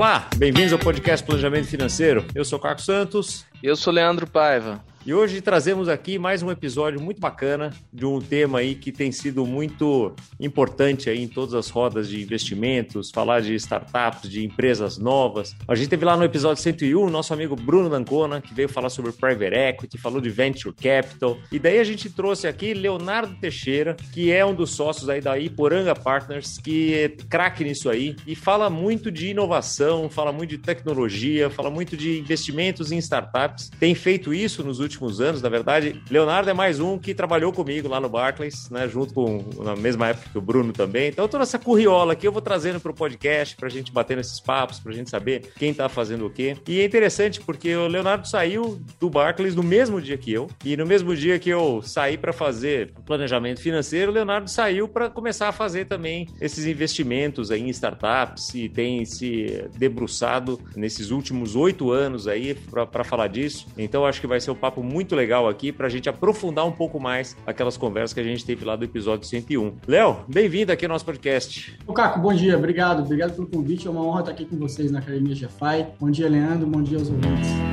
Olá, 0.00 0.30
bem-vindos 0.38 0.72
ao 0.72 0.78
podcast 0.78 1.26
Planejamento 1.26 1.66
Financeiro. 1.66 2.24
Eu 2.34 2.42
sou 2.42 2.58
Caco 2.58 2.80
Santos. 2.80 3.44
Eu 3.62 3.76
sou 3.76 3.92
Leandro 3.92 4.26
Paiva. 4.26 4.82
E 5.06 5.14
hoje 5.14 5.40
trazemos 5.40 5.88
aqui 5.88 6.18
mais 6.18 6.42
um 6.42 6.50
episódio 6.50 7.00
muito 7.00 7.18
bacana 7.18 7.72
de 7.90 8.04
um 8.04 8.20
tema 8.20 8.58
aí 8.58 8.74
que 8.74 8.92
tem 8.92 9.10
sido 9.10 9.46
muito 9.46 10.14
importante 10.38 11.08
aí 11.08 11.22
em 11.22 11.26
todas 11.26 11.54
as 11.54 11.70
rodas 11.70 12.06
de 12.06 12.22
investimentos, 12.22 13.10
falar 13.10 13.40
de 13.40 13.54
startups, 13.54 14.28
de 14.28 14.44
empresas 14.44 14.98
novas. 14.98 15.56
A 15.66 15.74
gente 15.74 15.88
teve 15.88 16.04
lá 16.04 16.18
no 16.18 16.24
episódio 16.24 16.62
101 16.62 17.02
o 17.02 17.08
nosso 17.08 17.32
amigo 17.32 17.56
Bruno 17.56 17.88
Dancona, 17.88 18.42
que 18.42 18.52
veio 18.52 18.68
falar 18.68 18.90
sobre 18.90 19.10
private 19.12 19.54
equity, 19.54 19.96
falou 19.96 20.20
de 20.20 20.28
venture 20.28 20.74
capital. 20.74 21.38
E 21.50 21.58
daí 21.58 21.78
a 21.78 21.84
gente 21.84 22.10
trouxe 22.10 22.46
aqui 22.46 22.74
Leonardo 22.74 23.34
Teixeira, 23.40 23.96
que 24.12 24.30
é 24.30 24.44
um 24.44 24.54
dos 24.54 24.72
sócios 24.72 25.08
aí 25.08 25.22
da 25.22 25.38
Iporanga 25.38 25.94
Partners, 25.94 26.58
que 26.58 26.92
é 26.92 27.08
craque 27.08 27.64
nisso 27.64 27.88
aí 27.88 28.16
e 28.26 28.34
fala 28.34 28.68
muito 28.68 29.10
de 29.10 29.28
inovação, 29.28 30.10
fala 30.10 30.30
muito 30.30 30.50
de 30.50 30.58
tecnologia, 30.58 31.48
fala 31.48 31.70
muito 31.70 31.96
de 31.96 32.18
investimentos 32.18 32.92
em 32.92 32.98
startups. 32.98 33.70
Tem 33.80 33.94
feito 33.94 34.34
isso 34.34 34.62
nos 34.62 34.78
últimos 34.78 34.89
últimos 34.90 35.20
anos, 35.20 35.40
na 35.40 35.48
verdade. 35.48 36.02
Leonardo 36.10 36.50
é 36.50 36.52
mais 36.52 36.80
um 36.80 36.98
que 36.98 37.14
trabalhou 37.14 37.52
comigo 37.52 37.88
lá 37.88 38.00
no 38.00 38.08
Barclays, 38.08 38.68
né? 38.70 38.88
Junto 38.88 39.14
com 39.14 39.44
na 39.62 39.76
mesma 39.76 40.08
época 40.08 40.28
que 40.32 40.38
o 40.38 40.40
Bruno 40.40 40.72
também. 40.72 41.08
Então, 41.08 41.28
toda 41.28 41.44
essa 41.44 41.58
curriola 41.58 42.12
aqui 42.12 42.26
eu 42.26 42.32
vou 42.32 42.42
trazendo 42.42 42.80
para 42.80 42.90
o 42.90 42.94
podcast, 42.94 43.56
para 43.56 43.68
a 43.68 43.70
gente 43.70 43.92
bater 43.92 44.16
nesses 44.16 44.40
papos, 44.40 44.80
para 44.80 44.92
a 44.92 44.94
gente 44.94 45.08
saber 45.08 45.52
quem 45.56 45.70
está 45.70 45.88
fazendo 45.88 46.26
o 46.26 46.30
quê. 46.30 46.56
E 46.66 46.80
é 46.80 46.84
interessante 46.84 47.40
porque 47.40 47.74
o 47.74 47.86
Leonardo 47.86 48.26
saiu 48.26 48.80
do 48.98 49.08
Barclays 49.08 49.54
no 49.54 49.62
mesmo 49.62 50.00
dia 50.00 50.18
que 50.18 50.32
eu. 50.32 50.48
E 50.64 50.76
no 50.76 50.86
mesmo 50.86 51.14
dia 51.14 51.38
que 51.38 51.50
eu 51.50 51.80
saí 51.82 52.18
para 52.18 52.32
fazer 52.32 52.92
planejamento 53.06 53.60
financeiro, 53.60 54.10
o 54.10 54.14
Leonardo 54.14 54.50
saiu 54.50 54.88
para 54.88 55.08
começar 55.08 55.48
a 55.48 55.52
fazer 55.52 55.86
também 55.86 56.26
esses 56.40 56.66
investimentos 56.66 57.50
aí 57.50 57.62
em 57.62 57.68
startups 57.68 58.54
e 58.54 58.68
tem 58.68 59.04
se 59.04 59.64
debruçado 59.76 60.60
nesses 60.74 61.10
últimos 61.10 61.54
oito 61.54 61.90
anos 61.90 62.26
aí 62.26 62.54
para 62.54 63.04
falar 63.04 63.28
disso. 63.28 63.66
Então, 63.78 64.04
acho 64.04 64.20
que 64.20 64.26
vai 64.26 64.40
ser 64.40 64.50
o 64.50 64.56
papo 64.56 64.79
papo 64.80 64.82
muito 64.82 65.14
legal 65.14 65.48
aqui 65.48 65.70
para 65.70 65.86
a 65.86 65.90
gente 65.90 66.08
aprofundar 66.08 66.66
um 66.66 66.72
pouco 66.72 66.98
mais 66.98 67.36
aquelas 67.46 67.76
conversas 67.76 68.12
que 68.12 68.20
a 68.20 68.24
gente 68.24 68.44
teve 68.44 68.64
lá 68.64 68.74
do 68.74 68.84
episódio 68.84 69.26
101. 69.26 69.74
Léo, 69.86 70.24
bem-vindo 70.26 70.72
aqui 70.72 70.84
ao 70.84 70.88
nosso 70.88 71.04
podcast. 71.04 71.78
Ô, 71.86 71.92
Caco, 71.92 72.18
bom 72.18 72.32
dia, 72.32 72.56
obrigado. 72.56 73.02
Obrigado 73.02 73.34
pelo 73.34 73.46
convite. 73.46 73.86
É 73.86 73.90
uma 73.90 74.02
honra 74.02 74.20
estar 74.20 74.32
aqui 74.32 74.44
com 74.44 74.56
vocês 74.56 74.90
na 74.90 74.98
Academia 74.98 75.34
GFI. 75.34 75.86
Bom 75.98 76.10
dia, 76.10 76.28
Leandro. 76.28 76.66
Bom 76.66 76.82
dia 76.82 76.98
aos 76.98 77.08
ouvintes. 77.08 77.69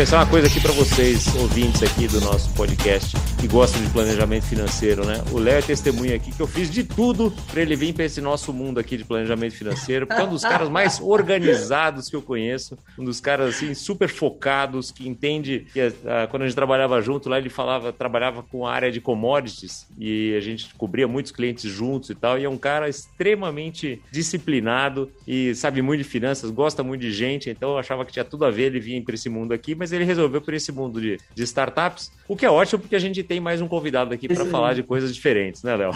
Confessar 0.00 0.20
uma 0.20 0.30
coisa 0.30 0.46
aqui 0.46 0.58
para 0.58 0.72
vocês, 0.72 1.26
ouvintes 1.36 1.82
aqui 1.82 2.08
do 2.08 2.22
nosso 2.22 2.50
podcast, 2.54 3.14
que 3.38 3.46
gostam 3.46 3.82
de 3.82 3.90
planejamento 3.90 4.46
financeiro, 4.46 5.04
né? 5.04 5.22
O 5.30 5.38
Léo 5.38 5.58
é 5.58 5.60
testemunha 5.60 6.16
aqui 6.16 6.32
que 6.32 6.40
eu 6.40 6.46
fiz 6.46 6.70
de 6.70 6.82
tudo 6.82 7.30
para 7.50 7.60
ele 7.60 7.76
vir 7.76 7.92
para 7.92 8.06
esse 8.06 8.18
nosso 8.18 8.50
mundo 8.50 8.80
aqui 8.80 8.96
de 8.96 9.04
planejamento 9.04 9.54
financeiro, 9.54 10.06
porque 10.06 10.22
é 10.22 10.24
um 10.24 10.30
dos 10.30 10.40
caras 10.40 10.70
mais 10.70 10.98
organizados 11.04 12.08
que 12.08 12.16
eu 12.16 12.22
conheço, 12.22 12.78
um 12.98 13.04
dos 13.04 13.20
caras 13.20 13.54
assim 13.54 13.74
super 13.74 14.08
focados, 14.08 14.90
que 14.90 15.06
entende 15.06 15.66
que 15.70 15.86
uh, 15.86 15.92
quando 16.30 16.44
a 16.44 16.46
gente 16.46 16.54
trabalhava 16.54 17.02
junto 17.02 17.28
lá, 17.28 17.36
ele 17.36 17.50
falava, 17.50 17.92
trabalhava 17.92 18.42
com 18.42 18.66
a 18.66 18.72
área 18.72 18.90
de 18.90 19.02
commodities 19.02 19.86
e 19.98 20.34
a 20.34 20.40
gente 20.40 20.74
cobria 20.76 21.06
muitos 21.06 21.30
clientes 21.30 21.70
juntos 21.70 22.08
e 22.08 22.14
tal, 22.14 22.38
e 22.38 22.44
é 22.44 22.48
um 22.48 22.56
cara 22.56 22.88
extremamente 22.88 24.00
disciplinado 24.10 25.10
e 25.28 25.54
sabe 25.54 25.82
muito 25.82 26.02
de 26.02 26.08
finanças, 26.08 26.50
gosta 26.50 26.82
muito 26.82 27.02
de 27.02 27.12
gente, 27.12 27.50
então 27.50 27.72
eu 27.72 27.78
achava 27.78 28.02
que 28.06 28.12
tinha 28.12 28.24
tudo 28.24 28.46
a 28.46 28.50
ver 28.50 28.68
ele 28.68 28.80
vir 28.80 29.02
para 29.02 29.14
esse 29.14 29.28
mundo 29.28 29.52
aqui, 29.52 29.74
mas 29.74 29.89
ele 29.92 30.04
resolveu 30.04 30.40
por 30.40 30.54
esse 30.54 30.72
mundo 30.72 31.00
de, 31.00 31.18
de 31.34 31.42
startups, 31.42 32.12
o 32.28 32.36
que 32.36 32.46
é 32.46 32.50
ótimo 32.50 32.80
porque 32.80 32.96
a 32.96 33.00
gente 33.00 33.22
tem 33.22 33.40
mais 33.40 33.60
um 33.60 33.68
convidado 33.68 34.14
aqui 34.14 34.28
para 34.28 34.44
falar 34.46 34.74
de 34.74 34.82
coisas 34.82 35.14
diferentes, 35.14 35.62
né, 35.62 35.76
Léo? 35.76 35.92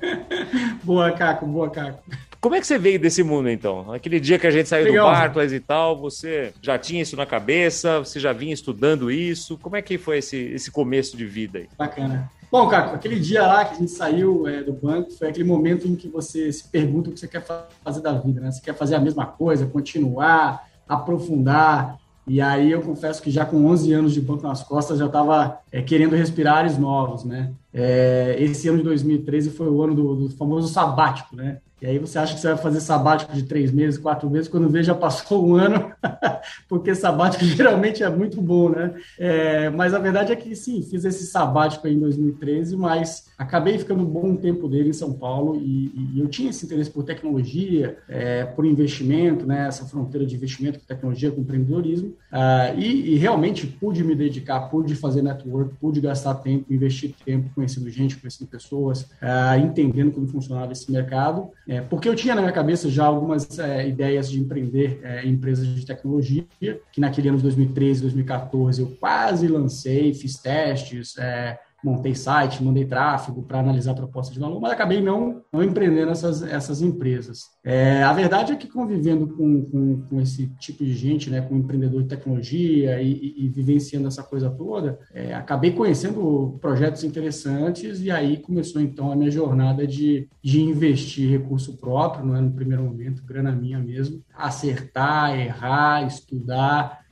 boa, 0.84 1.10
Caco, 1.12 1.46
boa, 1.46 1.70
Caco. 1.70 2.02
Como 2.40 2.54
é 2.54 2.60
que 2.60 2.66
você 2.66 2.78
veio 2.78 3.00
desse 3.00 3.22
mundo, 3.24 3.48
então? 3.50 3.92
Aquele 3.92 4.20
dia 4.20 4.38
que 4.38 4.46
a 4.46 4.50
gente 4.50 4.68
saiu 4.68 4.84
Legal. 4.84 5.08
do 5.08 5.12
Barclays 5.12 5.52
e 5.52 5.58
tal, 5.58 5.98
você 5.98 6.52
já 6.62 6.78
tinha 6.78 7.02
isso 7.02 7.16
na 7.16 7.26
cabeça? 7.26 7.98
Você 7.98 8.20
já 8.20 8.32
vinha 8.32 8.54
estudando 8.54 9.10
isso? 9.10 9.58
Como 9.58 9.74
é 9.74 9.82
que 9.82 9.98
foi 9.98 10.18
esse, 10.18 10.36
esse 10.36 10.70
começo 10.70 11.16
de 11.16 11.26
vida 11.26 11.58
aí? 11.58 11.68
Bacana. 11.76 12.30
Bom, 12.50 12.66
Caco, 12.68 12.94
aquele 12.94 13.18
dia 13.18 13.44
lá 13.44 13.64
que 13.64 13.74
a 13.74 13.78
gente 13.78 13.90
saiu 13.90 14.46
é, 14.46 14.62
do 14.62 14.72
banco 14.72 15.10
foi 15.10 15.28
aquele 15.28 15.44
momento 15.44 15.86
em 15.86 15.94
que 15.94 16.08
você 16.08 16.50
se 16.50 16.66
pergunta 16.68 17.10
o 17.10 17.12
que 17.12 17.20
você 17.20 17.28
quer 17.28 17.44
fazer 17.84 18.00
da 18.00 18.12
vida, 18.12 18.40
né? 18.40 18.50
Você 18.50 18.62
quer 18.62 18.74
fazer 18.74 18.94
a 18.94 19.00
mesma 19.00 19.26
coisa, 19.26 19.66
continuar, 19.66 20.66
aprofundar, 20.88 21.98
e 22.28 22.40
aí 22.40 22.70
eu 22.70 22.82
confesso 22.82 23.22
que 23.22 23.30
já 23.30 23.44
com 23.44 23.64
11 23.66 23.92
anos 23.92 24.12
de 24.12 24.20
banco 24.20 24.46
nas 24.46 24.62
costas 24.62 24.98
já 24.98 25.06
estava 25.06 25.60
é, 25.72 25.80
querendo 25.80 26.14
respirar 26.14 26.58
ares 26.58 26.76
novos, 26.76 27.24
né? 27.24 27.50
É, 27.80 28.36
esse 28.40 28.68
ano 28.68 28.78
de 28.78 28.84
2013 28.84 29.50
foi 29.50 29.68
o 29.68 29.80
ano 29.80 29.94
do, 29.94 30.14
do, 30.16 30.30
famoso 30.30 30.66
sabático, 30.66 31.36
né? 31.36 31.58
E 31.80 31.86
aí 31.86 31.98
você 31.98 32.18
acha 32.18 32.34
que 32.34 32.40
você 32.40 32.48
vai 32.48 32.56
fazer 32.56 32.80
sabático 32.80 33.32
de 33.32 33.44
três 33.44 33.70
meses, 33.70 34.00
quatro 34.00 34.28
meses, 34.28 34.48
quando 34.48 34.68
vê 34.68 34.82
já 34.82 34.96
passou 34.96 35.46
um 35.46 35.54
ano, 35.54 35.92
porque 36.68 36.92
sabático 36.92 37.44
geralmente 37.46 38.02
é 38.02 38.10
muito 38.10 38.42
bom, 38.42 38.68
né? 38.70 38.94
É, 39.16 39.70
mas 39.70 39.94
a 39.94 40.00
verdade 40.00 40.32
é 40.32 40.36
que 40.36 40.56
sim, 40.56 40.82
fiz 40.82 41.04
esse 41.04 41.26
sabático 41.26 41.86
em 41.86 41.98
2013, 41.98 42.76
mas 42.76 43.28
acabei 43.38 43.78
ficando 43.78 44.02
um 44.02 44.06
bom 44.06 44.34
tempo 44.34 44.68
dele 44.68 44.88
em 44.88 44.92
São 44.92 45.12
Paulo 45.12 45.54
e, 45.54 46.14
e 46.16 46.20
eu 46.20 46.26
tinha 46.26 46.50
esse 46.50 46.66
interesse 46.66 46.90
por 46.90 47.04
tecnologia, 47.04 47.96
é, 48.08 48.44
por 48.44 48.66
investimento, 48.66 49.46
né? 49.46 49.68
Essa 49.68 49.84
fronteira 49.84 50.26
de 50.26 50.34
investimento 50.34 50.80
com 50.80 50.84
tecnologia, 50.84 51.30
com 51.30 51.42
empreendedorismo, 51.42 52.08
uh, 52.08 52.76
e, 52.76 53.14
e, 53.14 53.16
realmente 53.16 53.66
pude 53.66 54.02
me 54.02 54.16
dedicar, 54.16 54.62
pude 54.62 54.96
fazer 54.96 55.22
network, 55.22 55.74
pude 55.80 56.00
gastar 56.00 56.34
tempo, 56.34 56.72
investir 56.72 57.14
tempo 57.24 57.48
conhecendo 57.68 57.90
gente, 57.90 58.16
conhecendo 58.16 58.48
pessoas, 58.48 59.02
uh, 59.02 59.58
entendendo 59.62 60.10
como 60.10 60.26
funcionava 60.26 60.72
esse 60.72 60.90
mercado. 60.90 61.50
É, 61.68 61.80
porque 61.80 62.08
eu 62.08 62.14
tinha 62.14 62.34
na 62.34 62.40
minha 62.40 62.52
cabeça 62.52 62.88
já 62.88 63.04
algumas 63.04 63.58
é, 63.58 63.86
ideias 63.86 64.30
de 64.30 64.40
empreender 64.40 65.00
é, 65.02 65.24
em 65.24 65.32
empresas 65.32 65.66
de 65.66 65.84
tecnologia, 65.84 66.46
que 66.58 67.00
naquele 67.00 67.28
ano 67.28 67.36
de 67.36 67.42
2013, 67.44 68.02
2014 68.02 68.80
eu 68.80 68.96
quase 68.98 69.46
lancei, 69.46 70.14
fiz 70.14 70.38
testes, 70.38 71.16
é, 71.18 71.58
montei 71.82 72.14
site, 72.14 72.62
mandei 72.62 72.84
tráfego 72.84 73.42
para 73.42 73.60
analisar 73.60 73.92
a 73.92 73.96
proposta 73.96 74.32
de 74.32 74.40
valor, 74.40 74.60
mas 74.60 74.72
acabei 74.72 75.00
não, 75.00 75.42
não 75.52 75.62
empreendendo 75.62 76.10
essas, 76.10 76.42
essas 76.42 76.82
empresas. 76.82 77.44
É, 77.64 78.02
a 78.02 78.12
verdade 78.12 78.52
é 78.52 78.56
que 78.56 78.66
convivendo 78.66 79.28
com, 79.28 79.64
com, 79.64 80.02
com, 80.02 80.20
esse 80.20 80.48
tipo 80.58 80.84
de 80.84 80.92
gente, 80.92 81.30
né, 81.30 81.40
com 81.40 81.56
empreendedor 81.56 82.02
de 82.02 82.08
tecnologia 82.08 83.00
e, 83.00 83.12
e, 83.12 83.44
e 83.44 83.48
vivenciando 83.48 84.08
essa 84.08 84.22
coisa 84.22 84.50
toda, 84.50 84.98
é, 85.14 85.34
acabei 85.34 85.70
conhecendo 85.70 86.58
projetos 86.60 87.04
interessantes 87.04 88.00
e 88.00 88.10
aí 88.10 88.38
começou 88.38 88.82
então 88.82 89.12
a 89.12 89.16
minha 89.16 89.30
jornada 89.30 89.86
de, 89.86 90.28
de 90.42 90.60
investir 90.60 91.30
recurso 91.30 91.76
próprio, 91.76 92.26
não 92.26 92.36
é 92.36 92.40
no 92.40 92.52
primeiro 92.52 92.82
momento, 92.82 93.24
grana 93.24 93.52
minha 93.52 93.78
mesmo, 93.78 94.22
acertar, 94.34 95.38
errar, 95.38 96.06
estudar, 96.06 97.06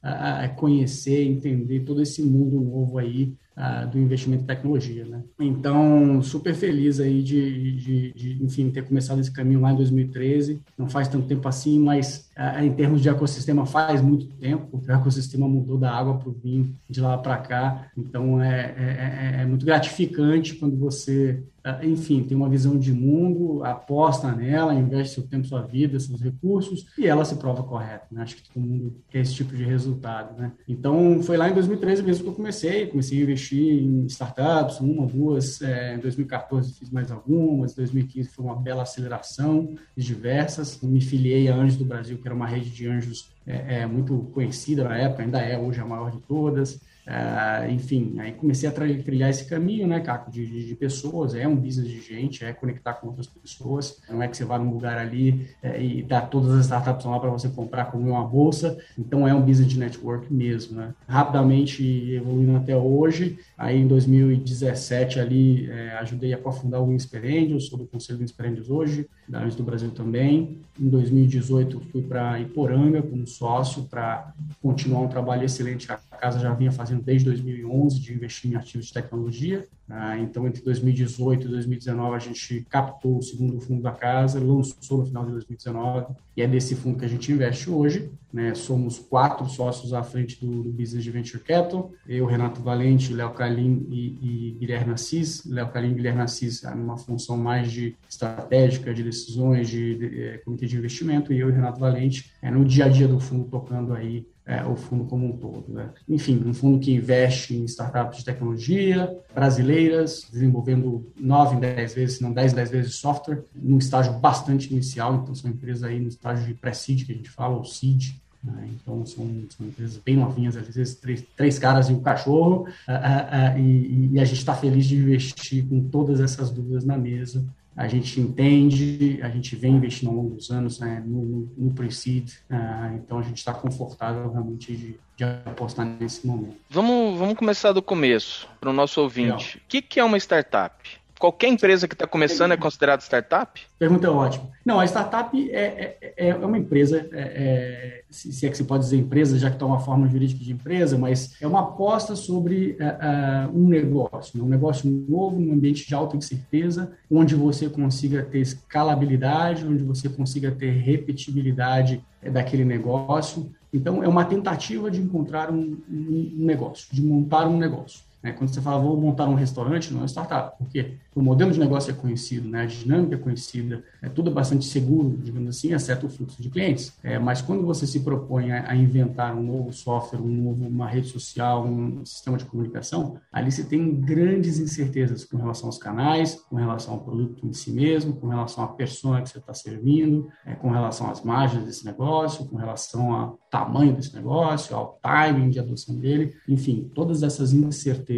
conhecer, 0.56 1.24
entender 1.24 1.80
todo 1.80 2.00
esse 2.00 2.22
mundo 2.22 2.60
novo 2.60 2.98
aí 2.98 3.34
uh, 3.56 3.88
do 3.88 3.98
investimento 3.98 4.42
em 4.42 4.46
tecnologia, 4.46 5.04
né? 5.04 5.22
Então, 5.40 6.22
super 6.22 6.54
feliz 6.54 7.00
aí 7.00 7.22
de, 7.22 7.76
de, 7.76 8.12
de, 8.12 8.44
enfim, 8.44 8.70
ter 8.70 8.82
começado 8.82 9.20
esse 9.20 9.30
caminho 9.30 9.60
lá 9.60 9.72
em 9.72 9.76
2013. 9.76 10.60
Não 10.76 10.88
faz 10.88 11.08
tanto 11.08 11.26
tempo 11.26 11.48
assim, 11.48 11.78
mas 11.78 12.28
uh, 12.36 12.62
em 12.62 12.72
termos 12.72 13.00
de 13.00 13.08
ecossistema 13.08 13.64
faz 13.64 14.00
muito 14.00 14.26
tempo. 14.26 14.82
O 14.86 14.92
ecossistema 14.92 15.48
mudou 15.48 15.78
da 15.78 15.90
água 15.90 16.18
para 16.18 16.28
o 16.28 16.32
vinho 16.32 16.74
de 16.88 17.00
lá 17.00 17.16
para 17.16 17.38
cá. 17.38 17.88
Então, 17.96 18.42
é, 18.42 18.74
é, 18.76 19.36
é, 19.38 19.42
é 19.42 19.46
muito 19.46 19.64
gratificante 19.64 20.54
quando 20.54 20.76
você 20.76 21.42
ah, 21.55 21.55
enfim, 21.82 22.22
tem 22.22 22.36
uma 22.36 22.48
visão 22.48 22.78
de 22.78 22.92
mundo, 22.92 23.64
aposta 23.64 24.30
nela, 24.32 24.74
investe 24.74 25.14
seu 25.14 25.22
tempo, 25.26 25.46
sua 25.46 25.62
vida, 25.62 25.98
seus 25.98 26.20
recursos, 26.20 26.86
e 26.96 27.06
ela 27.06 27.24
se 27.24 27.36
prova 27.36 27.62
correta. 27.62 28.06
Né? 28.10 28.22
Acho 28.22 28.36
que 28.36 28.48
todo 28.48 28.62
mundo 28.62 28.96
quer 29.08 29.20
esse 29.20 29.34
tipo 29.34 29.56
de 29.56 29.64
resultado. 29.64 30.38
Né? 30.38 30.52
Então, 30.68 31.22
foi 31.22 31.36
lá 31.36 31.48
em 31.48 31.54
2013 31.54 32.02
mesmo 32.02 32.24
que 32.24 32.30
eu 32.30 32.34
comecei, 32.34 32.86
comecei 32.86 33.18
a 33.18 33.22
investir 33.22 33.82
em 33.82 34.06
startups, 34.06 34.80
uma, 34.80 35.06
duas, 35.06 35.60
é, 35.62 35.96
em 35.96 35.98
2014 35.98 36.74
fiz 36.74 36.90
mais 36.90 37.10
algumas, 37.10 37.74
2015 37.74 38.28
foi 38.30 38.44
uma 38.44 38.56
bela 38.56 38.82
aceleração, 38.82 39.74
diversas, 39.96 40.80
me 40.82 41.00
filiei 41.00 41.48
a 41.48 41.56
Anjos 41.56 41.76
do 41.76 41.84
Brasil, 41.84 42.18
que 42.18 42.28
era 42.28 42.34
uma 42.34 42.46
rede 42.46 42.70
de 42.70 42.86
anjos 42.86 43.30
é, 43.46 43.80
é 43.80 43.86
muito 43.86 44.30
conhecida 44.34 44.84
na 44.84 44.96
época, 44.96 45.22
ainda 45.22 45.40
é 45.40 45.58
hoje 45.58 45.80
a 45.80 45.84
maior 45.84 46.10
de 46.10 46.18
todas. 46.18 46.80
Uh, 47.06 47.70
enfim, 47.70 48.16
aí 48.18 48.32
comecei 48.32 48.68
a 48.68 48.72
trilhar 48.72 49.30
esse 49.30 49.44
caminho, 49.44 49.86
né, 49.86 50.00
Caco, 50.00 50.28
de, 50.28 50.44
de, 50.44 50.66
de, 50.66 50.74
pessoas, 50.74 51.36
é 51.36 51.46
um 51.46 51.54
business 51.54 51.88
de 51.88 52.00
gente, 52.00 52.44
é 52.44 52.52
conectar 52.52 52.94
com 52.94 53.06
outras 53.06 53.28
pessoas, 53.28 54.02
não 54.10 54.20
é 54.20 54.26
que 54.26 54.36
você 54.36 54.44
vá 54.44 54.58
num 54.58 54.72
lugar 54.72 54.98
ali 54.98 55.48
é, 55.62 55.80
e 55.80 56.02
dá 56.02 56.20
todas 56.20 56.50
as 56.50 56.64
startups 56.64 57.06
lá 57.06 57.20
para 57.20 57.30
você 57.30 57.48
comprar 57.48 57.84
como 57.92 58.10
uma 58.10 58.26
bolsa, 58.26 58.76
então 58.98 59.26
é 59.26 59.32
um 59.32 59.40
business 59.40 59.68
de 59.68 59.78
network 59.78 60.34
mesmo, 60.34 60.78
né. 60.78 60.92
Rapidamente 61.06 61.84
evoluindo 62.10 62.56
até 62.56 62.76
hoje, 62.76 63.38
aí 63.56 63.80
em 63.80 63.86
2017 63.86 65.20
ali 65.20 65.70
é, 65.70 65.92
ajudei 65.98 66.34
a 66.34 66.38
cofundar 66.38 66.82
o 66.82 66.90
Angels, 66.90 67.68
sou 67.68 67.78
do 67.78 67.86
conselho 67.86 68.18
do 68.18 68.44
Angels 68.44 68.68
hoje, 68.68 69.08
da 69.28 69.40
Anjos 69.40 69.56
do 69.56 69.62
Brasil 69.62 69.90
também, 69.90 70.60
em 70.78 70.88
2018 70.88 71.80
fui 71.90 72.02
para 72.02 72.38
Iporanga 72.38 73.02
como 73.02 73.26
sócio 73.26 73.84
para 73.84 74.32
continuar 74.62 75.00
um 75.00 75.08
trabalho 75.08 75.44
excelente 75.44 75.86
que 75.86 75.92
a 75.92 75.96
casa 75.96 76.38
já 76.38 76.52
vinha 76.52 76.72
fazendo 76.72 77.02
desde 77.02 77.24
2011 77.26 78.00
de 78.00 78.12
investir 78.12 78.52
em 78.52 78.56
ativos 78.56 78.86
de 78.86 78.92
tecnologia. 78.92 79.66
Ah, 79.88 80.18
então, 80.18 80.46
entre 80.46 80.62
2018 80.62 81.46
e 81.46 81.50
2019, 81.50 82.16
a 82.16 82.18
gente 82.18 82.66
captou 82.68 83.18
o 83.18 83.22
segundo 83.22 83.60
fundo 83.60 83.82
da 83.82 83.92
casa, 83.92 84.40
lançou 84.40 84.98
no 84.98 85.06
final 85.06 85.24
de 85.24 85.30
2019, 85.30 86.12
e 86.36 86.42
é 86.42 86.48
desse 86.48 86.74
fundo 86.74 86.98
que 86.98 87.04
a 87.04 87.08
gente 87.08 87.30
investe 87.30 87.70
hoje. 87.70 88.10
Né? 88.32 88.52
Somos 88.54 88.98
quatro 88.98 89.48
sócios 89.48 89.94
à 89.94 90.02
frente 90.02 90.44
do, 90.44 90.64
do 90.64 90.70
Business 90.70 91.04
de 91.04 91.10
Venture 91.10 91.42
Capital, 91.42 91.92
eu, 92.06 92.26
Renato 92.26 92.60
Valente, 92.60 93.14
Léo 93.14 93.30
Calim 93.30 93.86
e, 93.88 94.18
e 94.20 94.56
Guilherme 94.58 94.92
Assis. 94.92 95.46
Léo 95.46 95.68
Calim 95.68 95.92
e 95.92 95.94
Guilherme 95.94 96.22
Assis 96.22 96.62
numa 96.62 96.98
função 96.98 97.36
mais 97.36 97.70
de 97.70 97.94
estratégica, 98.10 98.92
de 98.92 99.04
decisões, 99.20 99.68
de, 99.68 99.96
de, 99.96 100.22
eh, 100.22 100.38
comitê 100.38 100.66
de 100.66 100.76
investimento, 100.76 101.32
e 101.32 101.38
eu 101.38 101.48
e 101.48 101.52
Renato 101.52 101.80
Valente 101.80 102.32
é, 102.42 102.50
no 102.50 102.64
dia 102.64 102.86
a 102.86 102.88
dia 102.88 103.08
do 103.08 103.18
fundo, 103.18 103.44
tocando 103.44 103.92
aí 103.92 104.26
é, 104.46 104.64
o 104.64 104.76
fundo 104.76 105.04
como 105.04 105.26
um 105.26 105.36
todo. 105.36 105.72
Né? 105.72 105.90
Enfim, 106.08 106.40
um 106.46 106.54
fundo 106.54 106.78
que 106.78 106.94
investe 106.94 107.54
em 107.54 107.64
startups 107.64 108.18
de 108.18 108.24
tecnologia 108.24 109.12
brasileiras, 109.34 110.26
desenvolvendo 110.30 111.12
9 111.18 111.56
em 111.56 111.60
10 111.60 111.94
vezes, 111.94 112.16
se 112.18 112.22
não 112.22 112.32
10 112.32 112.52
em 112.52 112.56
10 112.56 112.70
vezes 112.70 112.94
software, 112.94 113.42
num 113.54 113.78
estágio 113.78 114.12
bastante 114.14 114.72
inicial, 114.72 115.16
então 115.16 115.34
são 115.34 115.50
empresas 115.50 115.82
aí 115.82 115.98
no 115.98 116.08
estágio 116.08 116.46
de 116.46 116.54
pré-seed, 116.54 117.04
que 117.04 117.12
a 117.12 117.16
gente 117.16 117.30
fala, 117.30 117.56
ou 117.56 117.64
seed, 117.64 118.14
né? 118.44 118.68
então 118.72 119.04
são, 119.04 119.28
são, 119.50 119.66
empresas 119.66 119.98
bem 119.98 120.16
novinhas, 120.16 120.56
às 120.56 120.72
vezes 120.74 120.94
três, 120.94 121.24
três 121.36 121.58
caras 121.58 121.88
e 121.88 121.92
um 121.92 122.00
cachorro, 122.00 122.62
uh, 122.62 122.92
uh, 122.92 123.56
uh, 123.56 123.58
e, 123.58 124.10
e, 124.12 124.20
a 124.20 124.24
gente 124.24 124.38
está 124.38 124.54
feliz 124.54 124.86
de 124.86 124.96
investir 124.96 125.66
com 125.66 125.88
todas 125.88 126.20
essas 126.20 126.50
dúvidas 126.50 126.84
na 126.84 126.96
mesa 126.96 127.44
a 127.76 127.86
gente 127.86 128.18
entende, 128.20 129.20
a 129.22 129.28
gente 129.28 129.54
vem 129.54 129.74
investindo 129.74 130.08
ao 130.08 130.14
longo 130.14 130.34
dos 130.36 130.50
anos 130.50 130.80
né, 130.80 131.02
no, 131.06 131.52
no 131.56 131.74
pre-seed, 131.74 132.30
uh, 132.50 132.96
então 132.96 133.18
a 133.18 133.22
gente 133.22 133.36
está 133.36 133.52
confortável 133.52 134.30
realmente 134.32 134.74
de, 134.74 134.98
de, 135.16 135.24
apostar 135.44 135.84
nesse 135.84 136.26
momento. 136.26 136.56
Vamos, 136.70 137.18
vamos 137.18 137.36
começar 137.36 137.72
do 137.72 137.82
começo, 137.82 138.48
para 138.58 138.70
o 138.70 138.72
nosso 138.72 139.00
ouvinte. 139.00 139.58
O 139.58 139.60
que, 139.68 139.82
que 139.82 140.00
é 140.00 140.04
uma 140.04 140.16
startup? 140.16 140.74
Qualquer 141.18 141.48
empresa 141.48 141.88
que 141.88 141.94
está 141.94 142.06
começando 142.06 142.52
é 142.52 142.56
considerada 142.56 143.02
startup? 143.02 143.60
Pergunta 143.78 144.10
ótima. 144.10 144.48
Não, 144.64 144.80
a 144.80 144.84
startup 144.84 145.50
é, 145.50 145.96
é, 146.00 146.14
é, 146.16 146.28
é 146.28 146.34
uma 146.34 146.58
empresa, 146.58 147.08
é, 147.12 147.20
é, 147.20 148.02
se 148.10 148.46
é 148.46 148.50
que 148.50 148.56
se 148.56 148.64
pode 148.64 148.84
dizer 148.84 148.96
empresa, 148.96 149.38
já 149.38 149.48
que 149.48 149.56
está 149.56 149.66
uma 149.66 149.80
forma 149.80 150.08
jurídica 150.08 150.42
de 150.42 150.52
empresa, 150.52 150.98
mas 150.98 151.36
é 151.40 151.46
uma 151.46 151.60
aposta 151.60 152.16
sobre 152.16 152.76
é, 152.78 153.48
um 153.52 153.68
negócio, 153.68 154.38
né? 154.38 154.44
um 154.44 154.48
negócio 154.48 154.90
novo, 155.08 155.38
num 155.38 155.52
ambiente 155.52 155.86
de 155.86 155.94
alta 155.94 156.16
incerteza, 156.16 156.92
onde 157.10 157.34
você 157.34 157.68
consiga 157.68 158.22
ter 158.22 158.40
escalabilidade, 158.40 159.66
onde 159.66 159.84
você 159.84 160.08
consiga 160.08 160.50
ter 160.50 160.70
repetibilidade 160.70 162.02
daquele 162.22 162.64
negócio. 162.64 163.50
Então, 163.72 164.02
é 164.02 164.08
uma 164.08 164.24
tentativa 164.24 164.90
de 164.90 165.00
encontrar 165.00 165.50
um, 165.50 165.76
um 165.88 166.32
negócio, 166.38 166.88
de 166.92 167.02
montar 167.02 167.46
um 167.46 167.56
negócio. 167.56 168.00
Né? 168.26 168.32
Quando 168.32 168.52
você 168.52 168.60
fala, 168.60 168.82
vou 168.82 169.00
montar 169.00 169.28
um 169.28 169.34
restaurante, 169.34 169.94
não 169.94 170.02
é 170.02 170.06
startup. 170.06 170.58
Por 170.58 170.68
quê? 170.68 170.94
O 171.14 171.22
modelo 171.22 171.52
de 171.52 171.60
negócio 171.60 171.92
é 171.92 171.94
conhecido, 171.94 172.48
né? 172.48 172.62
a 172.62 172.66
dinâmica 172.66 173.14
é 173.14 173.18
conhecida, 173.18 173.84
é 174.02 174.08
tudo 174.08 174.32
bastante 174.32 174.64
seguro, 174.64 175.16
digamos 175.16 175.56
assim, 175.56 175.72
exceto 175.72 176.06
o 176.06 176.10
fluxo 176.10 176.42
de 176.42 176.50
clientes. 176.50 176.92
É, 177.04 177.20
mas 177.20 177.40
quando 177.40 177.64
você 177.64 177.86
se 177.86 178.00
propõe 178.00 178.50
a, 178.50 178.72
a, 178.72 178.76
inventar 178.76 179.34
um 179.34 179.42
novo 179.42 179.72
software, 179.72 180.18
um 180.18 180.26
novo, 180.26 180.66
uma 180.66 180.88
rede 180.88 181.06
social, 181.06 181.64
um 181.64 182.04
sistema 182.04 182.36
de 182.36 182.44
comunicação, 182.44 183.16
ali 183.32 183.52
você 183.52 183.62
tem 183.62 183.94
grandes 183.94 184.58
incertezas 184.58 185.24
com 185.24 185.36
relação 185.36 185.68
aos 185.68 185.78
canais, 185.78 186.34
com 186.34 186.56
relação 186.56 186.94
ao 186.94 187.00
produto 187.00 187.46
em 187.46 187.52
si 187.52 187.70
mesmo, 187.70 188.14
com 188.14 188.26
relação 188.26 188.64
à 188.64 188.68
persona 188.68 189.22
que 189.22 189.28
você 189.28 189.38
está 189.38 189.54
servindo, 189.54 190.28
é, 190.44 190.54
com 190.54 190.70
relação 190.70 191.08
às 191.08 191.22
margens 191.22 191.64
desse 191.64 191.84
negócio, 191.84 192.44
com 192.46 192.56
relação 192.56 193.14
ao 193.14 193.38
tamanho 193.50 193.94
desse 193.94 194.12
negócio, 194.14 194.74
ao 194.74 194.98
timing 195.00 195.48
de 195.48 195.60
adoção 195.60 195.94
dele, 195.94 196.34
enfim, 196.48 196.90
todas 196.92 197.22
essas 197.22 197.52
incertezas 197.52 198.15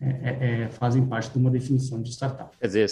é, 0.00 0.08
é, 0.08 0.62
é 0.62 0.68
fazem 0.68 1.04
parte 1.06 1.30
de 1.30 1.38
uma 1.38 1.50
definição 1.50 2.02
de 2.02 2.10
startup 2.10 2.32
startup. 2.32 2.56
Quer 2.58 2.66
dizer, 2.66 2.88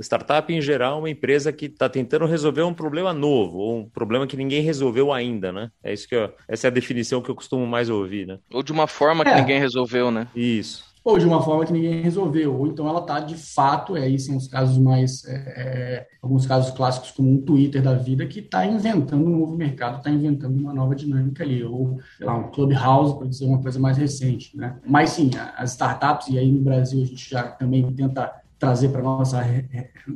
startup 0.00 0.52
em 0.52 0.60
geral 0.60 0.96
é 0.96 0.98
uma 0.98 1.10
empresa 1.10 1.52
que 1.52 1.66
está 1.66 1.88
tentando 1.88 2.26
resolver 2.26 2.62
um 2.62 2.74
problema 2.74 3.12
novo, 3.12 3.58
ou 3.58 3.78
um 3.80 3.88
problema 3.88 4.26
que 4.26 4.36
ninguém 4.36 4.62
resolveu 4.62 5.12
ainda, 5.12 5.52
né? 5.52 5.70
É 5.82 5.92
isso 5.92 6.08
que 6.08 6.14
eu, 6.14 6.32
essa 6.48 6.66
é 6.66 6.68
a 6.68 6.72
definição 6.72 7.22
que 7.22 7.30
eu 7.30 7.34
costumo 7.34 7.66
mais 7.66 7.88
ouvir, 7.88 8.26
né? 8.26 8.38
Ou 8.52 8.62
de 8.62 8.72
uma 8.72 8.86
forma 8.86 9.24
que 9.24 9.30
é. 9.30 9.40
ninguém 9.40 9.58
resolveu, 9.58 10.10
né? 10.10 10.26
Isso 10.34 10.89
ou 11.02 11.18
de 11.18 11.26
uma 11.26 11.42
forma 11.42 11.64
que 11.64 11.72
ninguém 11.72 12.02
resolveu, 12.02 12.54
ou 12.56 12.66
então 12.66 12.88
ela 12.88 13.00
está 13.00 13.20
de 13.20 13.34
fato, 13.34 13.96
é 13.96 14.02
aí 14.02 14.18
são 14.18 14.36
os 14.36 14.46
casos 14.46 14.78
mais, 14.78 15.24
é, 15.24 15.34
é, 15.34 16.06
alguns 16.22 16.46
casos 16.46 16.70
clássicos 16.72 17.10
como 17.10 17.30
um 17.30 17.40
Twitter 17.40 17.82
da 17.82 17.94
vida 17.94 18.26
que 18.26 18.40
está 18.40 18.66
inventando 18.66 19.24
um 19.24 19.38
novo 19.38 19.56
mercado, 19.56 19.98
está 19.98 20.10
inventando 20.10 20.58
uma 20.58 20.72
nova 20.72 20.94
dinâmica 20.94 21.42
ali, 21.42 21.64
ou 21.64 21.98
sei 22.16 22.26
lá, 22.26 22.36
um 22.36 22.50
Clubhouse, 22.50 23.16
para 23.16 23.28
dizer 23.28 23.46
uma 23.46 23.62
coisa 23.62 23.78
mais 23.78 23.96
recente, 23.96 24.56
né? 24.56 24.76
Mas 24.86 25.10
sim, 25.10 25.30
as 25.56 25.72
startups, 25.72 26.28
e 26.28 26.38
aí 26.38 26.50
no 26.50 26.60
Brasil 26.60 27.02
a 27.02 27.06
gente 27.06 27.28
já 27.30 27.44
também 27.44 27.90
tenta 27.92 28.40
trazer 28.58 28.90
para 28.90 29.02
nossa 29.02 29.42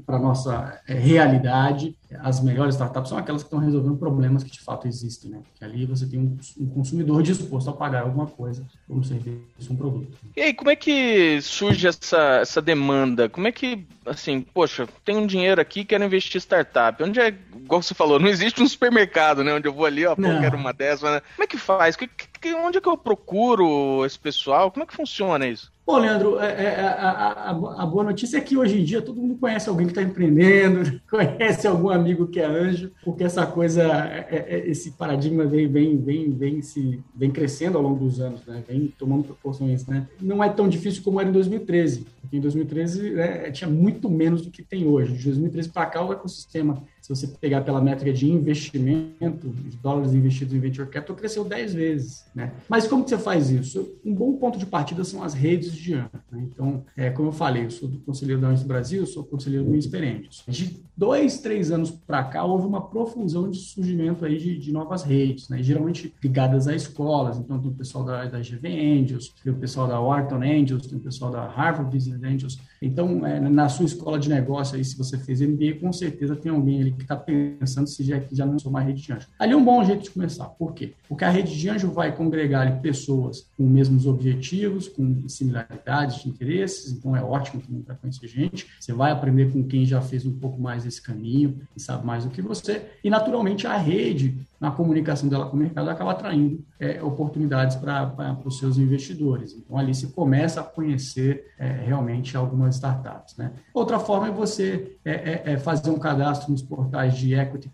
para 0.04 0.18
nossa 0.18 0.78
é, 0.86 0.92
realidade 0.94 1.96
as 2.20 2.40
melhores 2.40 2.74
startups 2.74 3.08
são 3.08 3.18
aquelas 3.18 3.42
que 3.42 3.46
estão 3.46 3.58
resolvendo 3.58 3.96
problemas 3.96 4.42
que 4.42 4.50
de 4.50 4.60
fato 4.60 4.86
existem, 4.86 5.30
né? 5.30 5.40
Porque 5.42 5.64
ali 5.64 5.86
você 5.86 6.06
tem 6.06 6.18
um, 6.18 6.36
um 6.58 6.66
consumidor 6.66 7.22
disposto 7.24 7.70
a 7.70 7.72
pagar 7.72 8.02
alguma 8.02 8.26
coisa 8.26 8.64
por 8.86 8.96
um 8.96 9.02
serviço, 9.02 9.40
um 9.70 9.76
produto. 9.76 10.16
E 10.36 10.40
aí, 10.40 10.54
como 10.54 10.70
é 10.70 10.76
que 10.76 11.40
surge 11.42 11.86
essa, 11.86 12.38
essa 12.40 12.60
demanda? 12.60 13.28
Como 13.28 13.46
é 13.46 13.52
que, 13.52 13.86
assim, 14.06 14.40
poxa, 14.40 14.88
tem 15.04 15.16
um 15.16 15.26
dinheiro 15.26 15.60
aqui, 15.60 15.84
quero 15.84 16.04
investir 16.04 16.36
em 16.36 16.40
startup. 16.40 17.02
Onde 17.02 17.20
é, 17.20 17.28
igual 17.56 17.82
você 17.82 17.94
falou, 17.94 18.18
não 18.18 18.28
existe 18.28 18.62
um 18.62 18.68
supermercado, 18.68 19.42
né? 19.42 19.54
Onde 19.54 19.68
eu 19.68 19.72
vou 19.72 19.86
ali, 19.86 20.06
ó, 20.06 20.14
pô, 20.14 20.22
quero 20.22 20.56
uma 20.56 20.72
dessas. 20.72 21.10
Né? 21.10 21.22
Como 21.34 21.44
é 21.44 21.46
que 21.46 21.58
faz? 21.58 21.96
Que, 21.96 22.08
que, 22.08 22.54
onde 22.54 22.78
é 22.78 22.80
que 22.80 22.88
eu 22.88 22.96
procuro 22.96 24.04
esse 24.04 24.18
pessoal? 24.18 24.70
Como 24.70 24.84
é 24.84 24.86
que 24.86 24.94
funciona 24.94 25.46
isso? 25.46 25.72
Bom, 25.86 25.98
Leandro, 25.98 26.40
é, 26.40 26.46
é, 26.46 26.80
a, 26.80 27.10
a, 27.10 27.50
a, 27.82 27.86
boa 27.86 28.04
notícia 28.04 28.38
é 28.38 28.40
que 28.40 28.56
hoje 28.56 28.80
em 28.80 28.84
dia 28.84 29.02
todo 29.02 29.20
mundo 29.20 29.36
conhece 29.36 29.68
alguém 29.68 29.86
que 29.86 29.92
está 29.92 30.00
empreendendo, 30.00 30.98
conhece 31.10 31.66
algum 31.66 31.90
amigo 32.04 32.26
que 32.26 32.38
é 32.38 32.46
anjo, 32.46 32.92
porque 33.02 33.24
essa 33.24 33.46
coisa, 33.46 33.82
é, 33.82 34.46
é, 34.48 34.70
esse 34.70 34.92
paradigma 34.92 35.44
vem, 35.46 35.66
vem, 35.66 35.96
vem, 35.96 36.30
vem, 36.30 36.62
se, 36.62 37.00
vem 37.14 37.30
crescendo 37.30 37.78
ao 37.78 37.82
longo 37.82 38.04
dos 38.04 38.20
anos, 38.20 38.44
né? 38.46 38.62
vem 38.68 38.92
tomando 38.98 39.24
proporções. 39.24 39.86
Né? 39.86 40.06
Não 40.20 40.42
é 40.42 40.48
tão 40.48 40.68
difícil 40.68 41.02
como 41.02 41.20
era 41.20 41.28
em 41.28 41.32
2013, 41.32 42.06
porque 42.20 42.36
em 42.36 42.40
2013 42.40 43.10
né, 43.10 43.50
tinha 43.50 43.68
muito 43.68 44.10
menos 44.10 44.42
do 44.42 44.50
que 44.50 44.62
tem 44.62 44.86
hoje. 44.86 45.16
De 45.16 45.24
2013 45.24 45.68
para 45.70 45.86
cá, 45.86 46.04
o 46.04 46.12
ecossistema 46.12 46.82
se 47.04 47.10
você 47.10 47.26
pegar 47.26 47.60
pela 47.60 47.82
métrica 47.82 48.10
de 48.14 48.26
investimento, 48.26 49.50
de 49.50 49.76
dólares 49.76 50.14
investidos 50.14 50.54
em 50.54 50.58
venture 50.58 50.88
capital, 50.88 51.14
cresceu 51.14 51.44
10 51.44 51.74
vezes. 51.74 52.24
Né? 52.34 52.54
Mas 52.66 52.86
como 52.86 53.04
que 53.04 53.10
você 53.10 53.18
faz 53.18 53.50
isso? 53.50 53.98
Um 54.02 54.14
bom 54.14 54.32
ponto 54.38 54.58
de 54.58 54.64
partida 54.64 55.04
são 55.04 55.22
as 55.22 55.34
redes 55.34 55.76
de 55.76 55.92
ano. 55.92 56.08
Né? 56.32 56.48
Então, 56.50 56.82
é, 56.96 57.10
como 57.10 57.28
eu 57.28 57.32
falei, 57.32 57.66
eu 57.66 57.70
sou 57.70 57.90
do 57.90 57.98
Conselheiro 57.98 58.40
da 58.40 58.48
Unis 58.48 58.62
Brasil, 58.62 59.04
sou 59.04 59.22
conselheiro 59.22 59.66
do 59.66 59.76
Inspirentes. 59.76 60.44
De 60.48 60.82
dois, 60.96 61.40
três 61.40 61.70
anos 61.70 61.90
para 61.90 62.24
cá, 62.24 62.42
houve 62.42 62.66
uma 62.66 62.80
profusão 62.80 63.50
de 63.50 63.58
surgimento 63.58 64.24
aí 64.24 64.38
de, 64.38 64.58
de 64.58 64.72
novas 64.72 65.02
redes, 65.02 65.50
né? 65.50 65.62
geralmente 65.62 66.14
ligadas 66.22 66.66
a 66.66 66.74
escolas. 66.74 67.36
Então, 67.36 67.60
tem 67.60 67.70
o 67.70 67.74
pessoal 67.74 68.02
da, 68.02 68.24
da 68.24 68.38
GV 68.38 68.66
Angels, 68.66 69.34
tem 69.44 69.52
o 69.52 69.56
pessoal 69.56 69.86
da 69.86 70.00
Wharton 70.00 70.36
Angels, 70.36 70.86
tem 70.86 70.96
o 70.96 71.02
pessoal 71.02 71.30
da 71.30 71.46
Harvard 71.46 71.94
Business 71.94 72.22
Angels. 72.22 72.58
Então, 72.80 73.26
é, 73.26 73.38
na 73.40 73.68
sua 73.68 73.84
escola 73.84 74.18
de 74.18 74.30
negócio, 74.30 74.76
aí, 74.76 74.84
se 74.84 74.96
você 74.96 75.18
fez 75.18 75.42
MBA, 75.42 75.80
com 75.82 75.92
certeza 75.92 76.34
tem 76.34 76.50
alguém 76.50 76.80
ali 76.80 76.93
que 76.94 77.02
está 77.02 77.16
pensando 77.16 77.88
se 77.88 78.02
já, 78.04 78.20
já 78.32 78.46
não 78.46 78.58
sou 78.58 78.70
mais 78.70 78.86
rede 78.86 79.02
de 79.02 79.12
anjo. 79.12 79.28
Ali 79.38 79.52
é 79.52 79.56
um 79.56 79.64
bom 79.64 79.84
jeito 79.84 80.04
de 80.04 80.10
começar. 80.10 80.46
Por 80.46 80.72
quê? 80.74 80.92
Porque 81.08 81.24
a 81.24 81.30
rede 81.30 81.58
de 81.58 81.68
anjo 81.68 81.90
vai 81.90 82.14
congregar 82.14 82.80
pessoas 82.80 83.48
com 83.56 83.64
os 83.64 83.70
mesmos 83.70 84.06
objetivos, 84.06 84.88
com 84.88 85.28
similaridades 85.28 86.22
de 86.22 86.28
interesses, 86.28 86.92
então 86.92 87.16
é 87.16 87.22
ótimo 87.22 87.62
também 87.62 87.82
para 87.82 87.94
conhecer 87.94 88.28
gente. 88.28 88.66
Você 88.80 88.92
vai 88.92 89.10
aprender 89.10 89.52
com 89.52 89.62
quem 89.64 89.84
já 89.84 90.00
fez 90.00 90.26
um 90.26 90.38
pouco 90.38 90.60
mais 90.60 90.86
esse 90.86 91.00
caminho 91.00 91.60
e 91.76 91.80
sabe 91.80 92.06
mais 92.06 92.24
do 92.24 92.30
que 92.30 92.42
você. 92.42 92.84
E, 93.02 93.10
naturalmente, 93.10 93.66
a 93.66 93.76
rede 93.76 94.44
na 94.64 94.70
comunicação 94.70 95.28
dela 95.28 95.44
com 95.46 95.56
o 95.56 95.58
mercado, 95.58 95.90
acaba 95.90 96.12
atraindo 96.12 96.64
é, 96.80 97.02
oportunidades 97.02 97.76
para 97.76 98.38
os 98.46 98.58
seus 98.58 98.78
investidores. 98.78 99.52
Então, 99.52 99.76
ali 99.76 99.94
se 99.94 100.06
começa 100.06 100.60
a 100.60 100.64
conhecer 100.64 101.52
é, 101.58 101.68
realmente 101.68 102.34
algumas 102.34 102.76
startups. 102.76 103.36
Né? 103.36 103.52
Outra 103.74 103.98
forma 103.98 104.28
é 104.28 104.30
você 104.30 104.96
é, 105.04 105.12
é, 105.12 105.52
é 105.52 105.56
fazer 105.58 105.90
um 105.90 105.98
cadastro 105.98 106.50
nos 106.50 106.62
portais 106.62 106.83
portais 106.84 107.16
de 107.16 107.34
equity 107.34 107.70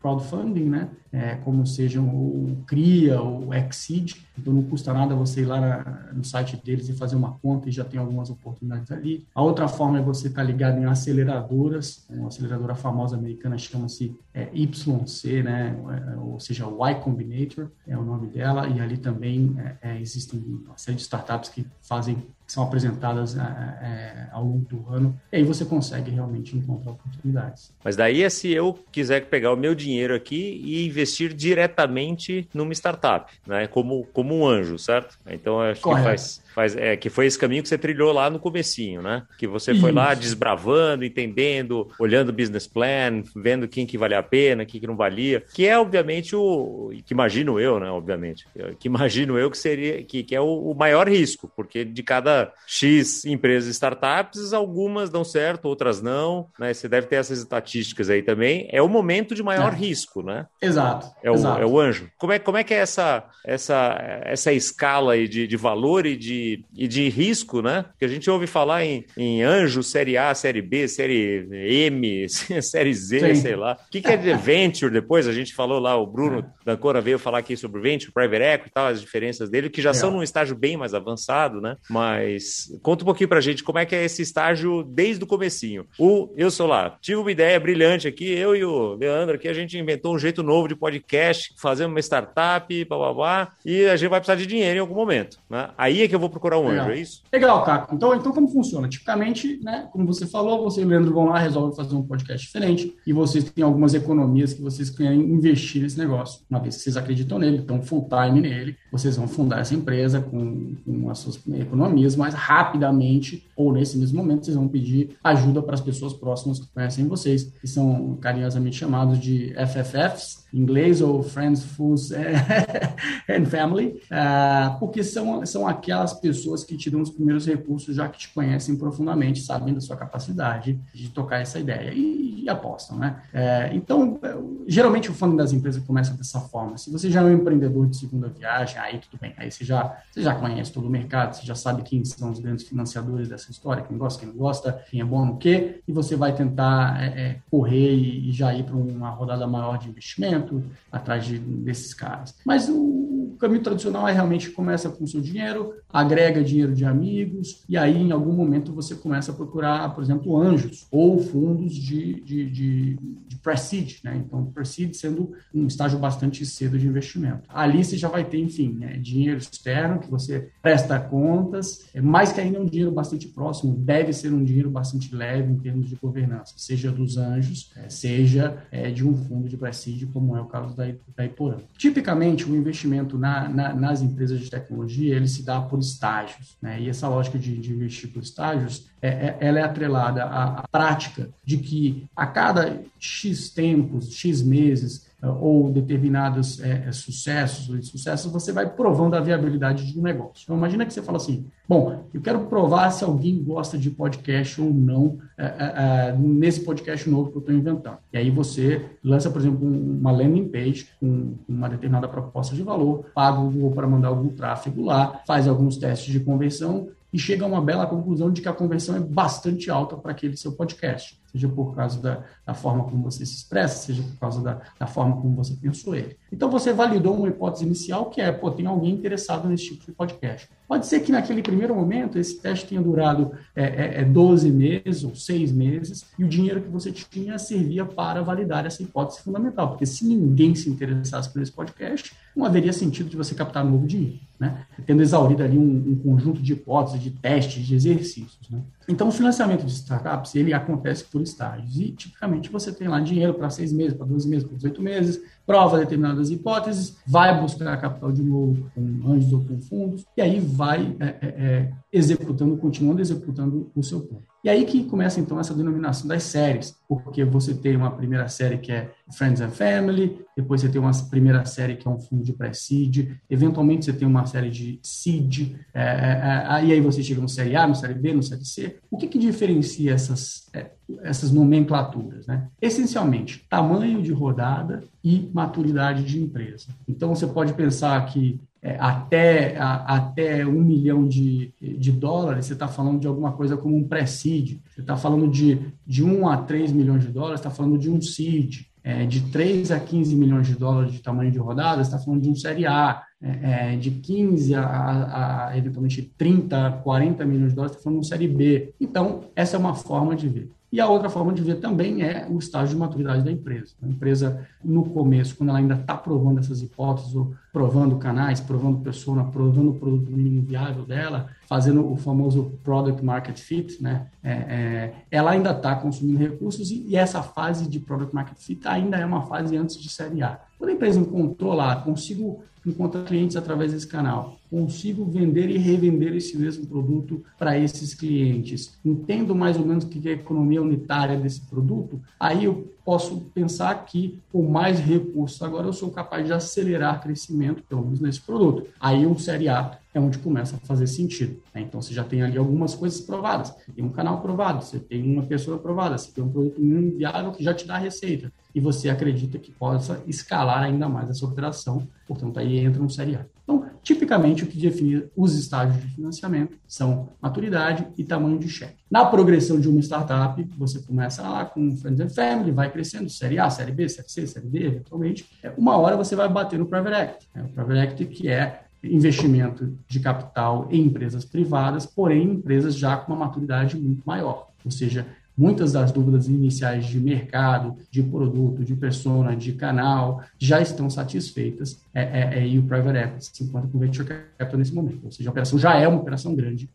crowdfunding, 0.00 0.64
né? 0.64 0.88
É, 1.12 1.36
como 1.36 1.64
sejam 1.64 2.08
o 2.08 2.56
CRIA, 2.66 3.22
o 3.22 3.54
Exceed. 3.54 4.16
Então 4.36 4.52
não 4.52 4.64
custa 4.64 4.92
nada 4.92 5.14
você 5.14 5.42
ir 5.42 5.44
lá 5.44 5.60
na, 5.60 6.12
no 6.12 6.24
site 6.24 6.56
deles 6.56 6.88
e 6.88 6.92
fazer 6.92 7.14
uma 7.14 7.32
conta 7.40 7.68
e 7.68 7.72
já 7.72 7.84
tem 7.84 8.00
algumas 8.00 8.30
oportunidades 8.30 8.90
ali. 8.90 9.24
A 9.32 9.40
outra 9.40 9.68
forma 9.68 9.98
é 9.98 10.02
você 10.02 10.26
estar 10.26 10.42
tá 10.42 10.46
ligado 10.46 10.78
em 10.78 10.86
aceleradoras. 10.86 12.04
Uma 12.10 12.28
aceleradora 12.28 12.74
famosa 12.74 13.16
americana 13.16 13.56
chama-se 13.56 14.16
é, 14.32 14.48
YC, 14.52 15.42
né? 15.44 15.76
É, 16.12 16.16
ou 16.18 16.40
seja, 16.40 16.64
Y 16.64 16.94
Combinator 17.00 17.68
é 17.86 17.96
o 17.96 18.02
nome 18.02 18.28
dela. 18.28 18.66
E 18.66 18.80
ali 18.80 18.96
também 18.96 19.54
é, 19.58 19.92
é 19.92 20.00
existem 20.00 20.40
uma 20.66 20.76
série 20.76 20.96
de 20.96 21.02
startups 21.02 21.48
que 21.48 21.64
fazem 21.80 22.26
são 22.54 22.62
apresentadas 22.62 23.36
é, 23.36 23.40
é, 23.40 24.28
ao 24.30 24.44
longo 24.44 24.64
do 24.66 24.88
ano, 24.88 25.20
e 25.32 25.36
aí 25.36 25.42
você 25.42 25.64
consegue 25.64 26.12
realmente 26.12 26.56
encontrar 26.56 26.92
oportunidades. 26.92 27.72
Mas 27.82 27.96
daí 27.96 28.22
é 28.22 28.30
se 28.30 28.52
eu 28.52 28.78
quiser 28.92 29.26
pegar 29.26 29.52
o 29.52 29.56
meu 29.56 29.74
dinheiro 29.74 30.14
aqui 30.14 30.62
e 30.64 30.86
investir 30.86 31.34
diretamente 31.34 32.48
numa 32.54 32.72
startup, 32.72 33.32
né? 33.44 33.66
Como, 33.66 34.06
como 34.12 34.38
um 34.38 34.46
anjo, 34.46 34.78
certo? 34.78 35.18
Então 35.26 35.60
acho 35.60 35.80
Correto. 35.80 36.02
que 36.02 36.08
faz, 36.10 36.42
faz 36.54 36.76
é, 36.76 36.96
que 36.96 37.10
foi 37.10 37.26
esse 37.26 37.38
caminho 37.38 37.62
que 37.62 37.68
você 37.68 37.76
trilhou 37.76 38.12
lá 38.12 38.30
no 38.30 38.38
comecinho, 38.38 39.02
né? 39.02 39.24
Que 39.36 39.46
você 39.46 39.72
Isso. 39.72 39.80
foi 39.80 39.90
lá 39.90 40.14
desbravando, 40.14 41.04
entendendo, 41.04 41.88
olhando 41.98 42.28
o 42.28 42.32
business 42.32 42.66
plan, 42.66 43.22
vendo 43.34 43.66
quem 43.66 43.86
que 43.86 43.98
valia 43.98 44.20
a 44.20 44.22
pena, 44.22 44.64
quem 44.64 44.80
que 44.80 44.86
não 44.86 44.96
valia, 44.96 45.44
que 45.52 45.66
é 45.66 45.78
obviamente 45.78 46.36
o 46.36 46.92
que 47.04 47.12
imagino 47.12 47.58
eu, 47.58 47.80
né? 47.80 47.90
Obviamente, 47.90 48.46
que 48.78 48.86
imagino 48.86 49.36
eu 49.36 49.50
que 49.50 49.58
seria 49.58 50.02
que, 50.04 50.22
que 50.22 50.34
é 50.34 50.40
o, 50.40 50.70
o 50.70 50.74
maior 50.74 51.08
risco, 51.08 51.50
porque 51.56 51.84
de 51.84 52.02
cada 52.02 52.52
X 52.66 53.24
empresas 53.24 53.74
startups, 53.74 54.52
algumas 54.52 55.10
dão 55.10 55.24
certo, 55.24 55.66
outras 55.66 56.00
não, 56.00 56.48
né? 56.58 56.72
Você 56.72 56.88
deve 56.88 57.08
ter 57.08 57.16
essas 57.16 57.38
estatísticas 57.38 58.08
aí 58.08 58.22
também. 58.22 58.68
É 58.70 58.80
o 58.80 58.88
momento 58.88 59.34
de 59.34 59.42
maior 59.42 59.72
é. 59.72 59.76
risco, 59.76 60.22
né? 60.22 60.46
Exato. 60.62 61.08
É 61.22 61.30
o, 61.30 61.34
exato. 61.34 61.60
é 61.60 61.66
o 61.66 61.80
anjo. 61.80 62.08
Como 62.16 62.32
é, 62.32 62.38
como 62.38 62.58
é 62.58 62.64
que 62.64 62.72
é 62.72 62.78
essa, 62.78 63.24
essa, 63.44 63.98
essa 64.24 64.52
escala 64.52 65.14
aí 65.14 65.26
de, 65.26 65.46
de 65.46 65.56
valor 65.56 66.06
e 66.06 66.16
de 66.16 66.43
e 66.76 66.86
de 66.86 67.08
risco, 67.08 67.62
né? 67.62 67.84
Que 67.98 68.04
a 68.04 68.08
gente 68.08 68.30
ouve 68.30 68.46
falar 68.46 68.84
em, 68.84 69.04
em 69.16 69.42
anjo, 69.42 69.82
série 69.82 70.16
A, 70.16 70.34
série 70.34 70.62
B, 70.62 70.86
série 70.88 71.48
M, 71.50 72.26
série 72.28 72.94
Z, 72.94 73.20
Sim. 73.20 73.34
sei 73.34 73.56
lá. 73.56 73.78
O 73.86 73.90
que, 73.90 74.00
que 74.00 74.08
é 74.08 74.16
de 74.16 74.34
venture 74.34 74.92
depois? 74.92 75.26
A 75.26 75.32
gente 75.32 75.54
falou 75.54 75.78
lá, 75.78 75.96
o 75.96 76.06
Bruno 76.06 76.40
é. 76.40 76.44
Dancora 76.64 77.00
veio 77.00 77.18
falar 77.18 77.38
aqui 77.38 77.56
sobre 77.56 77.80
venture, 77.80 78.12
private 78.12 78.42
equity 78.42 78.68
e 78.68 78.72
tal, 78.72 78.86
as 78.86 79.00
diferenças 79.00 79.48
dele, 79.48 79.70
que 79.70 79.82
já 79.82 79.90
é. 79.90 79.94
são 79.94 80.10
num 80.10 80.22
estágio 80.22 80.56
bem 80.56 80.76
mais 80.76 80.94
avançado, 80.94 81.60
né? 81.60 81.76
Mas 81.88 82.72
conta 82.82 83.02
um 83.02 83.06
pouquinho 83.06 83.28
pra 83.28 83.40
gente 83.40 83.62
como 83.62 83.78
é 83.78 83.86
que 83.86 83.94
é 83.94 84.04
esse 84.04 84.22
estágio 84.22 84.82
desde 84.82 85.24
o 85.24 85.26
comecinho. 85.26 85.86
O, 85.98 86.32
eu 86.36 86.50
sou 86.50 86.66
lá, 86.66 86.96
tive 87.00 87.18
uma 87.18 87.32
ideia 87.32 87.58
brilhante 87.58 88.08
aqui, 88.08 88.30
eu 88.30 88.54
e 88.54 88.64
o 88.64 88.94
Leandro 88.94 89.36
aqui, 89.36 89.48
a 89.48 89.54
gente 89.54 89.78
inventou 89.78 90.14
um 90.14 90.18
jeito 90.18 90.42
novo 90.42 90.68
de 90.68 90.76
podcast, 90.76 91.54
fazendo 91.60 91.90
uma 91.90 92.00
startup, 92.00 92.84
blá, 92.84 92.98
blá, 92.98 93.14
blá, 93.14 93.52
e 93.64 93.86
a 93.86 93.96
gente 93.96 94.10
vai 94.10 94.20
precisar 94.20 94.36
de 94.36 94.46
dinheiro 94.46 94.76
em 94.76 94.80
algum 94.80 94.94
momento, 94.94 95.38
né? 95.48 95.70
Aí 95.76 96.02
é 96.02 96.08
que 96.08 96.14
eu 96.14 96.20
vou 96.20 96.30
procurar 96.34 96.58
um 96.58 96.68
Legal. 96.68 96.86
anjo, 96.86 96.94
é 96.94 97.00
isso? 97.00 97.22
Legal, 97.32 97.64
Caco. 97.64 97.94
Então, 97.94 98.14
então, 98.14 98.32
como 98.32 98.48
funciona? 98.48 98.88
Tipicamente, 98.88 99.60
né, 99.62 99.88
como 99.92 100.06
você 100.06 100.26
falou, 100.26 100.62
você 100.62 100.82
e 100.82 100.84
o 100.84 100.88
Leandro 100.88 101.14
vão 101.14 101.26
lá, 101.26 101.38
resolvem 101.38 101.74
fazer 101.74 101.94
um 101.94 102.02
podcast 102.02 102.46
diferente 102.46 102.94
e 103.06 103.12
vocês 103.12 103.44
têm 103.44 103.64
algumas 103.64 103.94
economias 103.94 104.52
que 104.52 104.62
vocês 104.62 104.90
querem 104.90 105.20
investir 105.20 105.82
nesse 105.82 105.98
negócio. 105.98 106.42
Uma 106.50 106.60
vez 106.60 106.76
que 106.76 106.82
vocês 106.82 106.96
acreditam 106.96 107.38
nele, 107.38 107.58
estão 107.58 107.80
full 107.80 108.08
time 108.08 108.40
nele, 108.40 108.76
vocês 108.90 109.16
vão 109.16 109.28
fundar 109.28 109.60
essa 109.60 109.74
empresa 109.74 110.20
com, 110.20 110.74
com 110.84 111.10
as 111.10 111.18
suas 111.18 111.40
economias, 111.54 112.16
mas 112.16 112.34
rapidamente, 112.34 113.46
ou 113.56 113.72
nesse 113.72 113.96
mesmo 113.96 114.18
momento, 114.18 114.44
vocês 114.44 114.56
vão 114.56 114.68
pedir 114.68 115.16
ajuda 115.22 115.62
para 115.62 115.74
as 115.74 115.80
pessoas 115.80 116.12
próximas 116.12 116.58
que 116.58 116.66
conhecem 116.72 117.06
vocês, 117.06 117.44
que 117.60 117.66
são 117.66 118.16
carinhosamente 118.20 118.76
chamados 118.76 119.18
de 119.18 119.54
FFFs, 119.54 120.43
inglês, 120.54 121.00
ou 121.00 121.22
Friends, 121.22 121.64
Fools 121.64 122.12
and 123.28 123.44
Family, 123.46 124.00
uh, 124.10 124.78
porque 124.78 125.02
são, 125.02 125.44
são 125.44 125.66
aquelas 125.66 126.14
pessoas 126.14 126.62
que 126.62 126.76
te 126.76 126.88
dão 126.88 127.00
os 127.00 127.10
primeiros 127.10 127.46
recursos, 127.46 127.94
já 127.96 128.08
que 128.08 128.18
te 128.18 128.28
conhecem 128.32 128.76
profundamente, 128.76 129.40
sabem 129.40 129.74
da 129.74 129.80
sua 129.80 129.96
capacidade 129.96 130.78
de 130.94 131.08
tocar 131.10 131.40
essa 131.40 131.58
ideia 131.58 131.92
e, 131.92 132.44
e 132.44 132.48
apostam, 132.48 132.98
né? 132.98 133.22
É, 133.32 133.70
então, 133.74 134.18
geralmente 134.66 135.10
o 135.10 135.14
fundo 135.14 135.36
das 135.36 135.52
empresas 135.52 135.82
começa 135.82 136.14
dessa 136.14 136.40
forma. 136.40 136.78
Se 136.78 136.90
você 136.90 137.10
já 137.10 137.20
é 137.20 137.24
um 137.24 137.32
empreendedor 137.32 137.86
de 137.88 137.96
segunda 137.96 138.28
viagem, 138.28 138.78
aí 138.78 138.98
tudo 138.98 139.20
bem, 139.20 139.34
aí 139.36 139.50
você 139.50 139.64
já, 139.64 139.96
você 140.10 140.22
já 140.22 140.34
conhece 140.34 140.72
todo 140.72 140.86
o 140.86 140.90
mercado, 140.90 141.34
você 141.34 141.44
já 141.44 141.54
sabe 141.54 141.82
quem 141.82 142.04
são 142.04 142.30
os 142.30 142.38
grandes 142.38 142.66
financiadores 142.66 143.28
dessa 143.28 143.50
história, 143.50 143.82
quem 143.82 143.96
gosta, 143.96 144.20
quem 144.20 144.28
não 144.28 144.36
gosta, 144.36 144.84
quem 144.90 145.00
é 145.00 145.04
bom 145.04 145.24
no 145.24 145.36
quê, 145.36 145.80
e 145.86 145.92
você 145.92 146.14
vai 146.16 146.34
tentar 146.34 147.02
é, 147.02 147.06
é, 147.06 147.36
correr 147.50 147.94
e, 147.94 148.28
e 148.28 148.32
já 148.32 148.54
ir 148.54 148.64
para 148.64 148.76
uma 148.76 149.10
rodada 149.10 149.46
maior 149.46 149.78
de 149.78 149.88
investimento 149.88 150.43
atrás 150.90 151.26
de, 151.26 151.38
desses 151.38 151.94
caras. 151.94 152.34
Mas 152.44 152.68
o, 152.68 153.13
o 153.34 153.36
caminho 153.36 153.62
tradicional 153.62 154.08
é 154.08 154.12
realmente 154.12 154.50
começa 154.50 154.88
com 154.88 155.04
o 155.04 155.08
seu 155.08 155.20
dinheiro, 155.20 155.74
agrega 155.92 156.42
dinheiro 156.42 156.72
de 156.72 156.84
amigos, 156.84 157.64
e 157.68 157.76
aí 157.76 157.96
em 157.96 158.12
algum 158.12 158.32
momento 158.32 158.72
você 158.72 158.94
começa 158.94 159.32
a 159.32 159.34
procurar, 159.34 159.94
por 159.94 160.02
exemplo, 160.02 160.36
anjos 160.40 160.86
ou 160.90 161.18
fundos 161.18 161.74
de, 161.74 162.20
de, 162.20 162.50
de, 162.50 162.96
de 163.26 163.36
pre-seed, 163.36 163.96
né? 164.04 164.22
Então, 164.24 164.46
pre-seed 164.46 164.94
sendo 164.94 165.32
um 165.52 165.66
estágio 165.66 165.98
bastante 165.98 166.46
cedo 166.46 166.78
de 166.78 166.86
investimento. 166.86 167.42
Ali 167.48 167.84
você 167.84 167.96
já 167.96 168.08
vai 168.08 168.24
ter, 168.24 168.38
enfim, 168.38 168.72
né, 168.72 168.96
dinheiro 168.98 169.38
externo 169.38 169.98
que 169.98 170.10
você 170.10 170.48
presta 170.62 170.98
contas, 170.98 171.86
é 171.92 172.00
mais 172.00 172.32
que 172.32 172.40
ainda 172.40 172.60
um 172.60 172.66
dinheiro 172.66 172.92
bastante 172.92 173.26
próximo, 173.28 173.74
deve 173.76 174.12
ser 174.12 174.32
um 174.32 174.44
dinheiro 174.44 174.70
bastante 174.70 175.14
leve 175.14 175.52
em 175.52 175.58
termos 175.58 175.88
de 175.88 175.96
governança, 175.96 176.54
seja 176.56 176.90
dos 176.90 177.16
anjos, 177.16 177.72
é, 177.76 177.88
seja 177.88 178.64
é, 178.70 178.90
de 178.90 179.06
um 179.06 179.14
fundo 179.14 179.48
de 179.48 179.56
pre-seed, 179.56 180.04
como 180.12 180.36
é 180.36 180.40
o 180.40 180.46
caso 180.46 180.76
da, 180.76 180.84
da 181.16 181.24
Iporã. 181.24 181.56
Tipicamente, 181.76 182.48
o 182.48 182.54
investimento 182.54 183.18
na, 183.24 183.48
na, 183.48 183.72
nas 183.72 184.02
empresas 184.02 184.38
de 184.38 184.50
tecnologia, 184.50 185.16
ele 185.16 185.26
se 185.26 185.42
dá 185.42 185.58
por 185.58 185.78
estágios, 185.78 186.58
né? 186.60 186.78
E 186.78 186.90
essa 186.90 187.08
lógica 187.08 187.38
de, 187.38 187.56
de 187.56 187.72
investir 187.72 188.12
por 188.12 188.22
estágios, 188.22 188.90
é, 189.00 189.08
é, 189.08 189.38
ela 189.40 189.60
é 189.60 189.62
atrelada 189.62 190.24
à, 190.24 190.60
à 190.60 190.68
prática 190.68 191.30
de 191.42 191.56
que 191.56 192.06
a 192.14 192.26
cada 192.26 192.82
X 193.00 193.48
tempos, 193.48 194.14
X 194.14 194.42
meses, 194.42 195.06
ou 195.40 195.70
determinados 195.70 196.60
é, 196.60 196.90
sucessos 196.92 197.68
ou 197.68 197.76
insucessos, 197.76 198.30
você 198.30 198.52
vai 198.52 198.68
provando 198.68 199.14
a 199.14 199.20
viabilidade 199.20 199.90
de 199.90 199.98
um 199.98 200.02
negócio. 200.02 200.44
Então, 200.44 200.56
imagina 200.56 200.84
que 200.84 200.92
você 200.92 201.02
fala 201.02 201.16
assim, 201.16 201.46
bom, 201.68 202.04
eu 202.12 202.20
quero 202.20 202.40
provar 202.40 202.90
se 202.90 203.04
alguém 203.04 203.42
gosta 203.42 203.78
de 203.78 203.90
podcast 203.90 204.60
ou 204.60 204.72
não 204.72 205.18
é, 205.38 205.44
é 205.44 206.16
nesse 206.18 206.60
podcast 206.60 207.08
novo 207.08 207.30
que 207.30 207.36
eu 207.36 207.40
estou 207.40 207.54
inventando. 207.54 207.98
E 208.12 208.18
aí 208.18 208.30
você 208.30 208.84
lança, 209.02 209.30
por 209.30 209.40
exemplo, 209.40 209.66
uma 209.66 210.10
landing 210.10 210.48
page 210.48 210.88
com 211.00 211.34
uma 211.48 211.68
determinada 211.68 212.08
proposta 212.08 212.54
de 212.54 212.62
valor, 212.62 213.06
paga 213.14 213.40
o 213.40 213.50
Google 213.50 213.72
para 213.72 213.86
mandar 213.86 214.08
algum 214.08 214.28
tráfego 214.28 214.84
lá, 214.84 215.20
faz 215.26 215.48
alguns 215.48 215.76
testes 215.76 216.12
de 216.12 216.20
conversão 216.20 216.88
e 217.12 217.18
chega 217.18 217.44
a 217.44 217.48
uma 217.48 217.60
bela 217.60 217.86
conclusão 217.86 218.30
de 218.30 218.42
que 218.42 218.48
a 218.48 218.52
conversão 218.52 218.96
é 218.96 219.00
bastante 219.00 219.70
alta 219.70 219.96
para 219.96 220.10
aquele 220.10 220.36
seu 220.36 220.52
podcast 220.52 221.22
seja 221.34 221.48
por 221.48 221.74
causa 221.74 222.00
da, 222.00 222.22
da, 222.46 222.54
forma 222.54 222.84
como 222.84 223.02
você 223.02 223.26
se 223.26 223.34
expressa, 223.34 223.86
seja 223.86 224.02
por 224.04 224.16
causa 224.20 224.40
da, 224.40 224.60
da, 224.78 224.86
forma 224.86 225.16
como 225.20 225.34
você 225.34 225.54
pensou 225.54 225.96
ele. 225.96 226.16
Então 226.30 226.48
você 226.48 226.72
validou 226.72 227.16
uma 227.16 227.28
hipótese 227.28 227.64
inicial 227.64 228.08
que 228.08 228.20
é, 228.20 228.30
pô, 228.30 228.52
tem 228.52 228.66
alguém 228.66 228.92
interessado 228.92 229.48
nesse 229.48 229.64
tipo 229.64 229.84
de 229.84 229.92
podcast. 229.92 230.48
Pode 230.68 230.86
ser 230.86 231.00
que 231.00 231.10
naquele 231.10 231.42
primeiro 231.42 231.74
momento 231.74 232.18
esse 232.18 232.40
teste 232.40 232.68
tenha 232.68 232.80
durado 232.80 233.32
é, 233.54 234.00
é, 234.00 234.04
12 234.04 234.48
é, 234.48 234.50
meses 234.50 235.02
ou 235.02 235.14
6 235.14 235.50
meses 235.50 236.06
e 236.16 236.24
o 236.24 236.28
dinheiro 236.28 236.62
que 236.62 236.68
você 236.68 236.92
tinha 236.92 237.36
servia 237.36 237.84
para 237.84 238.22
validar 238.22 238.64
essa 238.64 238.82
hipótese 238.82 239.20
fundamental, 239.20 239.70
porque 239.70 239.84
se 239.84 240.06
ninguém 240.06 240.54
se 240.54 240.70
interessasse 240.70 241.32
por 241.32 241.42
esse 241.42 241.52
podcast, 241.52 242.14
não 242.34 242.46
haveria 242.46 242.72
sentido 242.72 243.10
de 243.10 243.16
você 243.16 243.34
captar 243.34 243.64
novo 243.64 243.86
dinheiro, 243.86 244.20
né? 244.38 244.66
Tendo 244.86 245.02
exaurido 245.02 245.42
ali 245.42 245.58
um, 245.58 245.62
um 245.62 245.96
conjunto 245.96 246.40
de 246.40 246.52
hipóteses, 246.52 247.00
de 247.00 247.10
testes, 247.10 247.64
de 247.64 247.74
exercícios, 247.74 248.48
né? 248.50 248.60
Então, 248.88 249.08
o 249.08 249.12
financiamento 249.12 249.64
de 249.64 249.72
startups, 249.72 250.34
ele 250.34 250.52
acontece 250.52 251.04
por 251.04 251.22
estágios. 251.22 251.78
E, 251.78 251.92
tipicamente, 251.92 252.50
você 252.50 252.72
tem 252.72 252.88
lá 252.88 253.00
dinheiro 253.00 253.34
para 253.34 253.48
seis 253.50 253.72
meses, 253.72 253.94
para 253.94 254.06
12 254.06 254.28
meses, 254.28 254.44
para 254.46 254.56
18 254.56 254.82
meses, 254.82 255.22
prova 255.46 255.78
determinadas 255.78 256.30
hipóteses, 256.30 256.96
vai 257.06 257.40
buscar 257.40 257.80
capital 257.80 258.10
de 258.10 258.22
novo 258.22 258.70
com 258.74 259.12
anjos 259.12 259.32
ou 259.32 259.44
com 259.44 259.60
fundos, 259.60 260.04
e 260.16 260.22
aí 260.22 260.40
vai 260.40 260.96
é, 261.00 261.06
é, 261.06 261.26
é 261.26 261.72
executando, 261.92 262.56
continuando 262.56 263.00
executando 263.00 263.70
o 263.74 263.82
seu 263.82 264.00
plano. 264.00 264.24
E 264.42 264.48
aí 264.50 264.66
que 264.66 264.84
começa 264.84 265.20
então 265.20 265.40
essa 265.40 265.54
denominação 265.54 266.06
das 266.06 266.22
séries, 266.24 266.76
porque 266.86 267.24
você 267.24 267.54
tem 267.54 267.76
uma 267.76 267.90
primeira 267.90 268.28
série 268.28 268.58
que 268.58 268.70
é 268.70 268.90
Friends 269.10 269.40
and 269.40 269.50
Family, 269.50 270.18
depois 270.36 270.60
você 270.60 270.68
tem 270.68 270.80
uma 270.80 270.92
primeira 271.08 271.44
série 271.46 271.76
que 271.76 271.88
é 271.88 271.90
um 271.90 271.98
fundo 271.98 272.22
de 272.22 272.32
pré-seed, 272.32 273.12
eventualmente 273.30 273.86
você 273.86 273.92
tem 273.92 274.06
uma 274.06 274.26
série 274.26 274.50
de 274.50 274.78
seed, 274.82 275.54
é, 275.72 275.82
é, 275.82 276.46
é, 276.60 276.64
e 276.66 276.72
aí 276.72 276.80
você 276.80 277.02
chega 277.02 277.22
no 277.22 277.28
série 277.28 277.56
A, 277.56 277.66
no 277.66 277.74
série 277.74 277.94
B, 277.94 278.12
no 278.12 278.22
série 278.22 278.44
C. 278.44 278.76
O 278.90 278.98
que, 278.98 279.06
que 279.06 279.18
diferencia 279.18 279.94
essas, 279.94 280.46
é, 280.52 280.72
essas 281.02 281.30
nomenclaturas? 281.30 282.26
Né? 282.26 282.48
Essencialmente, 282.60 283.46
tamanho 283.48 284.02
de 284.02 284.12
rodada 284.12 284.82
e 285.04 285.30
maturidade 285.34 286.02
de 286.02 286.18
empresa. 286.18 286.68
Então 286.88 287.14
você 287.14 287.26
pode 287.26 287.52
pensar 287.52 288.04
que 288.06 288.40
é, 288.62 288.78
até, 288.80 289.58
a, 289.58 289.96
até 289.96 290.46
um 290.46 290.62
milhão 290.62 291.06
de, 291.06 291.52
de 291.60 291.92
dólares, 291.92 292.46
você 292.46 292.54
está 292.54 292.66
falando 292.66 292.98
de 292.98 293.06
alguma 293.06 293.32
coisa 293.32 293.58
como 293.58 293.76
um 293.76 293.86
pré-seed. 293.86 294.56
Você 294.70 294.80
está 294.80 294.96
falando 294.96 295.28
de, 295.28 295.60
de 295.86 296.02
1 296.02 296.26
a 296.26 296.38
3 296.38 296.72
milhões 296.72 297.02
de 297.02 297.12
dólares, 297.12 297.40
está 297.40 297.50
falando 297.50 297.78
de 297.78 297.90
um 297.90 298.00
seed. 298.00 298.62
É, 298.82 299.06
de 299.06 299.22
3 299.30 299.70
a 299.70 299.80
15 299.80 300.14
milhões 300.14 300.46
de 300.46 300.54
dólares 300.56 300.92
de 300.92 301.02
tamanho 301.02 301.32
de 301.32 301.38
rodada, 301.38 301.80
está 301.80 301.98
falando 301.98 302.22
de 302.22 302.30
um 302.30 302.34
Série 302.34 302.66
A. 302.66 303.02
É, 303.20 303.74
é 303.74 303.76
de 303.76 303.90
15 303.90 304.54
a, 304.54 304.62
a, 304.62 305.48
a, 305.48 305.58
eventualmente 305.58 306.02
30, 306.16 306.80
40 306.82 307.24
milhões 307.24 307.50
de 307.50 307.56
dólares, 307.56 307.72
está 307.76 307.84
falando 307.84 308.00
de 308.00 308.06
um 308.06 308.08
Série 308.08 308.28
B. 308.28 308.72
Então, 308.80 309.24
essa 309.36 309.56
é 309.56 309.58
uma 309.58 309.74
forma 309.74 310.16
de 310.16 310.28
ver. 310.28 310.50
E 310.74 310.80
a 310.80 310.88
outra 310.88 311.08
forma 311.08 311.32
de 311.32 311.40
ver 311.40 311.60
também 311.60 312.02
é 312.02 312.26
o 312.28 312.36
estágio 312.36 312.74
de 312.74 312.80
maturidade 312.80 313.22
da 313.22 313.30
empresa. 313.30 313.76
A 313.80 313.86
empresa, 313.86 314.44
no 314.60 314.84
começo, 314.84 315.36
quando 315.36 315.50
ela 315.50 315.58
ainda 315.60 315.76
está 315.76 315.96
provando 315.96 316.40
essas 316.40 316.62
hipóteses, 316.62 317.14
ou 317.14 317.32
provando 317.52 317.94
canais, 317.94 318.40
provando 318.40 318.80
persona, 318.80 319.22
provando 319.22 319.70
o 319.70 319.74
produto 319.74 320.10
mínimo 320.10 320.42
viável 320.42 320.84
dela, 320.84 321.28
fazendo 321.46 321.88
o 321.88 321.96
famoso 321.96 322.58
product 322.64 323.04
market 323.04 323.38
fit, 323.38 323.80
né? 323.80 324.08
É, 324.20 324.32
é, 324.32 324.94
ela 325.12 325.30
ainda 325.30 325.52
está 325.52 325.76
consumindo 325.76 326.18
recursos 326.18 326.68
e, 326.72 326.84
e, 326.88 326.96
essa 326.96 327.22
fase 327.22 327.68
de 327.68 327.78
product 327.78 328.12
market 328.12 328.38
fit 328.38 328.66
ainda 328.66 328.96
é 328.96 329.06
uma 329.06 329.22
fase 329.26 329.56
antes 329.56 329.80
de 329.80 329.88
série 329.88 330.24
A. 330.24 330.40
Quando 330.58 330.70
a 330.70 330.72
empresa 330.72 330.98
encontrou 330.98 331.52
lá, 331.52 331.76
consigo 331.76 332.42
encontrar 332.66 333.04
clientes 333.04 333.36
através 333.36 333.72
desse 333.72 333.86
canal, 333.86 334.38
consigo 334.54 335.04
vender 335.04 335.50
e 335.50 335.58
revender 335.58 336.14
esse 336.14 336.38
mesmo 336.38 336.64
produto 336.64 337.24
para 337.36 337.58
esses 337.58 337.92
clientes, 337.92 338.78
entendo 338.84 339.34
mais 339.34 339.56
ou 339.56 339.66
menos 339.66 339.82
o 339.82 339.88
que 339.88 340.08
é 340.08 340.12
a 340.12 340.14
economia 340.14 340.62
unitária 340.62 341.18
desse 341.18 341.40
produto, 341.40 342.00
aí 342.20 342.44
eu 342.44 342.72
posso 342.84 343.22
pensar 343.34 343.74
que 343.84 344.20
com 344.30 344.48
mais 344.48 344.78
recursos 344.78 345.42
agora 345.42 345.66
eu 345.66 345.72
sou 345.72 345.90
capaz 345.90 346.26
de 346.26 346.32
acelerar 346.32 347.02
crescimento, 347.02 347.64
pelo 347.64 347.82
menos 347.82 347.98
nesse 347.98 348.20
produto. 348.20 348.68
Aí 348.78 349.04
um 349.04 349.18
série 349.18 349.48
A 349.48 349.76
é 349.92 349.98
onde 349.98 350.18
começa 350.18 350.54
a 350.54 350.66
fazer 350.66 350.86
sentido. 350.86 351.40
Né? 351.52 351.62
Então 351.62 351.82
você 351.82 351.92
já 351.92 352.04
tem 352.04 352.22
ali 352.22 352.38
algumas 352.38 352.76
coisas 352.76 353.00
provadas, 353.00 353.52
tem 353.74 353.84
um 353.84 353.90
canal 353.90 354.20
provado, 354.20 354.62
você 354.62 354.78
tem 354.78 355.02
uma 355.02 355.24
pessoa 355.24 355.58
provada, 355.58 355.98
você 355.98 356.12
tem 356.12 356.22
um 356.22 356.28
produto 356.28 356.60
mínimo 356.60 356.96
viável 356.96 357.32
que 357.32 357.42
já 357.42 357.54
te 357.54 357.66
dá 357.66 357.76
receita 357.76 358.32
e 358.54 358.60
você 358.60 358.88
acredita 358.88 359.36
que 359.36 359.50
possa 359.50 360.00
escalar 360.06 360.62
ainda 360.62 360.88
mais 360.88 361.10
essa 361.10 361.24
operação, 361.24 361.88
portanto 362.06 362.38
aí 362.38 362.58
entra 362.58 362.80
um 362.80 362.88
série 362.88 363.16
A. 363.16 363.26
Então, 363.42 363.64
tipicamente 363.84 364.42
o 364.42 364.46
que 364.46 364.58
define 364.58 365.04
os 365.14 365.38
estágios 365.38 365.80
de 365.80 365.94
financiamento 365.94 366.56
são 366.66 367.10
maturidade 367.20 367.86
e 367.96 368.02
tamanho 368.02 368.38
de 368.38 368.48
cheque. 368.48 368.82
Na 368.90 369.04
progressão 369.04 369.60
de 369.60 369.68
uma 369.68 369.80
startup, 369.80 370.42
você 370.56 370.80
começa 370.80 371.22
lá 371.22 371.44
com 371.44 371.76
Friends 371.76 372.00
and 372.00 372.08
Family, 372.08 372.50
vai 372.50 372.72
crescendo, 372.72 373.08
série 373.10 373.38
A, 373.38 373.50
série 373.50 373.72
B, 373.72 373.88
série 373.88 374.08
C, 374.08 374.26
série 374.26 374.48
D, 374.48 374.66
eventualmente. 374.66 375.28
É, 375.42 375.52
uma 375.56 375.76
hora 375.76 375.96
você 375.96 376.16
vai 376.16 376.28
bater 376.28 376.58
no 376.58 376.66
Private 376.66 376.96
Equity. 376.96 377.28
Né? 377.34 377.42
O 377.42 377.48
Private 377.48 377.78
Equity 377.80 378.06
que 378.06 378.28
é 378.28 378.64
investimento 378.82 379.76
de 379.86 380.00
capital 380.00 380.68
em 380.70 380.82
empresas 380.82 381.24
privadas, 381.24 381.86
porém 381.86 382.32
empresas 382.32 382.76
já 382.76 382.96
com 382.96 383.12
uma 383.12 383.26
maturidade 383.26 383.76
muito 383.76 384.02
maior. 384.04 384.48
Ou 384.64 384.70
seja, 384.70 385.06
Muitas 385.36 385.72
das 385.72 385.90
dúvidas 385.90 386.28
iniciais 386.28 386.86
de 386.86 387.00
mercado, 387.00 387.76
de 387.90 388.02
produto, 388.02 388.64
de 388.64 388.74
persona, 388.76 389.34
de 389.34 389.52
canal, 389.52 390.22
já 390.38 390.60
estão 390.60 390.88
satisfeitas 390.88 391.80
é, 391.92 392.02
é, 392.02 392.38
é, 392.38 392.48
e 392.48 392.58
o 392.58 392.62
Private 392.62 392.98
Equity 392.98 393.30
se 393.32 393.44
encontra 393.44 393.68
com 393.68 393.78
o 393.78 393.80
Venture 393.80 394.06
Capital 394.06 394.58
nesse 394.58 394.74
momento. 394.74 395.00
Ou 395.04 395.10
seja, 395.10 395.28
a 395.28 395.32
operação 395.32 395.58
já 395.58 395.76
é 395.76 395.88
uma 395.88 396.00
operação 396.00 396.34
grande, 396.34 396.68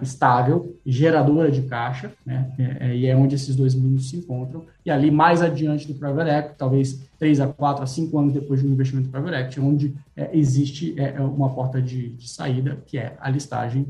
estável, 0.00 0.76
geradora 0.86 1.50
de 1.50 1.62
caixa, 1.62 2.12
né, 2.24 2.50
é, 2.58 2.88
é, 2.88 2.96
e 2.96 3.06
é 3.06 3.16
onde 3.16 3.34
esses 3.34 3.56
dois 3.56 3.74
mundos 3.74 4.10
se 4.10 4.16
encontram. 4.16 4.64
E 4.84 4.90
ali, 4.90 5.10
mais 5.10 5.42
adiante 5.42 5.86
do 5.86 5.94
Private 5.94 6.30
Equity, 6.30 6.54
talvez 6.58 7.00
3 7.18 7.40
a 7.40 7.48
4 7.48 7.84
a 7.84 7.86
5 7.86 8.18
anos 8.18 8.32
depois 8.32 8.60
de 8.60 8.66
um 8.66 8.70
investimento 8.72 9.08
Private 9.08 9.36
Equity, 9.36 9.60
onde 9.60 9.94
é, 10.16 10.30
existe 10.32 10.94
uma 11.18 11.50
porta 11.50 11.80
de, 11.80 12.10
de, 12.10 12.28
saída, 12.28 12.78
que 12.86 12.98
é 12.98 13.16
a 13.20 13.30
listagem 13.30 13.86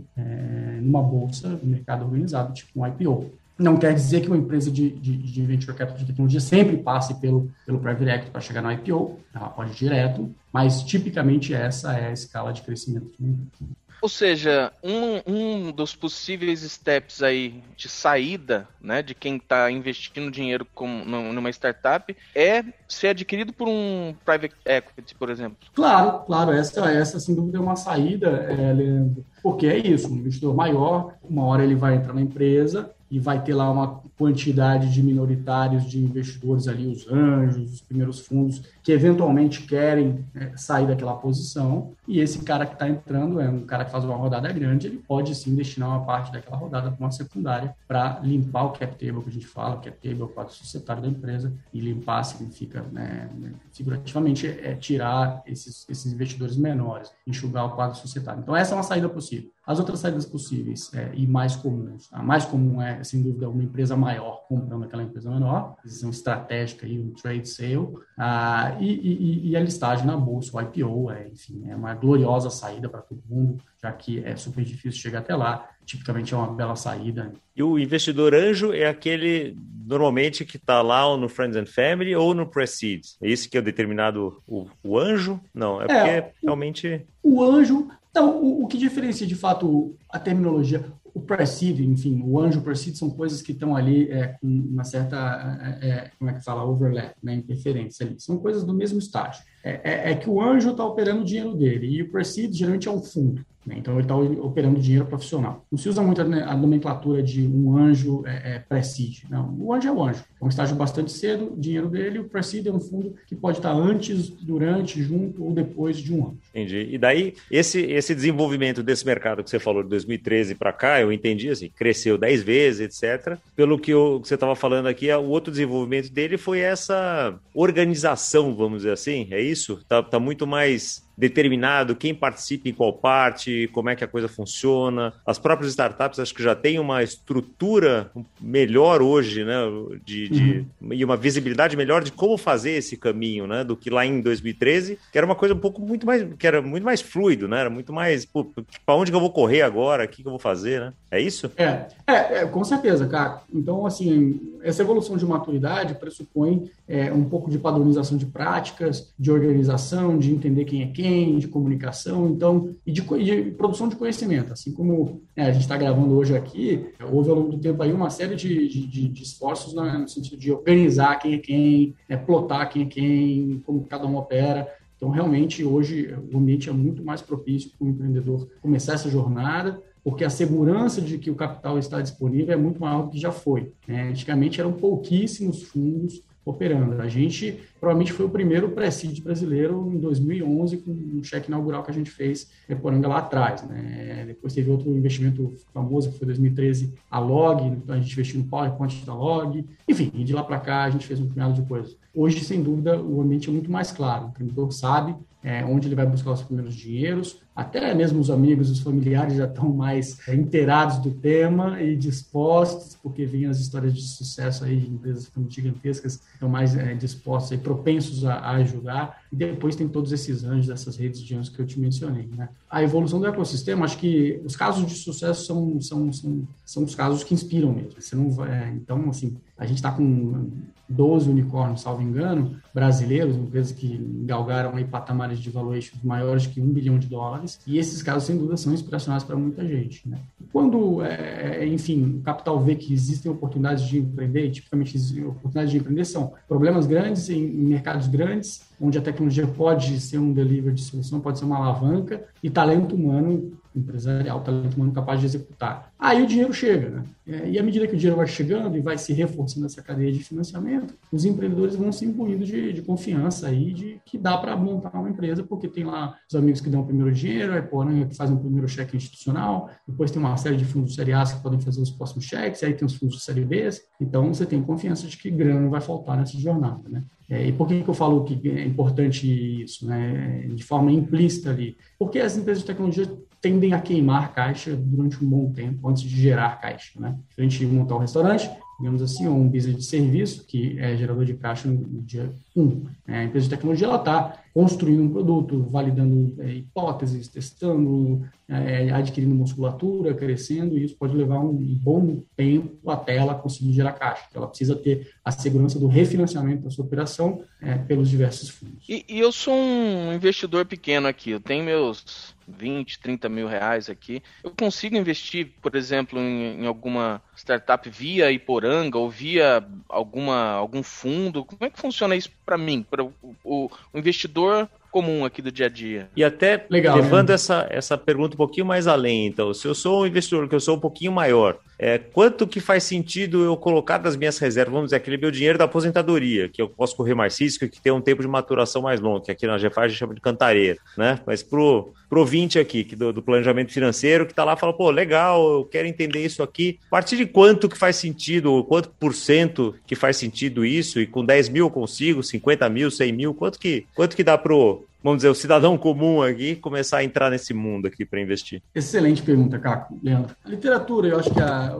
numa 0.80 1.02
bolsa, 1.02 1.48
no 1.48 1.70
mercado 1.70 2.04
organizado, 2.04 2.52
tipo 2.52 2.80
um 2.80 2.86
IPO. 2.86 3.41
Não 3.58 3.76
quer 3.76 3.94
dizer 3.94 4.20
que 4.20 4.28
uma 4.28 4.36
empresa 4.36 4.70
de, 4.70 4.90
de, 4.90 5.16
de 5.16 5.42
venture 5.42 5.76
capital 5.76 5.98
de 5.98 6.06
tecnologia 6.06 6.40
sempre 6.40 6.76
passe 6.76 7.14
pelo, 7.20 7.50
pelo 7.64 7.78
private 7.78 8.10
equity 8.10 8.30
para 8.30 8.40
chegar 8.40 8.62
no 8.62 8.72
IPO, 8.72 9.20
ela 9.34 9.48
pode 9.48 9.72
ir 9.72 9.74
direto, 9.74 10.34
mas 10.52 10.82
tipicamente 10.82 11.54
essa 11.54 11.92
é 11.92 12.08
a 12.08 12.12
escala 12.12 12.52
de 12.52 12.62
crescimento 12.62 13.12
de 13.12 13.16
uma 13.20 13.28
empresa. 13.28 13.82
Ou 14.02 14.08
seja, 14.08 14.72
um, 14.82 15.22
um 15.32 15.70
dos 15.70 15.94
possíveis 15.94 16.60
steps 16.62 17.22
aí 17.22 17.62
de 17.76 17.88
saída, 17.88 18.68
né, 18.80 19.00
de 19.00 19.14
quem 19.14 19.36
está 19.36 19.70
investindo 19.70 20.28
dinheiro 20.28 20.66
com, 20.74 20.88
numa 20.88 21.48
startup 21.50 22.14
é 22.34 22.64
ser 22.88 23.08
adquirido 23.08 23.52
por 23.52 23.68
um 23.68 24.12
private 24.24 24.56
equity, 24.64 25.14
por 25.14 25.30
exemplo. 25.30 25.56
Claro, 25.72 26.24
claro, 26.26 26.50
essa, 26.50 26.90
essa 26.90 27.20
sem 27.20 27.32
dúvida 27.32 27.58
é 27.58 27.60
uma 27.60 27.76
saída, 27.76 28.28
é, 28.28 28.72
Leandro, 28.72 29.24
porque 29.40 29.68
é 29.68 29.78
isso, 29.78 30.12
um 30.12 30.16
investidor 30.16 30.52
maior, 30.52 31.14
uma 31.22 31.44
hora 31.44 31.62
ele 31.62 31.76
vai 31.76 31.94
entrar 31.94 32.12
na 32.12 32.22
empresa, 32.22 32.90
e 33.12 33.20
vai 33.20 33.44
ter 33.44 33.52
lá 33.52 33.70
uma 33.70 34.00
quantidade 34.16 34.90
de 34.90 35.02
minoritários, 35.02 35.84
de 35.84 35.98
investidores 35.98 36.66
ali, 36.66 36.86
os 36.86 37.06
anjos, 37.12 37.74
os 37.74 37.80
primeiros 37.82 38.20
fundos, 38.20 38.62
que 38.82 38.90
eventualmente 38.90 39.64
querem 39.64 40.24
é, 40.34 40.56
sair 40.56 40.86
daquela 40.86 41.14
posição, 41.16 41.92
e 42.08 42.20
esse 42.20 42.38
cara 42.42 42.64
que 42.64 42.72
está 42.72 42.88
entrando 42.88 43.38
é 43.38 43.50
um 43.50 43.66
cara 43.66 43.84
que 43.84 43.90
faz 43.90 44.02
uma 44.02 44.16
rodada 44.16 44.50
grande, 44.50 44.86
ele 44.86 44.96
pode 44.96 45.34
sim 45.34 45.54
destinar 45.54 45.90
uma 45.90 46.06
parte 46.06 46.32
daquela 46.32 46.56
rodada 46.56 46.90
para 46.90 47.04
uma 47.04 47.10
secundária 47.10 47.76
para 47.86 48.18
limpar 48.22 48.64
o 48.64 48.70
cap 48.70 48.96
table 48.96 49.22
que 49.22 49.28
a 49.28 49.32
gente 49.32 49.46
fala, 49.46 49.74
o 49.74 49.80
cap 49.82 49.98
table 49.98 50.22
é 50.22 50.24
o 50.24 50.28
quadro 50.28 50.54
societário 50.54 51.02
da 51.02 51.08
empresa, 51.08 51.52
e 51.70 51.80
limpar 51.80 52.24
significa, 52.24 52.80
né, 52.90 53.28
figurativamente, 53.72 54.46
é 54.46 54.74
tirar 54.74 55.42
esses, 55.46 55.86
esses 55.86 56.10
investidores 56.10 56.56
menores, 56.56 57.12
enxugar 57.26 57.66
o 57.66 57.72
quadro 57.72 57.98
societário. 57.98 58.40
Então, 58.40 58.56
essa 58.56 58.72
é 58.72 58.74
uma 58.74 58.82
saída 58.82 59.10
possível. 59.10 59.50
As 59.64 59.78
outras 59.78 60.00
saídas 60.00 60.26
possíveis 60.26 60.92
é, 60.92 61.12
e 61.14 61.24
mais 61.24 61.54
comuns, 61.54 62.08
a 62.12 62.20
mais 62.20 62.44
comum 62.44 62.82
é, 62.82 63.02
sem 63.04 63.22
dúvida, 63.22 63.48
uma 63.48 63.62
empresa 63.62 63.96
maior 63.96 64.44
comprando 64.48 64.84
aquela 64.84 65.04
empresa 65.04 65.30
menor, 65.30 65.76
decisão 65.84 66.10
estratégica 66.10 66.84
e 66.84 66.98
um 66.98 67.10
trade 67.10 67.48
sale, 67.48 67.88
ah, 68.18 68.76
e, 68.80 68.86
e, 68.86 69.50
e, 69.50 69.56
a 69.56 69.60
listagem 69.60 70.04
na 70.04 70.16
bolsa, 70.16 70.56
o 70.56 70.60
IPO, 70.60 71.12
é, 71.12 71.28
enfim, 71.28 71.64
é 71.68 71.76
uma 71.76 71.94
gloriosa 71.94 72.50
saída 72.50 72.88
para 72.88 73.02
todo 73.02 73.22
mundo, 73.28 73.62
já 73.80 73.92
que 73.92 74.24
é 74.24 74.34
super 74.34 74.64
difícil 74.64 75.00
chegar 75.00 75.20
até 75.20 75.36
lá, 75.36 75.68
tipicamente 75.84 76.34
é 76.34 76.36
uma 76.36 76.52
bela 76.52 76.74
saída. 76.74 77.32
E 77.54 77.62
o 77.62 77.78
investidor 77.78 78.34
anjo 78.34 78.72
é 78.72 78.86
aquele, 78.86 79.56
normalmente, 79.86 80.44
que 80.44 80.56
está 80.56 80.82
lá 80.82 81.16
no 81.16 81.28
Friends 81.28 81.56
and 81.56 81.66
Family 81.66 82.14
ou 82.16 82.34
no 82.34 82.46
Prestige. 82.46 83.16
É 83.22 83.28
isso 83.28 83.48
que 83.48 83.56
é 83.56 83.62
determinado 83.62 84.42
o, 84.46 84.66
o 84.82 84.98
anjo? 84.98 85.40
Não, 85.54 85.80
é, 85.80 85.84
é 85.84 86.20
porque 86.20 86.38
realmente... 86.42 87.06
O 87.22 87.42
anjo 87.44 87.88
então, 88.12 88.42
o, 88.42 88.64
o, 88.64 88.68
que 88.68 88.76
diferencia 88.76 89.26
de 89.26 89.34
fato 89.34 89.96
a 90.10 90.20
terminologia, 90.20 90.84
o 91.14 91.20
Preside, 91.20 91.82
enfim, 91.84 92.22
o 92.22 92.38
anjo 92.38 92.60
Preside 92.60 92.98
são 92.98 93.08
coisas 93.08 93.40
que 93.40 93.52
estão 93.52 93.74
ali 93.74 94.10
é, 94.10 94.36
com 94.38 94.46
uma 94.46 94.84
certa, 94.84 95.78
é, 95.80 95.88
é, 95.88 96.10
como 96.18 96.30
é 96.30 96.34
que 96.34 96.44
fala, 96.44 96.62
overlap, 96.62 97.14
né, 97.22 97.34
interferência 97.34 98.06
ali. 98.06 98.20
São 98.20 98.36
coisas 98.36 98.64
do 98.64 98.74
mesmo 98.74 98.98
estágio. 98.98 99.42
É, 99.64 99.80
é, 99.84 100.12
é 100.12 100.14
que 100.14 100.28
o 100.28 100.40
anjo 100.40 100.70
está 100.70 100.84
operando 100.84 101.22
o 101.22 101.24
dinheiro 101.24 101.54
dele 101.54 101.86
e 101.86 102.02
o 102.02 102.10
Preside 102.10 102.56
geralmente 102.56 102.88
é 102.88 102.90
um 102.90 103.02
fundo. 103.02 103.44
Né? 103.66 103.76
Então, 103.78 103.94
ele 103.94 104.02
está 104.02 104.16
operando 104.16 104.80
dinheiro 104.80 105.06
profissional. 105.06 105.64
Não 105.70 105.78
se 105.78 105.88
usa 105.88 106.02
muito 106.02 106.20
a 106.20 106.56
nomenclatura 106.56 107.22
de 107.22 107.46
um 107.46 107.76
anjo 107.76 108.22
é, 108.26 108.54
é, 108.54 108.58
preside. 108.58 109.24
Não, 109.30 109.54
o 109.58 109.72
anjo 109.72 109.88
é 109.88 109.92
o 109.92 110.02
anjo. 110.02 110.24
É 110.40 110.44
um 110.44 110.48
estágio 110.48 110.74
bastante 110.76 111.12
cedo, 111.12 111.52
o 111.52 111.60
dinheiro 111.60 111.88
dele. 111.88 112.18
O 112.18 112.24
preside 112.24 112.68
é 112.68 112.72
um 112.72 112.80
fundo 112.80 113.14
que 113.26 113.36
pode 113.36 113.58
estar 113.58 113.72
antes, 113.72 114.28
durante, 114.28 115.02
junto 115.02 115.44
ou 115.44 115.52
depois 115.52 115.96
de 115.96 116.12
um 116.12 116.26
ano. 116.26 116.38
Entendi. 116.50 116.88
E 116.90 116.98
daí, 116.98 117.34
esse, 117.50 117.80
esse 117.80 118.14
desenvolvimento 118.14 118.82
desse 118.82 119.06
mercado 119.06 119.44
que 119.44 119.50
você 119.50 119.60
falou 119.60 119.82
de 119.82 119.88
2013 119.90 120.56
para 120.56 120.72
cá, 120.72 121.00
eu 121.00 121.12
entendi 121.12 121.48
assim, 121.48 121.70
cresceu 121.70 122.18
10 122.18 122.42
vezes, 122.42 123.02
etc. 123.02 123.38
Pelo 123.54 123.78
que, 123.78 123.92
eu, 123.92 124.18
que 124.20 124.28
você 124.28 124.34
estava 124.34 124.56
falando 124.56 124.86
aqui, 124.86 125.12
o 125.12 125.28
outro 125.28 125.52
desenvolvimento 125.52 126.10
dele 126.10 126.36
foi 126.36 126.60
essa 126.60 127.38
organização, 127.54 128.54
vamos 128.56 128.78
dizer 128.78 128.92
assim, 128.92 129.28
é 129.30 129.40
isso? 129.40 129.51
Está 129.52 130.02
tá 130.02 130.18
muito 130.18 130.46
mais 130.46 131.02
determinado 131.16 131.94
quem 131.94 132.14
participa 132.14 132.68
em 132.68 132.72
qual 132.72 132.92
parte, 132.92 133.68
como 133.72 133.90
é 133.90 133.96
que 133.96 134.04
a 134.04 134.08
coisa 134.08 134.28
funciona. 134.28 135.12
As 135.26 135.38
próprias 135.38 135.70
startups 135.70 136.18
acho 136.18 136.34
que 136.34 136.42
já 136.42 136.54
têm 136.54 136.78
uma 136.78 137.02
estrutura 137.02 138.10
melhor 138.40 139.02
hoje, 139.02 139.44
né? 139.44 139.56
De, 140.04 140.28
de 140.28 140.66
uhum. 140.80 140.92
E 140.92 141.04
uma 141.04 141.16
visibilidade 141.16 141.76
melhor 141.76 142.02
de 142.02 142.12
como 142.12 142.36
fazer 142.36 142.72
esse 142.72 142.96
caminho, 142.96 143.46
né? 143.46 143.64
Do 143.64 143.76
que 143.76 143.90
lá 143.90 144.04
em 144.06 144.20
2013, 144.20 144.98
que 145.10 145.18
era 145.18 145.26
uma 145.26 145.34
coisa 145.34 145.54
um 145.54 145.58
pouco 145.58 145.80
muito 145.80 146.06
mais. 146.06 146.26
que 146.38 146.46
era 146.46 146.62
muito 146.62 146.84
mais 146.84 147.00
fluido, 147.00 147.46
né? 147.46 147.60
Era 147.60 147.70
muito 147.70 147.92
mais. 147.92 148.24
Para 148.24 148.94
onde 148.94 149.10
que 149.10 149.16
eu 149.16 149.20
vou 149.20 149.30
correr 149.30 149.62
agora? 149.62 150.04
O 150.04 150.08
que, 150.08 150.22
que 150.22 150.28
eu 150.28 150.32
vou 150.32 150.40
fazer, 150.40 150.80
né? 150.80 150.92
É 151.10 151.20
isso? 151.20 151.50
É, 151.56 151.86
é, 152.06 152.38
é 152.38 152.46
com 152.46 152.64
certeza, 152.64 153.06
cara. 153.06 153.42
Então, 153.52 153.84
assim, 153.84 154.40
essa 154.62 154.82
evolução 154.82 155.16
de 155.16 155.26
maturidade 155.26 155.94
pressupõe 155.94 156.70
é, 156.88 157.12
um 157.12 157.24
pouco 157.24 157.50
de 157.50 157.58
padronização 157.58 158.16
de 158.16 158.24
práticas, 158.24 159.12
de 159.18 159.30
organização, 159.30 160.16
de 160.16 160.32
entender 160.32 160.64
quem 160.64 160.82
é 160.82 160.86
quem 160.86 161.11
de 161.38 161.48
comunicação, 161.48 162.28
então, 162.28 162.74
e 162.86 162.92
de, 162.92 163.02
de 163.02 163.50
produção 163.52 163.88
de 163.88 163.96
conhecimento. 163.96 164.52
Assim 164.52 164.72
como 164.72 165.22
é, 165.36 165.42
a 165.44 165.52
gente 165.52 165.62
está 165.62 165.76
gravando 165.76 166.16
hoje 166.16 166.36
aqui, 166.36 166.86
houve 167.10 167.30
ao 167.30 167.36
longo 167.36 167.50
do 167.50 167.58
tempo 167.58 167.82
aí 167.82 167.92
uma 167.92 168.10
série 168.10 168.34
de, 168.34 168.68
de, 168.68 169.08
de 169.08 169.22
esforços 169.22 169.74
no 169.74 170.08
sentido 170.08 170.38
de 170.38 170.52
organizar 170.52 171.16
quem 171.16 171.34
é 171.34 171.38
quem, 171.38 171.94
é, 172.08 172.16
plotar 172.16 172.68
quem 172.70 172.82
é 172.82 172.86
quem, 172.86 173.62
como 173.64 173.84
cada 173.84 174.06
um 174.06 174.16
opera. 174.16 174.68
Então, 174.96 175.10
realmente, 175.10 175.64
hoje, 175.64 176.14
o 176.32 176.38
ambiente 176.38 176.68
é 176.68 176.72
muito 176.72 177.04
mais 177.04 177.20
propício 177.20 177.70
para 177.76 177.86
o 177.86 177.90
empreendedor 177.90 178.48
começar 178.60 178.94
essa 178.94 179.10
jornada, 179.10 179.82
porque 180.04 180.24
a 180.24 180.30
segurança 180.30 181.00
de 181.00 181.18
que 181.18 181.30
o 181.30 181.34
capital 181.34 181.78
está 181.78 182.00
disponível 182.00 182.54
é 182.54 182.56
muito 182.56 182.80
maior 182.80 183.02
do 183.02 183.10
que 183.10 183.18
já 183.18 183.32
foi. 183.32 183.72
Né? 183.86 184.10
Antigamente, 184.10 184.60
eram 184.60 184.72
pouquíssimos 184.72 185.62
fundos 185.62 186.22
operando. 186.44 187.00
A 187.00 187.08
gente 187.08 187.58
provavelmente 187.82 188.12
foi 188.12 188.26
o 188.26 188.28
primeiro 188.28 188.68
pré-seed 188.68 189.20
brasileiro 189.24 189.90
em 189.92 189.98
2011 189.98 190.76
com 190.76 190.92
um 190.92 191.24
cheque 191.24 191.48
inaugural 191.48 191.82
que 191.82 191.90
a 191.90 191.94
gente 191.94 192.12
fez 192.12 192.48
em 192.68 192.76
Poranga 192.76 193.08
lá 193.08 193.18
atrás. 193.18 193.60
Né? 193.64 194.22
Depois 194.24 194.54
teve 194.54 194.70
outro 194.70 194.88
investimento 194.96 195.52
famoso 195.74 196.12
que 196.12 196.16
foi 196.16 196.26
2013 196.28 196.94
a 197.10 197.18
Log, 197.18 197.66
então 197.66 197.96
a 197.96 197.98
gente 197.98 198.12
investiu 198.12 198.38
no 198.38 198.46
PowerPoint 198.46 199.04
da 199.04 199.12
Log. 199.12 199.66
Enfim, 199.88 200.10
de 200.10 200.32
lá 200.32 200.44
para 200.44 200.60
cá 200.60 200.84
a 200.84 200.90
gente 200.90 201.04
fez 201.04 201.18
um 201.18 201.28
punhado 201.28 201.54
de 201.54 201.62
coisas. 201.62 201.96
Hoje, 202.14 202.44
sem 202.44 202.62
dúvida, 202.62 203.02
o 203.02 203.20
ambiente 203.20 203.48
é 203.48 203.52
muito 203.52 203.68
mais 203.68 203.90
claro. 203.90 204.26
O 204.26 204.28
empreendedor 204.28 204.72
sabe 204.72 205.16
é, 205.42 205.64
onde 205.64 205.88
ele 205.88 205.94
vai 205.94 206.06
buscar 206.06 206.30
os 206.32 206.42
primeiros 206.42 206.74
dinheiros. 206.74 207.40
Até 207.54 207.92
mesmo 207.94 208.20
os 208.20 208.30
amigos, 208.30 208.70
os 208.70 208.80
familiares 208.80 209.36
já 209.36 209.44
estão 209.44 209.68
mais 209.70 210.16
é, 210.28 210.34
inteirados 210.34 210.98
do 210.98 211.10
tema 211.10 211.82
e 211.82 211.96
dispostos, 211.96 212.96
porque 213.02 213.26
vêm 213.26 213.46
as 213.46 213.58
histórias 213.58 213.92
de 213.92 214.02
sucesso 214.02 214.64
aí 214.64 214.76
de 214.76 214.90
empresas 214.90 215.30
gigantescas, 215.48 216.20
estão 216.32 216.48
mais 216.48 216.76
é, 216.76 216.94
dispostos 216.94 217.52
e 217.52 217.58
propensos 217.74 218.24
a, 218.24 218.34
a, 218.34 218.50
ajudar. 218.56 219.22
E 219.32 219.36
depois 219.36 219.74
tem 219.74 219.88
todos 219.88 220.12
esses 220.12 220.44
anjos, 220.44 220.68
essas 220.68 220.96
redes 220.96 221.20
de 221.22 221.34
anjos 221.34 221.48
que 221.48 221.60
eu 221.60 221.66
te 221.66 221.80
mencionei. 221.80 222.28
Né? 222.36 222.48
A 222.68 222.82
evolução 222.82 223.18
do 223.18 223.26
ecossistema, 223.26 223.84
acho 223.84 223.98
que 223.98 224.40
os 224.44 224.54
casos 224.54 224.86
de 224.86 224.94
sucesso 224.94 225.46
são, 225.46 225.80
são, 225.80 226.12
são, 226.12 226.48
são 226.64 226.84
os 226.84 226.94
casos 226.94 227.24
que 227.24 227.32
inspiram 227.32 227.72
mesmo. 227.72 228.00
Você 228.00 228.14
não 228.14 228.30
vai, 228.30 228.50
é, 228.50 228.68
então, 228.70 229.08
assim, 229.08 229.36
a 229.58 229.66
gente 229.66 229.76
está 229.76 229.90
com 229.90 230.50
12 230.88 231.30
unicórnios, 231.30 231.80
salvo 231.80 232.02
engano, 232.02 232.56
brasileiros, 232.72 233.36
empresas 233.36 233.72
que 233.72 233.98
galgaram 234.24 234.76
aí 234.76 234.84
patamares 234.84 235.38
de 235.38 235.50
valuation 235.50 235.96
maiores 236.02 236.46
que 236.46 236.60
um 236.60 236.68
bilhão 236.68 236.98
de 236.98 237.06
dólares, 237.06 237.60
e 237.66 237.78
esses 237.78 238.02
casos, 238.02 238.24
sem 238.24 238.36
dúvida, 238.36 238.56
são 238.56 238.72
inspiracionais 238.72 239.24
para 239.24 239.36
muita 239.36 239.66
gente. 239.66 240.08
Né? 240.08 240.18
Quando, 240.52 241.02
é, 241.02 241.66
enfim, 241.66 242.18
o 242.18 242.22
capital 242.22 242.60
vê 242.60 242.74
que 242.74 242.92
existem 242.92 243.30
oportunidades 243.30 243.84
de 243.84 243.98
empreender, 243.98 244.50
tipicamente 244.50 244.98
oportunidades 245.22 245.70
de 245.70 245.78
empreender 245.78 246.04
são 246.04 246.32
problemas 246.46 246.86
grandes 246.86 247.28
em 247.30 247.46
mercados 247.46 248.06
grandes, 248.08 248.62
onde 248.82 248.98
a 248.98 249.02
tecnologia 249.02 249.46
pode 249.46 250.00
ser 250.00 250.18
um 250.18 250.32
delivery 250.32 250.74
de 250.74 250.82
solução, 250.82 251.20
pode 251.20 251.38
ser 251.38 251.44
uma 251.44 251.56
alavanca, 251.56 252.24
e 252.42 252.50
talento 252.50 252.96
humano 252.96 253.52
empresarial, 253.74 254.40
talento 254.42 254.74
humano 254.76 254.92
capaz 254.92 255.20
de 255.20 255.26
executar. 255.26 255.90
Aí 255.98 256.22
o 256.22 256.26
dinheiro 256.26 256.52
chega, 256.52 256.90
né? 256.90 257.04
É, 257.26 257.48
e 257.48 257.58
à 257.58 257.62
medida 257.62 257.86
que 257.86 257.94
o 257.94 257.96
dinheiro 257.96 258.16
vai 258.16 258.26
chegando 258.26 258.76
e 258.76 258.80
vai 258.80 258.98
se 258.98 259.12
reforçando 259.12 259.64
essa 259.64 259.80
cadeia 259.80 260.12
de 260.12 260.22
financiamento, 260.22 260.94
os 261.10 261.24
empreendedores 261.24 261.76
vão 261.76 261.92
se 261.92 262.04
imbuindo 262.04 262.44
de, 262.44 262.72
de 262.72 262.82
confiança 262.82 263.46
aí 263.46 263.72
de 263.72 264.00
que 264.04 264.18
dá 264.18 264.36
para 264.36 264.56
montar 264.56 264.98
uma 264.98 265.08
empresa, 265.08 265.42
porque 265.42 265.68
tem 265.68 265.84
lá 265.84 266.16
os 266.28 266.34
amigos 266.34 266.60
que 266.60 266.68
dão 266.68 266.80
o 266.80 266.84
primeiro 266.84 267.12
dinheiro, 267.12 267.56
a 267.56 267.62
Poranga 267.62 268.06
que 268.06 268.16
faz 268.16 268.30
um 268.30 268.36
primeiro 268.36 268.68
cheque 268.68 268.96
institucional, 268.96 269.70
depois 269.86 270.10
tem 270.10 270.20
uma 270.20 270.36
série 270.36 270.56
de 270.56 270.64
fundos 270.64 270.94
série 270.94 271.12
A 271.12 271.24
que 271.24 271.40
podem 271.40 271.60
fazer 271.60 271.80
os 271.80 271.90
próximos 271.90 272.24
cheques, 272.24 272.62
aí 272.62 272.74
tem 272.74 272.84
os 272.84 272.96
fundos 272.96 273.22
série 273.22 273.44
B, 273.44 273.70
então 274.00 274.34
você 274.34 274.44
tem 274.44 274.60
confiança 274.60 275.06
de 275.06 275.16
que 275.16 275.30
grana 275.30 275.60
não 275.60 275.70
vai 275.70 275.80
faltar 275.80 276.16
nessa 276.16 276.36
jornada, 276.36 276.88
né? 276.88 277.04
É, 277.32 277.46
e 277.46 277.52
por 277.52 277.66
que, 277.66 277.82
que 277.82 277.88
eu 277.88 277.94
falo 277.94 278.24
que 278.24 278.46
é 278.50 278.62
importante 278.62 279.26
isso, 279.62 279.86
né? 279.86 280.46
De 280.54 280.62
forma 280.62 280.92
implícita 280.92 281.48
ali? 281.48 281.78
Porque 281.98 282.18
as 282.18 282.36
empresas 282.36 282.62
de 282.62 282.66
tecnologia 282.66 283.10
tendem 283.40 283.72
a 283.72 283.80
queimar 283.80 284.34
caixa 284.34 284.76
durante 284.76 285.24
um 285.24 285.28
bom 285.30 285.50
tempo 285.50 285.88
antes 285.88 286.02
de 286.02 286.10
gerar 286.10 286.60
caixa, 286.60 287.00
né? 287.00 287.16
Diferente 287.30 287.58
de 287.58 287.66
montar 287.66 287.96
um 287.96 288.00
restaurante, 288.00 288.50
digamos 288.78 289.00
assim, 289.00 289.26
ou 289.26 289.34
um 289.34 289.48
business 289.48 289.78
de 289.78 289.84
serviço, 289.84 290.44
que 290.46 290.78
é 290.78 290.94
gerador 290.94 291.24
de 291.24 291.32
caixa 291.32 291.68
no 291.68 292.02
dia 292.02 292.30
1. 292.51 292.51
Um. 292.54 292.84
É, 293.06 293.18
a 293.18 293.24
empresa 293.24 293.44
de 293.44 293.50
tecnologia 293.50 293.94
está 293.94 294.38
construindo 294.54 295.02
um 295.02 295.08
produto, 295.08 295.66
validando 295.70 296.34
é, 296.42 296.52
hipóteses, 296.52 297.26
testando, 297.26 298.26
é, 298.46 298.90
adquirindo 298.90 299.34
musculatura, 299.34 300.12
crescendo, 300.12 300.76
e 300.76 300.84
isso 300.84 300.96
pode 300.96 301.16
levar 301.16 301.40
um 301.40 301.54
bom 301.54 302.22
tempo 302.36 302.90
até 302.90 303.16
ela 303.16 303.34
conseguir 303.34 303.72
gerar 303.72 303.92
caixa. 303.92 304.26
Então, 304.28 304.42
ela 304.42 304.48
precisa 304.48 304.76
ter 304.76 305.10
a 305.24 305.30
segurança 305.30 305.78
do 305.78 305.86
refinanciamento 305.86 306.64
da 306.64 306.70
sua 306.70 306.84
operação 306.84 307.42
é, 307.62 307.78
pelos 307.78 308.10
diversos 308.10 308.50
fundos. 308.50 308.84
E, 308.86 309.04
e 309.08 309.18
eu 309.20 309.32
sou 309.32 309.54
um 309.54 310.12
investidor 310.12 310.66
pequeno 310.66 311.08
aqui, 311.08 311.30
eu 311.30 311.40
tenho 311.40 311.64
meus 311.64 312.34
20, 312.46 312.98
30 312.98 313.28
mil 313.28 313.46
reais 313.46 313.88
aqui, 313.88 314.22
eu 314.44 314.50
consigo 314.50 314.96
investir, 314.96 315.52
por 315.62 315.74
exemplo, 315.74 316.18
em, 316.18 316.60
em 316.60 316.66
alguma 316.66 317.22
startup 317.34 317.88
via 317.88 318.30
Iporanga 318.30 318.98
ou 318.98 319.08
via 319.08 319.64
alguma, 319.88 320.50
algum 320.52 320.82
fundo? 320.82 321.44
Como 321.44 321.64
é 321.64 321.70
que 321.70 321.80
funciona 321.80 322.14
isso 322.14 322.30
para 322.44 322.58
mim, 322.58 322.84
para 322.88 323.04
o, 323.04 323.12
o, 323.44 323.70
investidor 323.94 324.68
comum 324.92 325.24
aqui 325.24 325.40
do 325.40 325.50
dia 325.50 325.66
a 325.66 325.68
dia. 325.68 326.08
E 326.14 326.22
até 326.22 326.66
Legal, 326.68 326.96
levando 326.96 327.30
né? 327.30 327.34
essa, 327.34 327.66
essa 327.70 327.96
pergunta 327.96 328.34
um 328.34 328.36
pouquinho 328.36 328.66
mais 328.66 328.86
além, 328.86 329.26
então, 329.26 329.52
se 329.54 329.66
eu 329.66 329.74
sou 329.74 330.02
um 330.02 330.06
investidor 330.06 330.48
que 330.48 330.54
eu 330.54 330.60
sou 330.60 330.76
um 330.76 330.80
pouquinho 330.80 331.10
maior, 331.10 331.58
é, 331.78 331.98
quanto 331.98 332.46
que 332.46 332.60
faz 332.60 332.84
sentido 332.84 333.42
eu 333.42 333.56
colocar 333.56 333.98
das 333.98 334.14
minhas 334.14 334.38
reservas, 334.38 334.72
vamos 334.72 334.86
dizer, 334.88 334.96
aquele 334.96 335.16
meu 335.16 335.32
dinheiro 335.32 335.58
da 335.58 335.64
aposentadoria, 335.64 336.48
que 336.48 336.62
eu 336.62 336.68
posso 336.68 336.94
correr 336.94 337.14
mais 337.14 337.40
risco, 337.40 337.68
que 337.68 337.80
tem 337.80 337.92
um 337.92 338.00
tempo 338.00 338.22
de 338.22 338.28
maturação 338.28 338.82
mais 338.82 339.00
longo, 339.00 339.22
que 339.22 339.32
aqui 339.32 339.48
na 339.48 339.58
GFA 339.58 339.80
a 339.80 339.88
gente 339.88 339.98
chama 339.98 340.14
de 340.14 340.20
cantareira, 340.20 340.78
né? 340.96 341.18
Mas 341.26 341.42
pro, 341.42 341.92
pro 342.08 342.20
ouvinte 342.20 342.58
aqui, 342.58 342.84
que 342.84 342.94
do, 342.94 343.12
do 343.12 343.20
planejamento 343.20 343.72
financeiro, 343.72 344.26
que 344.26 344.34
tá 344.34 344.44
lá, 344.44 344.56
fala, 344.56 344.72
pô, 344.72 344.90
legal, 344.90 345.42
eu 345.54 345.64
quero 345.64 345.88
entender 345.88 346.24
isso 346.24 346.40
aqui. 346.42 346.78
A 346.86 346.90
partir 346.90 347.16
de 347.16 347.26
quanto 347.26 347.68
que 347.68 347.76
faz 347.76 347.96
sentido, 347.96 348.62
quanto 348.64 348.88
por 348.90 349.12
cento 349.12 349.74
que 349.84 349.96
faz 349.96 350.16
sentido 350.16 350.64
isso, 350.64 351.00
e 351.00 351.06
com 351.06 351.24
10 351.24 351.48
mil 351.48 351.66
eu 351.66 351.70
consigo, 351.70 352.22
50 352.22 352.68
mil, 352.68 352.90
100 352.92 353.12
mil, 353.12 353.34
quanto 353.34 353.58
que, 353.58 353.86
quanto 353.94 354.14
que 354.14 354.22
dá 354.22 354.38
pro, 354.38 354.81
vamos 355.02 355.18
dizer, 355.18 355.28
o 355.28 355.34
cidadão 355.34 355.76
comum 355.76 356.22
aqui 356.22 356.56
começar 356.56 356.98
a 356.98 357.04
entrar 357.04 357.30
nesse 357.30 357.52
mundo 357.52 357.86
aqui 357.86 358.04
para 358.04 358.20
investir? 358.20 358.62
Excelente 358.74 359.22
pergunta, 359.22 359.58
Caco, 359.58 359.98
Leandro. 360.02 360.34
A 360.44 360.48
literatura, 360.48 361.08
eu 361.08 361.18
acho 361.18 361.30
que 361.30 361.40
a, 361.40 361.76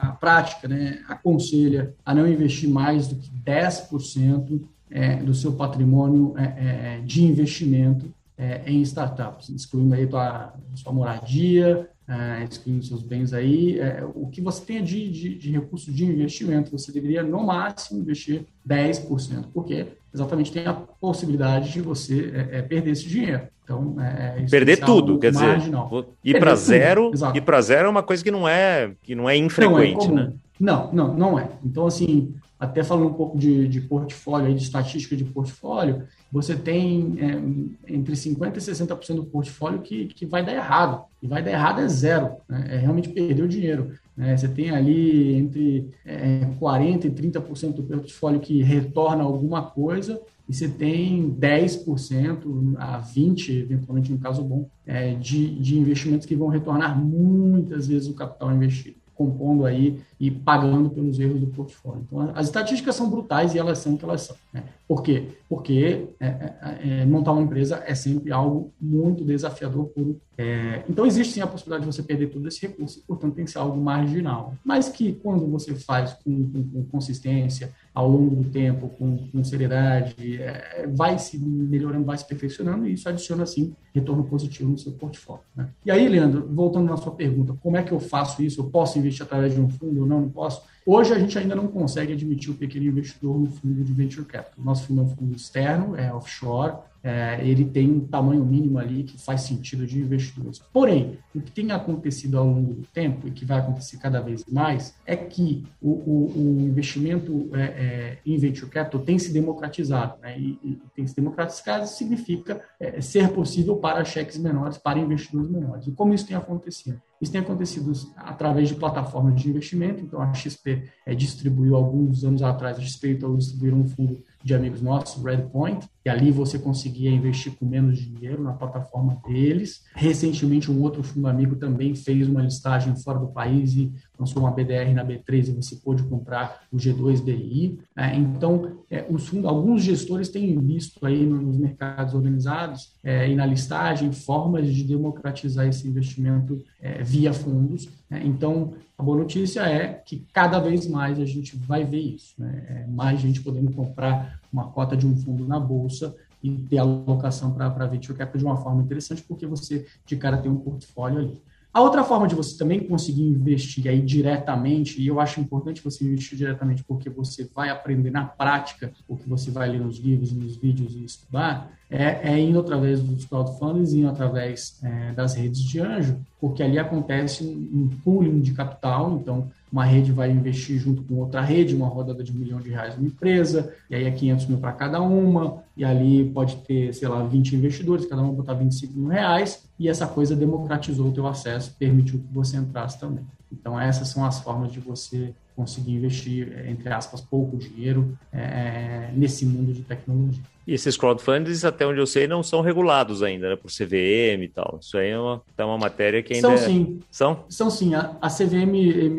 a 0.00 0.12
prática 0.12 0.68
né, 0.68 1.02
aconselha 1.08 1.94
a 2.04 2.14
não 2.14 2.26
investir 2.26 2.68
mais 2.68 3.08
do 3.08 3.16
que 3.16 3.30
10% 3.44 4.60
é, 4.90 5.16
do 5.16 5.34
seu 5.34 5.52
patrimônio 5.52 6.34
é, 6.36 6.44
é, 6.44 7.00
de 7.04 7.24
investimento 7.24 8.06
é, 8.36 8.62
em 8.66 8.80
startups, 8.82 9.48
excluindo 9.48 9.94
aí 9.94 10.06
tua, 10.06 10.54
sua 10.74 10.92
moradia, 10.92 11.88
é, 12.08 12.44
excluindo 12.44 12.84
seus 12.84 13.02
bens 13.02 13.34
aí, 13.34 13.78
é, 13.78 14.02
o 14.14 14.28
que 14.28 14.40
você 14.40 14.64
tenha 14.64 14.82
de, 14.82 15.10
de, 15.10 15.34
de 15.34 15.50
recurso 15.50 15.92
de 15.92 16.04
investimento, 16.06 16.70
você 16.70 16.90
deveria 16.90 17.22
no 17.22 17.44
máximo 17.44 18.00
investir 18.00 18.46
10%, 18.66 19.46
porque 19.52 19.86
exatamente 20.12 20.50
tem 20.50 20.66
a 20.66 20.72
possibilidade 20.72 21.70
de 21.70 21.82
você 21.82 22.32
é, 22.50 22.58
é 22.58 22.62
perder 22.62 22.92
esse 22.92 23.06
dinheiro. 23.06 23.42
Então, 23.62 23.96
é, 24.00 24.46
perder 24.50 24.80
tudo, 24.80 25.18
quer 25.18 25.34
marginal. 25.34 25.90
dizer, 25.90 26.06
ir 26.24 26.38
para 26.38 26.54
zero, 26.54 27.10
ir 27.34 27.42
para 27.42 27.60
zero 27.60 27.88
é 27.88 27.90
uma 27.90 28.02
coisa 28.02 28.24
que 28.24 28.30
não 28.30 28.48
é 28.48 28.92
que 29.02 29.14
não 29.14 29.28
é 29.28 29.36
infrequente, 29.36 30.08
não 30.08 30.14
né? 30.14 30.32
Não, 30.58 30.92
não, 30.92 31.14
não 31.14 31.38
é. 31.38 31.50
Então, 31.62 31.86
assim, 31.86 32.34
até 32.58 32.82
falando 32.82 33.08
um 33.08 33.14
pouco 33.14 33.38
de, 33.38 33.68
de 33.68 33.82
portfólio, 33.82 34.54
de 34.54 34.62
estatística 34.62 35.14
de 35.14 35.24
portfólio, 35.24 36.04
você 36.30 36.54
tem 36.54 37.16
é, 37.18 37.92
entre 37.94 38.14
50% 38.14 38.56
e 38.56 38.60
60% 38.60 39.14
do 39.14 39.24
portfólio 39.24 39.80
que, 39.80 40.06
que 40.06 40.26
vai 40.26 40.44
dar 40.44 40.52
errado. 40.52 41.04
E 41.22 41.26
vai 41.26 41.42
dar 41.42 41.50
errado 41.50 41.80
é 41.80 41.88
zero, 41.88 42.36
né? 42.48 42.66
é 42.70 42.76
realmente 42.76 43.08
perder 43.08 43.42
o 43.42 43.48
dinheiro. 43.48 43.92
Né? 44.16 44.36
Você 44.36 44.46
tem 44.46 44.70
ali 44.70 45.34
entre 45.34 45.90
é, 46.04 46.46
40% 46.60 47.04
e 47.04 47.10
30% 47.10 47.72
do 47.72 47.82
portfólio 47.82 48.40
que 48.40 48.62
retorna 48.62 49.24
alguma 49.24 49.62
coisa, 49.62 50.20
e 50.48 50.54
você 50.54 50.68
tem 50.68 51.30
10% 51.30 52.74
a 52.78 53.02
20%, 53.02 53.50
eventualmente 53.50 54.10
no 54.10 54.18
caso 54.18 54.42
bom, 54.42 54.68
é, 54.86 55.14
de, 55.14 55.58
de 55.60 55.78
investimentos 55.78 56.26
que 56.26 56.36
vão 56.36 56.48
retornar 56.48 56.98
muitas 56.98 57.86
vezes 57.86 58.08
o 58.08 58.14
capital 58.14 58.54
investido 58.54 58.97
compondo 59.18 59.66
aí 59.66 59.98
e 60.20 60.30
pagando 60.30 60.88
pelos 60.88 61.18
erros 61.18 61.40
do 61.40 61.48
portfólio. 61.48 62.02
Então, 62.06 62.30
as 62.36 62.46
estatísticas 62.46 62.94
são 62.94 63.10
brutais 63.10 63.52
e 63.52 63.58
elas 63.58 63.78
são 63.78 63.94
o 63.94 63.98
que 63.98 64.04
elas 64.04 64.22
são. 64.22 64.36
Né? 64.52 64.62
Por 64.86 65.02
quê? 65.02 65.30
Porque 65.48 66.06
é, 66.20 66.26
é, 66.26 66.78
é, 67.00 67.04
montar 67.04 67.32
uma 67.32 67.42
empresa 67.42 67.82
é 67.84 67.94
sempre 67.96 68.30
algo 68.30 68.72
muito 68.80 69.24
desafiador. 69.24 69.86
Por, 69.86 70.16
é, 70.38 70.84
então, 70.88 71.04
existe 71.04 71.34
sim 71.34 71.40
a 71.40 71.46
possibilidade 71.48 71.84
de 71.84 71.92
você 71.92 72.02
perder 72.02 72.28
todo 72.28 72.46
esse 72.46 72.64
recurso, 72.64 73.02
portanto, 73.06 73.34
tem 73.34 73.44
que 73.44 73.50
ser 73.50 73.58
algo 73.58 73.76
marginal. 73.76 74.54
Mas 74.64 74.88
que, 74.88 75.14
quando 75.14 75.44
você 75.48 75.74
faz 75.74 76.12
com, 76.24 76.50
com, 76.50 76.62
com 76.70 76.84
consistência, 76.84 77.72
ao 77.98 78.08
longo 78.08 78.36
do 78.36 78.48
tempo, 78.48 78.88
com, 78.90 79.16
com 79.16 79.42
seriedade, 79.42 80.40
é, 80.40 80.86
vai 80.94 81.18
se 81.18 81.36
melhorando, 81.36 82.04
vai 82.04 82.16
se 82.16 82.24
perfeccionando, 82.24 82.86
e 82.86 82.92
isso 82.92 83.08
adiciona, 83.08 83.44
sim, 83.44 83.74
retorno 83.92 84.22
positivo 84.22 84.70
no 84.70 84.78
seu 84.78 84.92
portfólio. 84.92 85.42
Né? 85.56 85.68
E 85.84 85.90
aí, 85.90 86.08
Leandro, 86.08 86.48
voltando 86.48 86.86
na 86.86 86.96
sua 86.96 87.10
pergunta, 87.10 87.58
como 87.60 87.76
é 87.76 87.82
que 87.82 87.90
eu 87.90 87.98
faço 87.98 88.40
isso? 88.40 88.60
Eu 88.60 88.66
posso 88.66 88.96
investir 89.00 89.24
através 89.24 89.52
de 89.52 89.60
um 89.60 89.68
fundo 89.68 90.02
ou 90.02 90.06
não? 90.06 90.20
Não 90.20 90.28
posso? 90.28 90.62
Hoje 90.90 91.12
a 91.12 91.18
gente 91.18 91.38
ainda 91.38 91.54
não 91.54 91.68
consegue 91.68 92.14
admitir 92.14 92.50
o 92.50 92.54
pequeno 92.54 92.86
investidor 92.86 93.38
no 93.38 93.50
fundo 93.50 93.84
de 93.84 93.92
venture 93.92 94.24
capital. 94.24 94.64
Nosso 94.64 94.86
fundo 94.86 95.02
é 95.02 95.04
um 95.04 95.08
fundo 95.08 95.36
externo, 95.36 95.94
é 95.94 96.10
offshore, 96.10 96.78
é, 97.04 97.46
ele 97.46 97.66
tem 97.66 97.90
um 97.90 98.00
tamanho 98.00 98.42
mínimo 98.42 98.78
ali 98.78 99.02
que 99.02 99.22
faz 99.22 99.42
sentido 99.42 99.86
de 99.86 99.98
investidores. 99.98 100.62
Porém, 100.72 101.18
o 101.34 101.42
que 101.42 101.50
tem 101.50 101.70
acontecido 101.72 102.38
ao 102.38 102.46
longo 102.46 102.72
do 102.72 102.86
tempo 102.86 103.28
e 103.28 103.30
que 103.30 103.44
vai 103.44 103.58
acontecer 103.58 103.98
cada 103.98 104.22
vez 104.22 104.46
mais 104.46 104.94
é 105.04 105.14
que 105.14 105.62
o, 105.78 105.90
o, 105.90 106.32
o 106.34 106.60
investimento 106.62 107.50
é, 107.52 107.60
é, 107.60 108.18
em 108.24 108.38
venture 108.38 108.70
capital 108.70 109.02
tem 109.02 109.18
se 109.18 109.30
democratizado. 109.30 110.18
Né? 110.22 110.40
E, 110.40 110.58
e 110.64 110.80
tem 110.94 111.06
se 111.06 111.14
democratizado 111.14 111.86
significa 111.86 112.62
é, 112.80 112.98
ser 113.02 113.28
possível 113.28 113.76
para 113.76 114.06
cheques 114.06 114.38
menores, 114.38 114.78
para 114.78 114.98
investidores 114.98 115.50
menores. 115.50 115.86
E 115.86 115.92
como 115.92 116.14
isso 116.14 116.26
tem 116.26 116.34
acontecido? 116.34 116.98
Isso 117.20 117.32
tem 117.32 117.40
acontecido 117.40 117.92
através 118.16 118.68
de 118.68 118.76
plataformas 118.76 119.40
de 119.40 119.48
investimento. 119.48 120.02
Então, 120.02 120.20
a 120.20 120.32
XP 120.32 120.88
é, 121.04 121.14
distribuiu 121.14 121.74
alguns 121.74 122.24
anos 122.24 122.42
atrás, 122.42 122.78
a 122.78 122.80
XP 122.80 123.12
então 123.12 123.36
distribuiu 123.36 123.74
um 123.74 123.86
fundo 123.86 124.22
de 124.48 124.54
amigos 124.54 124.80
nossos, 124.80 125.22
Redpoint, 125.22 125.86
e 126.02 126.08
ali 126.08 126.30
você 126.30 126.58
conseguia 126.58 127.10
investir 127.10 127.52
com 127.52 127.66
menos 127.66 127.98
dinheiro 127.98 128.42
na 128.42 128.54
plataforma 128.54 129.20
deles. 129.28 129.84
Recentemente, 129.94 130.70
um 130.70 130.80
outro 130.82 131.02
fundo 131.02 131.28
amigo 131.28 131.54
também 131.56 131.94
fez 131.94 132.26
uma 132.26 132.40
listagem 132.40 132.96
fora 132.96 133.18
do 133.18 133.26
país 133.26 133.74
e 133.74 133.92
lançou 134.18 134.42
uma 134.42 134.50
BDR 134.50 134.94
na 134.94 135.04
B3 135.04 135.48
e 135.48 135.52
você 135.52 135.76
pôde 135.76 136.02
comprar 136.04 136.62
o 136.72 136.78
G2DI. 136.78 137.78
É, 137.94 138.16
então, 138.16 138.78
é, 138.90 139.04
os 139.10 139.28
fundos, 139.28 139.44
alguns 139.44 139.82
gestores 139.82 140.30
têm 140.30 140.58
visto 140.58 141.04
aí 141.04 141.26
nos 141.26 141.58
mercados 141.58 142.14
organizados 142.14 142.94
é, 143.04 143.30
e 143.30 143.36
na 143.36 143.44
listagem 143.44 144.10
formas 144.12 144.72
de 144.72 144.82
democratizar 144.82 145.66
esse 145.66 145.86
investimento 145.86 146.58
é, 146.80 147.02
via 147.02 147.34
fundos. 147.34 147.86
Né? 148.08 148.22
Então, 148.24 148.72
a 148.98 149.02
boa 149.02 149.16
notícia 149.16 149.60
é 149.60 149.94
que 149.94 150.26
cada 150.32 150.58
vez 150.58 150.88
mais 150.88 151.20
a 151.20 151.24
gente 151.24 151.56
vai 151.56 151.84
ver 151.84 152.00
isso, 152.00 152.34
né? 152.36 152.66
É 152.68 152.86
mais 152.90 153.20
gente 153.20 153.40
podendo 153.40 153.70
comprar 153.70 154.40
uma 154.52 154.72
cota 154.72 154.96
de 154.96 155.06
um 155.06 155.16
fundo 155.16 155.46
na 155.46 155.60
bolsa 155.60 156.16
e 156.42 156.50
ter 156.50 156.78
alocação 156.78 157.52
para 157.52 157.86
venture 157.86 158.18
capital 158.18 158.38
de 158.40 158.44
uma 158.44 158.56
forma 158.56 158.82
interessante, 158.82 159.22
porque 159.22 159.46
você 159.46 159.86
de 160.04 160.16
cara 160.16 160.38
tem 160.38 160.50
um 160.50 160.58
portfólio 160.58 161.20
ali. 161.20 161.40
A 161.72 161.80
outra 161.80 162.02
forma 162.02 162.26
de 162.26 162.34
você 162.34 162.58
também 162.58 162.80
conseguir 162.80 163.22
investir 163.22 163.86
aí 163.86 164.02
diretamente, 164.02 165.00
e 165.00 165.06
eu 165.06 165.20
acho 165.20 165.40
importante 165.40 165.80
você 165.80 166.04
investir 166.04 166.36
diretamente 166.36 166.82
porque 166.82 167.08
você 167.08 167.48
vai 167.54 167.68
aprender 167.68 168.10
na 168.10 168.24
prática 168.24 168.92
o 169.06 169.16
que 169.16 169.28
você 169.28 169.48
vai 169.50 169.68
ler 169.68 169.80
nos 169.80 169.98
livros, 169.98 170.32
nos 170.32 170.56
vídeos 170.56 170.94
e 170.94 171.04
estudar, 171.04 171.77
é, 171.90 172.32
é 172.32 172.38
indo 172.38 172.60
através 172.60 173.00
dos 173.00 173.24
crowdfundings, 173.24 173.92
indo 173.92 174.08
através 174.08 174.78
é, 174.82 175.12
das 175.12 175.34
redes 175.34 175.60
de 175.60 175.80
anjo, 175.80 176.18
porque 176.40 176.62
ali 176.62 176.78
acontece 176.78 177.44
um, 177.44 177.88
pooling 178.04 178.40
de 178.40 178.52
capital, 178.52 179.18
então 179.20 179.48
uma 179.72 179.84
rede 179.84 180.12
vai 180.12 180.30
investir 180.30 180.78
junto 180.78 181.02
com 181.02 181.16
outra 181.16 181.40
rede, 181.40 181.74
uma 181.74 181.88
rodada 181.88 182.22
de 182.22 182.32
um 182.32 182.34
milhão 182.34 182.60
de 182.60 182.70
reais 182.70 182.96
numa 182.96 183.08
empresa, 183.08 183.74
e 183.90 183.94
aí 183.94 184.04
é 184.04 184.10
500 184.10 184.46
mil 184.46 184.58
para 184.58 184.72
cada 184.72 185.00
uma, 185.00 185.62
e 185.76 185.84
ali 185.84 186.30
pode 186.30 186.56
ter, 186.56 186.92
sei 186.94 187.08
lá, 187.08 187.22
20 187.22 187.56
investidores, 187.56 188.06
cada 188.06 188.22
um 188.22 188.32
botar 188.32 188.54
25 188.54 188.98
mil 188.98 189.08
reais, 189.08 189.64
e 189.78 189.88
essa 189.88 190.06
coisa 190.06 190.36
democratizou 190.36 191.08
o 191.08 191.12
teu 191.12 191.26
acesso, 191.26 191.74
permitiu 191.78 192.18
que 192.18 192.32
você 192.32 192.56
entrasse 192.56 192.98
também. 192.98 193.24
Então, 193.50 193.80
essas 193.80 194.08
são 194.08 194.24
as 194.24 194.40
formas 194.40 194.72
de 194.72 194.80
você 194.80 195.34
conseguir 195.58 195.96
investir, 195.96 196.64
entre 196.68 196.88
aspas, 196.88 197.20
pouco 197.20 197.56
dinheiro 197.56 198.16
é, 198.32 199.10
nesse 199.12 199.44
mundo 199.44 199.72
de 199.72 199.82
tecnologia. 199.82 200.40
E 200.64 200.72
esses 200.72 200.96
crowdfundings, 200.96 201.64
até 201.64 201.84
onde 201.84 201.98
eu 201.98 202.06
sei, 202.06 202.28
não 202.28 202.44
são 202.44 202.60
regulados 202.60 203.24
ainda, 203.24 203.48
né? 203.48 203.56
Por 203.56 203.68
CVM 203.68 204.44
e 204.44 204.50
tal. 204.54 204.78
Isso 204.80 204.96
aí 204.96 205.08
é 205.08 205.18
uma, 205.18 205.42
é 205.56 205.64
uma 205.64 205.78
matéria 205.78 206.22
que 206.22 206.34
ainda. 206.34 206.46
São 206.46 206.54
é... 206.54 206.58
sim. 206.58 207.00
São? 207.10 207.44
São 207.48 207.70
sim. 207.70 207.94
A, 207.94 208.16
a 208.20 208.28
CVM 208.28 208.76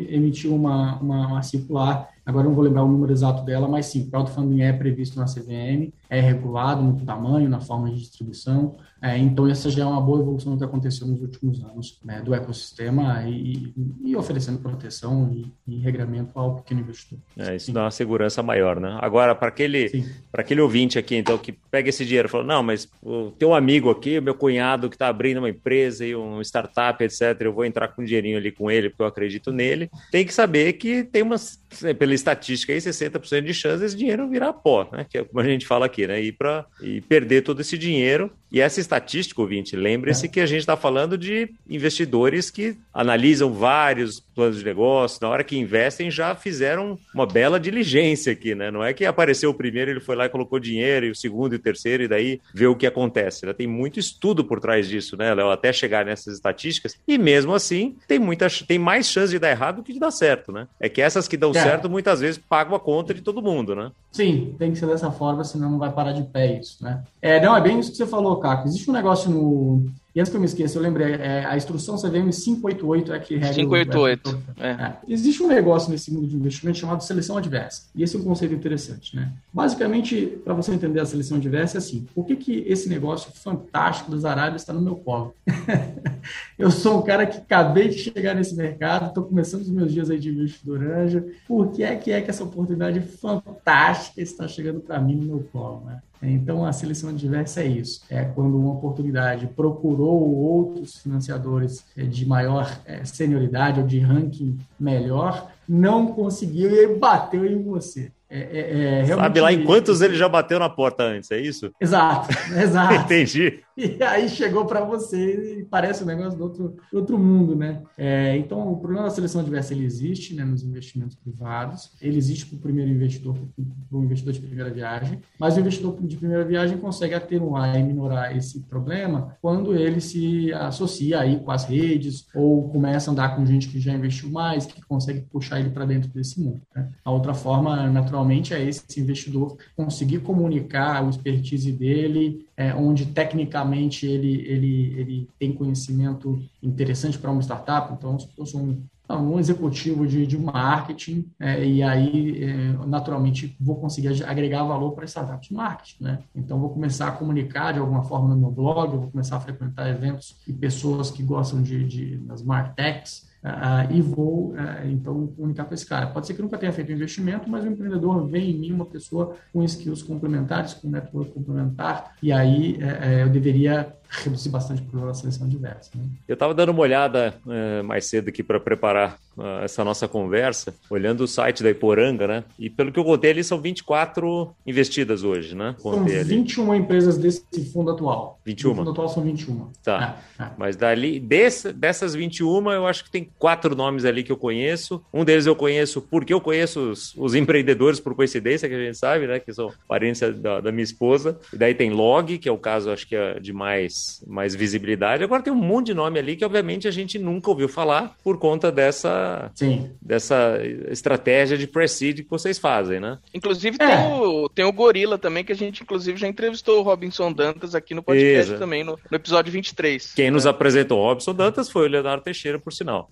emitiu 0.10 0.56
uma, 0.56 0.98
uma, 1.00 1.28
uma 1.28 1.42
circular 1.42 2.10
Agora 2.30 2.48
não 2.48 2.54
vou 2.54 2.64
lembrar 2.64 2.84
o 2.84 2.88
número 2.88 3.12
exato 3.12 3.44
dela, 3.44 3.68
mas 3.68 3.88
sim, 3.88 4.08
crowdfunding 4.08 4.62
é 4.62 4.72
previsto 4.72 5.18
na 5.18 5.26
CVM, 5.26 5.92
é 6.08 6.22
regulado 6.22 6.84
no 6.84 7.04
tamanho, 7.04 7.50
na 7.50 7.60
forma 7.60 7.90
de 7.90 7.98
distribuição. 7.98 8.76
É, 9.02 9.18
então, 9.18 9.48
essa 9.48 9.68
já 9.72 9.82
é 9.82 9.86
uma 9.88 10.00
boa 10.00 10.20
evolução 10.20 10.56
que 10.56 10.64
aconteceu 10.64 11.08
nos 11.08 11.22
últimos 11.22 11.64
anos 11.64 12.00
né, 12.06 12.22
do 12.22 12.36
ecossistema 12.36 13.24
e, 13.24 13.74
e, 14.04 14.16
oferecendo 14.16 14.60
proteção 14.60 15.32
e, 15.34 15.52
e, 15.68 15.80
regramento 15.80 16.29
ao 16.34 16.58
pequeno 16.58 16.82
investidor. 16.82 17.20
É, 17.38 17.56
isso 17.56 17.68
Sim. 17.68 17.74
dá 17.74 17.84
uma 17.84 17.92
segurança 17.92 18.42
maior, 18.44 18.80
né? 18.80 18.98
Agora, 19.02 19.34
para 19.36 19.48
aquele, 19.48 20.06
aquele 20.34 20.62
ouvinte 20.62 20.98
aqui, 20.98 21.16
então, 21.16 21.38
que 21.38 21.52
pega 21.52 21.90
esse 21.90 22.06
dinheiro 22.06 22.28
e 22.28 22.32
fala, 22.32 22.44
não, 22.44 22.64
mas 22.64 22.90
o 23.02 23.32
teu 23.32 23.54
amigo 23.54 23.90
aqui, 23.90 24.20
meu 24.20 24.36
cunhado 24.36 24.90
que 24.90 24.96
está 24.96 25.08
abrindo 25.08 25.38
uma 25.38 25.50
empresa 25.50 26.06
e 26.06 26.16
um 26.16 26.42
startup, 26.42 27.04
etc., 27.04 27.36
eu 27.42 27.54
vou 27.54 27.66
entrar 27.66 27.88
com 27.90 28.02
um 28.02 28.06
dinheirinho 28.06 28.38
ali 28.38 28.52
com 28.52 28.70
ele 28.70 28.90
porque 28.90 29.04
eu 29.04 29.08
acredito 29.08 29.52
nele, 29.52 29.90
tem 30.12 30.26
que 30.26 30.34
saber 30.34 30.74
que 30.74 31.04
tem 31.04 31.22
umas, 31.22 31.62
pela 31.98 32.14
estatística 32.14 32.74
aí, 32.74 32.80
60% 32.80 33.42
de 33.42 33.54
chance 33.54 33.82
desse 33.82 33.96
dinheiro 33.96 34.28
virar 34.30 34.54
pó, 34.54 34.88
né? 34.92 35.06
Que 35.10 35.20
é 35.20 35.24
como 35.24 35.40
a 35.40 35.44
gente 35.44 35.66
fala 35.66 35.86
aqui, 35.86 36.08
né? 36.08 36.22
E, 36.22 36.32
pra, 36.32 36.66
e 36.82 37.02
perder 37.02 37.42
todo 37.42 37.62
esse 37.62 37.78
dinheiro. 37.78 38.32
E 38.52 38.60
essa 38.60 38.80
estatística, 38.80 39.40
ouvinte, 39.40 39.76
lembre-se 39.76 40.26
é. 40.26 40.30
que 40.30 40.40
a 40.40 40.46
gente 40.46 40.62
está 40.62 40.76
falando 40.76 41.18
de 41.18 41.52
investidores 41.70 42.50
que 42.50 42.76
analisam 42.92 43.54
vários 43.54 44.20
planos 44.20 44.58
de 44.58 44.66
negócio, 44.66 45.20
na 45.22 45.30
hora 45.30 45.44
que 45.44 45.58
investem 45.58 46.10
já 46.10 46.19
fizeram 46.36 46.98
uma 47.14 47.26
bela 47.26 47.60
diligência 47.60 48.34
aqui, 48.34 48.56
né? 48.56 48.72
Não 48.72 48.84
é 48.84 48.94
que 48.94 49.06
apareceu 49.06 49.50
o 49.50 49.54
primeiro, 49.54 49.92
ele 49.92 50.00
foi 50.00 50.16
lá 50.16 50.26
e 50.26 50.30
colocou 50.30 50.60
dinheiro, 50.60 51.06
e 51.06 51.12
o 51.12 51.16
segundo 51.16 51.54
e 51.54 51.56
o 51.58 51.60
terceiro, 51.60 52.04
e 52.04 52.08
daí 52.08 52.42
vê 52.54 52.68
o 52.68 52.76
que 52.76 52.88
acontece. 52.88 53.46
Né? 53.46 53.54
Tem 53.54 53.68
muito 53.68 54.00
estudo 54.00 54.44
por 54.44 54.60
trás 54.60 54.88
disso, 54.88 55.18
né, 55.18 55.34
Léo? 55.34 55.50
Até 55.50 55.72
chegar 55.74 56.06
nessas 56.06 56.36
estatísticas. 56.36 56.98
E 57.08 57.18
mesmo 57.18 57.54
assim, 57.54 57.96
tem, 58.08 58.20
muita, 58.20 58.48
tem 58.68 58.80
mais 58.80 59.08
chance 59.08 59.32
de 59.32 59.40
dar 59.40 59.50
errado 59.50 59.78
do 59.78 59.84
que 59.84 59.94
de 59.94 60.00
dar 60.00 60.12
certo, 60.12 60.52
né? 60.52 60.68
É 60.80 60.90
que 60.90 61.02
essas 61.02 61.28
que 61.28 61.38
dão 61.38 61.52
é. 61.52 61.54
certo 61.54 61.90
muitas 61.90 62.20
vezes 62.20 62.38
pagam 62.38 62.76
a 62.76 62.80
conta 62.80 63.14
de 63.14 63.22
todo 63.22 63.42
mundo, 63.42 63.76
né? 63.76 63.92
Sim, 64.12 64.56
tem 64.58 64.72
que 64.72 64.78
ser 64.78 64.88
dessa 64.88 65.12
forma, 65.12 65.44
senão 65.44 65.72
não 65.72 65.80
vai 65.80 65.92
parar 65.92 66.12
de 66.12 66.24
pé 66.24 66.60
isso, 66.60 66.84
né? 66.84 67.04
É, 67.22 67.40
não, 67.40 67.56
é 67.56 67.62
bem 67.62 67.80
isso 67.80 67.92
que 67.92 67.98
você 67.98 68.08
falou, 68.08 68.38
Caco. 68.38 68.68
Existe 68.68 68.90
um 68.90 68.94
negócio 68.94 69.30
no, 69.30 69.86
e 70.14 70.20
antes 70.20 70.32
que 70.32 70.36
eu 70.36 70.40
me 70.40 70.48
esqueça, 70.48 70.78
eu 70.78 70.82
lembrei, 70.82 71.14
é, 71.14 71.46
a 71.46 71.56
instrução 71.56 71.96
CVM 71.96 72.32
588 72.32 73.14
é 73.14 73.20
que 73.20 73.36
regra 73.36 73.54
588. 73.54 74.44
É. 74.58 74.70
É. 74.70 74.98
Existe 75.08 75.44
um 75.44 75.48
negócio 75.48 75.92
nesse 75.92 76.12
mundo 76.12 76.28
de 76.28 76.36
investimento 76.36 76.80
chamado 76.80 77.04
seleção 77.04 77.38
adversa. 77.38 77.84
E 77.94 78.02
esse 78.02 78.16
é 78.16 78.20
um 78.20 78.24
conceito 78.24 78.54
interessante, 78.54 79.16
né? 79.16 79.32
Basicamente, 79.54 80.40
para 80.44 80.56
você 80.56 80.74
entender 80.74 81.00
a 81.00 81.06
seleção 81.06 81.38
adversa, 81.38 81.78
é 81.78 81.80
assim: 81.80 82.08
por 82.16 82.26
que, 82.26 82.36
que 82.36 82.64
esse 82.68 82.90
negócio 82.90 83.32
fantástico 83.32 84.10
dos 84.10 84.26
Arábias 84.26 84.64
está 84.64 84.74
no 84.74 84.82
meu 84.82 84.96
colo? 84.96 85.36
eu 86.58 86.72
sou 86.72 87.00
um 87.00 87.02
cara 87.04 87.28
que 87.28 87.38
acabei 87.38 87.90
de 87.90 88.00
chegar 88.00 88.34
nesse 88.34 88.56
mercado, 88.56 89.10
estou 89.10 89.24
começando 89.24 89.62
os 89.62 89.70
meus 89.70 89.94
dias 89.94 90.10
aí 90.10 90.20
de 90.20 90.30
investidor 90.30 90.84
anjo. 90.84 91.24
Por 91.48 91.72
que 91.72 91.84
é 91.84 91.96
que 91.96 92.12
é 92.12 92.20
que 92.20 92.32
essa 92.32 92.44
oportunidade 92.44 93.00
fantástica 93.00 94.22
está 94.22 94.48
chegando 94.48 94.80
para 94.80 95.00
mim 95.00 95.16
no 95.16 95.24
meu 95.24 95.48
colo, 95.52 95.84
né? 95.86 96.02
Então, 96.22 96.66
a 96.66 96.74
seleção 96.74 97.10
adversa 97.10 97.62
é 97.62 97.68
isso. 97.68 98.02
É 98.10 98.26
quando 98.26 98.58
uma 98.58 98.74
oportunidade 98.74 99.48
procurou 99.48 100.36
outros 100.36 100.98
financiadores 100.98 101.86
é, 101.96 102.04
de 102.04 102.26
maior 102.26 102.80
é, 102.86 103.06
senioridade 103.06 103.80
ou 103.80 103.88
de 103.88 104.00
ranking 104.00 104.58
melhor, 104.80 105.52
não 105.68 106.08
conseguiu 106.08 106.72
e 106.72 106.96
bateu 106.98 107.46
em 107.46 107.62
você. 107.64 108.12
É, 108.30 108.40
é, 108.40 109.00
é 109.02 109.06
Sabe 109.06 109.42
lá 109.42 109.52
em 109.52 109.64
quantos 109.64 110.02
ele 110.02 110.16
já 110.16 110.30
bateu 110.30 110.60
na 110.60 110.70
porta 110.70 111.04
antes, 111.04 111.32
é 111.32 111.40
isso? 111.40 111.72
Exato, 111.82 112.30
exato. 112.56 112.94
Entendi. 112.94 113.62
E 113.80 114.04
aí 114.04 114.28
chegou 114.28 114.66
para 114.66 114.84
você 114.84 115.62
e 115.62 115.64
parece 115.64 116.04
um 116.04 116.08
negócio 116.08 116.38
do 116.38 116.44
outro, 116.44 116.76
do 116.92 117.00
outro 117.00 117.18
mundo, 117.18 117.56
né? 117.56 117.82
É, 117.98 118.36
então, 118.36 118.74
o 118.74 118.78
problema 118.78 119.06
da 119.06 119.10
seleção 119.10 119.40
adversa 119.40 119.74
ele 119.74 119.86
existe 119.86 120.36
né, 120.36 120.44
nos 120.44 120.64
investimentos 120.64 121.16
privados, 121.16 121.96
ele 122.02 122.18
existe 122.18 122.46
para 122.46 122.58
o 122.58 122.60
primeiro 122.60 122.92
investidor, 122.92 123.36
para 123.36 123.98
o 123.98 124.04
investidor 124.04 124.34
de 124.34 124.42
primeira 124.42 124.70
viagem, 124.70 125.22
mas 125.40 125.56
o 125.56 125.62
investidor 125.62 125.96
de 126.02 126.18
primeira 126.18 126.44
viagem 126.44 126.78
consegue 126.78 127.16
atenuar 127.16 127.80
e 127.80 127.84
minorar 127.84 128.36
esse 128.36 128.60
problema 128.64 129.38
quando 129.42 129.74
ele 129.74 130.02
se 130.02 130.52
associa 130.54 131.22
aí 131.22 131.40
com 131.40 131.52
as 131.52 131.64
redes 131.64 132.28
ou 132.36 132.68
começa 132.70 133.10
a 133.10 133.14
andar 133.14 133.36
com 133.38 133.46
gente 133.46 133.70
que 133.70 133.80
já 133.80 133.94
investiu 133.94 134.30
mais, 134.30 134.66
que 134.66 134.82
consegue 134.86 135.22
puxar 135.22 135.58
ele 135.58 135.70
para 135.70 135.86
dentro 135.86 136.10
desse 136.10 136.42
mundo. 136.42 136.62
Né? 136.76 136.90
A 137.06 137.12
outra 137.12 137.34
forma, 137.34 137.88
naturalmente, 137.88 138.19
é 138.54 138.64
esse 138.64 139.00
investidor 139.00 139.58
conseguir 139.76 140.20
comunicar 140.20 141.06
o 141.06 141.10
expertise 141.10 141.72
dele, 141.72 142.46
é, 142.56 142.74
onde 142.74 143.06
tecnicamente 143.08 144.06
ele, 144.06 144.42
ele, 144.48 145.00
ele 145.00 145.30
tem 145.40 145.54
conhecimento 145.54 146.42
interessante 146.62 147.18
para 147.18 147.32
uma 147.32 147.42
startup. 147.42 147.94
Então, 147.94 148.18
se 148.20 148.28
sou 148.46 148.62
um, 148.62 148.84
um 149.10 149.40
executivo 149.40 150.06
de, 150.06 150.26
de 150.28 150.38
marketing, 150.38 151.26
é, 151.40 151.66
e 151.66 151.82
aí, 151.82 152.44
é, 152.44 152.74
naturalmente, 152.86 153.56
vou 153.60 153.78
conseguir 153.78 154.24
agregar 154.24 154.64
valor 154.64 154.92
para 154.92 155.06
startups 155.06 155.50
de 155.50 155.54
marketing. 155.54 156.04
Né? 156.04 156.20
Então, 156.36 156.60
vou 156.60 156.70
começar 156.70 157.08
a 157.08 157.12
comunicar 157.12 157.74
de 157.74 157.80
alguma 157.80 158.04
forma 158.04 158.30
no 158.30 158.38
meu 158.40 158.52
blog, 158.52 158.98
vou 158.98 159.12
começar 159.12 159.38
a 159.38 159.40
frequentar 159.40 159.90
eventos 159.90 160.38
e 160.48 160.54
pessoas 160.54 161.10
que 161.10 161.24
gostam 161.24 161.62
de, 161.62 161.84
de 161.86 162.18
das 162.18 162.44
martechs, 162.44 163.29
Uh, 163.44 163.94
e 163.94 164.02
vou, 164.02 164.50
uh, 164.50 164.88
então, 164.90 165.28
comunicar 165.28 165.66
com 165.66 165.74
esse 165.74 165.86
cara. 165.86 166.08
Pode 166.08 166.28
ser 166.28 166.34
que 166.34 166.42
nunca 166.42 166.58
tenha 166.58 166.74
feito 166.74 166.92
investimento, 166.92 167.50
mas 167.50 167.64
o 167.64 167.68
empreendedor 167.68 168.28
vê 168.28 168.40
em 168.40 168.58
mim 168.58 168.72
uma 168.74 168.86
pessoa 168.86 169.36
com 169.54 169.64
skills 169.64 170.04
complementares, 170.04 170.74
com 170.74 170.90
network 170.90 171.32
complementar, 171.32 172.16
e 172.22 172.32
aí 172.32 172.78
uh, 172.78 173.20
eu 173.22 173.30
deveria 173.30 173.94
reduzir 174.10 174.50
bastante 174.50 174.84
a 175.08 175.14
seleção 175.14 175.48
diversa. 175.48 175.92
Né? 175.96 176.04
Eu 176.28 176.34
estava 176.34 176.54
dando 176.54 176.70
uma 176.70 176.82
olhada 176.82 177.36
uh, 177.46 177.84
mais 177.84 178.06
cedo 178.06 178.30
aqui 178.30 178.42
para 178.42 178.60
preparar 178.60 179.20
uh, 179.38 179.64
essa 179.64 179.84
nossa 179.84 180.08
conversa, 180.08 180.74
olhando 180.90 181.22
o 181.22 181.28
site 181.28 181.62
da 181.62 181.70
Iporanga, 181.70 182.28
né? 182.28 182.44
E 182.58 182.70
pelo 182.70 182.92
que 182.92 183.00
eu 183.00 183.04
contei 183.04 183.32
ali, 183.32 183.44
são 183.44 183.62
24 183.62 184.52
investidas 184.66 185.24
hoje, 185.24 185.56
né? 185.56 185.76
Contei 185.80 186.18
são 186.18 186.26
21 186.26 186.72
ali. 186.72 186.82
empresas 186.82 187.18
desse 187.18 187.44
fundo 187.72 187.92
atual. 187.92 188.40
21? 188.46 188.70
No 188.70 188.76
fundo 188.78 188.92
atual 188.92 189.10
são 189.10 189.24
21. 189.24 189.70
Tá. 189.84 190.20
É, 190.40 190.44
é. 190.44 190.50
Mas 190.58 190.76
dali, 190.76 191.20
desse, 191.20 191.72
dessas 191.72 192.16
21, 192.16 192.72
eu 192.72 192.88
acho 192.88 193.04
que 193.04 193.12
tem 193.12 193.29
quatro 193.38 193.76
nomes 193.76 194.06
ali 194.06 194.24
que 194.24 194.32
eu 194.32 194.38
conheço. 194.38 195.04
Um 195.14 195.24
deles 195.24 195.46
eu 195.46 195.56
conheço 195.56 196.02
porque 196.02 196.34
eu 196.34 196.42
conheço 196.42 196.92
os, 196.92 197.14
os 197.16 197.36
empreendedores 197.36 198.00
por 198.00 198.16
coincidência, 198.16 198.68
que 198.68 198.76
a 198.76 198.86
gente 198.86 198.98
sabe, 198.98 199.28
né? 199.28 199.40
Que 199.40 199.54
são 199.54 199.72
parentes 199.88 200.20
da, 200.38 200.62
da 200.62 200.72
minha 200.72 200.84
esposa. 200.84 201.40
E 201.54 201.58
daí 201.58 201.74
tem 201.74 201.92
Log, 201.92 202.38
que 202.38 202.50
é 202.50 202.52
o 202.52 202.58
caso, 202.58 202.92
acho 202.92 203.08
que 203.08 203.16
é 203.16 203.40
de 203.40 203.54
mais, 203.54 204.24
mais 204.28 204.56
visibilidade. 204.56 205.24
Agora 205.24 205.42
tem 205.42 205.54
um 205.54 205.56
monte 205.56 205.88
de 205.88 205.94
nome 205.94 206.20
ali 206.20 206.36
que, 206.36 206.46
obviamente, 206.46 206.88
a 206.88 206.92
gente 206.92 207.18
nunca 207.20 207.50
ouviu 207.50 207.68
falar 207.68 208.16
por 208.24 208.38
conta 208.38 208.72
dessa, 208.72 209.52
Sim. 209.56 209.90
dessa 210.02 210.60
estratégia 210.90 211.58
de 211.58 211.68
pre-seed 211.68 212.24
que 212.24 212.30
vocês 212.30 212.58
fazem, 212.58 213.00
né? 213.00 213.18
Inclusive 213.34 213.78
é. 213.80 213.88
tem, 213.88 214.14
o, 214.14 214.50
tem 214.50 214.66
o 214.66 214.72
Gorila 214.72 215.18
também, 215.18 215.44
que 215.44 215.52
a 215.52 215.56
gente, 215.56 215.84
inclusive, 215.84 216.18
já 216.18 216.28
entrevistou 216.28 216.80
o 216.80 216.82
Robinson 216.82 217.32
Dantas 217.32 217.76
aqui 217.76 217.94
no 217.94 218.04
podcast 218.04 218.52
Isso. 218.52 218.60
também, 218.60 218.84
no, 218.84 218.98
no, 219.10 219.16
episódio 219.16 219.52
23. 219.52 220.14
Quem 220.14 220.32
nos 220.32 220.46
apresentou 220.46 221.00
o 221.00 221.04
Robinson 221.04 221.34
Dantas 221.34 221.70
foi 221.70 221.88
o 221.88 221.90
Leonardo 221.90 222.24
Teixeira, 222.24 222.60
por 222.60 222.74
sinal. 222.74 223.10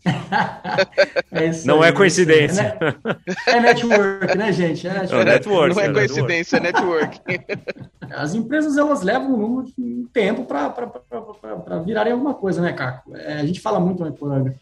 É 1.32 1.52
Não 1.66 1.84
é 1.84 1.92
coincidência. 1.92 2.78
É, 3.48 3.52
é 3.52 3.60
network, 3.60 4.38
né, 4.38 4.52
gente? 4.52 4.88
É 4.88 4.94
network. 4.94 5.16
É 5.16 5.26
network 5.26 5.76
Não 5.76 5.84
é, 5.84 5.94
coincidência, 5.94 6.60
network. 6.60 7.22
é 7.28 7.32
network. 7.32 7.78
As 8.10 8.34
empresas, 8.34 8.78
elas 8.78 9.02
levam 9.02 9.34
um 9.78 10.08
tempo 10.14 10.46
para 10.46 11.80
virarem 11.86 12.14
alguma 12.14 12.34
coisa, 12.34 12.62
né, 12.62 12.72
Caco? 12.72 13.16
É, 13.16 13.34
a 13.34 13.46
gente 13.46 13.60
fala 13.60 13.80
muito, 13.80 14.04
né, 14.04 14.14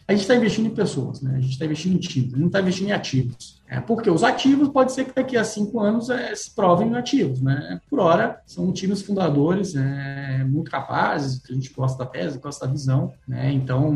a 0.07 0.11
gente 0.13 0.21
está 0.21 0.35
investindo 0.35 0.65
em 0.65 0.71
pessoas, 0.71 1.21
né? 1.21 1.35
A 1.37 1.39
gente 1.39 1.51
está 1.51 1.65
investindo 1.65 1.95
em 1.95 1.99
times, 1.99 2.33
não 2.33 2.47
está 2.47 2.59
investindo 2.59 2.89
em 2.89 2.93
ativos. 2.93 3.61
É, 3.67 3.79
porque 3.79 4.09
os 4.09 4.23
ativos 4.23 4.69
pode 4.69 4.91
ser 4.91 5.05
que 5.05 5.15
daqui 5.15 5.35
a 5.35 5.43
cinco 5.43 5.79
anos 5.79 6.09
é, 6.09 6.35
se 6.35 6.53
provem 6.53 6.95
ativos, 6.95 7.41
né? 7.41 7.79
Por 7.89 7.99
hora, 7.99 8.39
são 8.45 8.71
times 8.71 9.01
fundadores 9.01 9.75
é, 9.75 10.43
muito 10.43 10.69
capazes, 10.69 11.39
que 11.39 11.51
a 11.51 11.55
gente 11.55 11.73
gosta 11.73 11.97
da 11.97 12.09
tese, 12.09 12.37
gosta 12.37 12.65
da 12.67 12.71
visão, 12.71 13.11
né? 13.27 13.51
Então, 13.51 13.91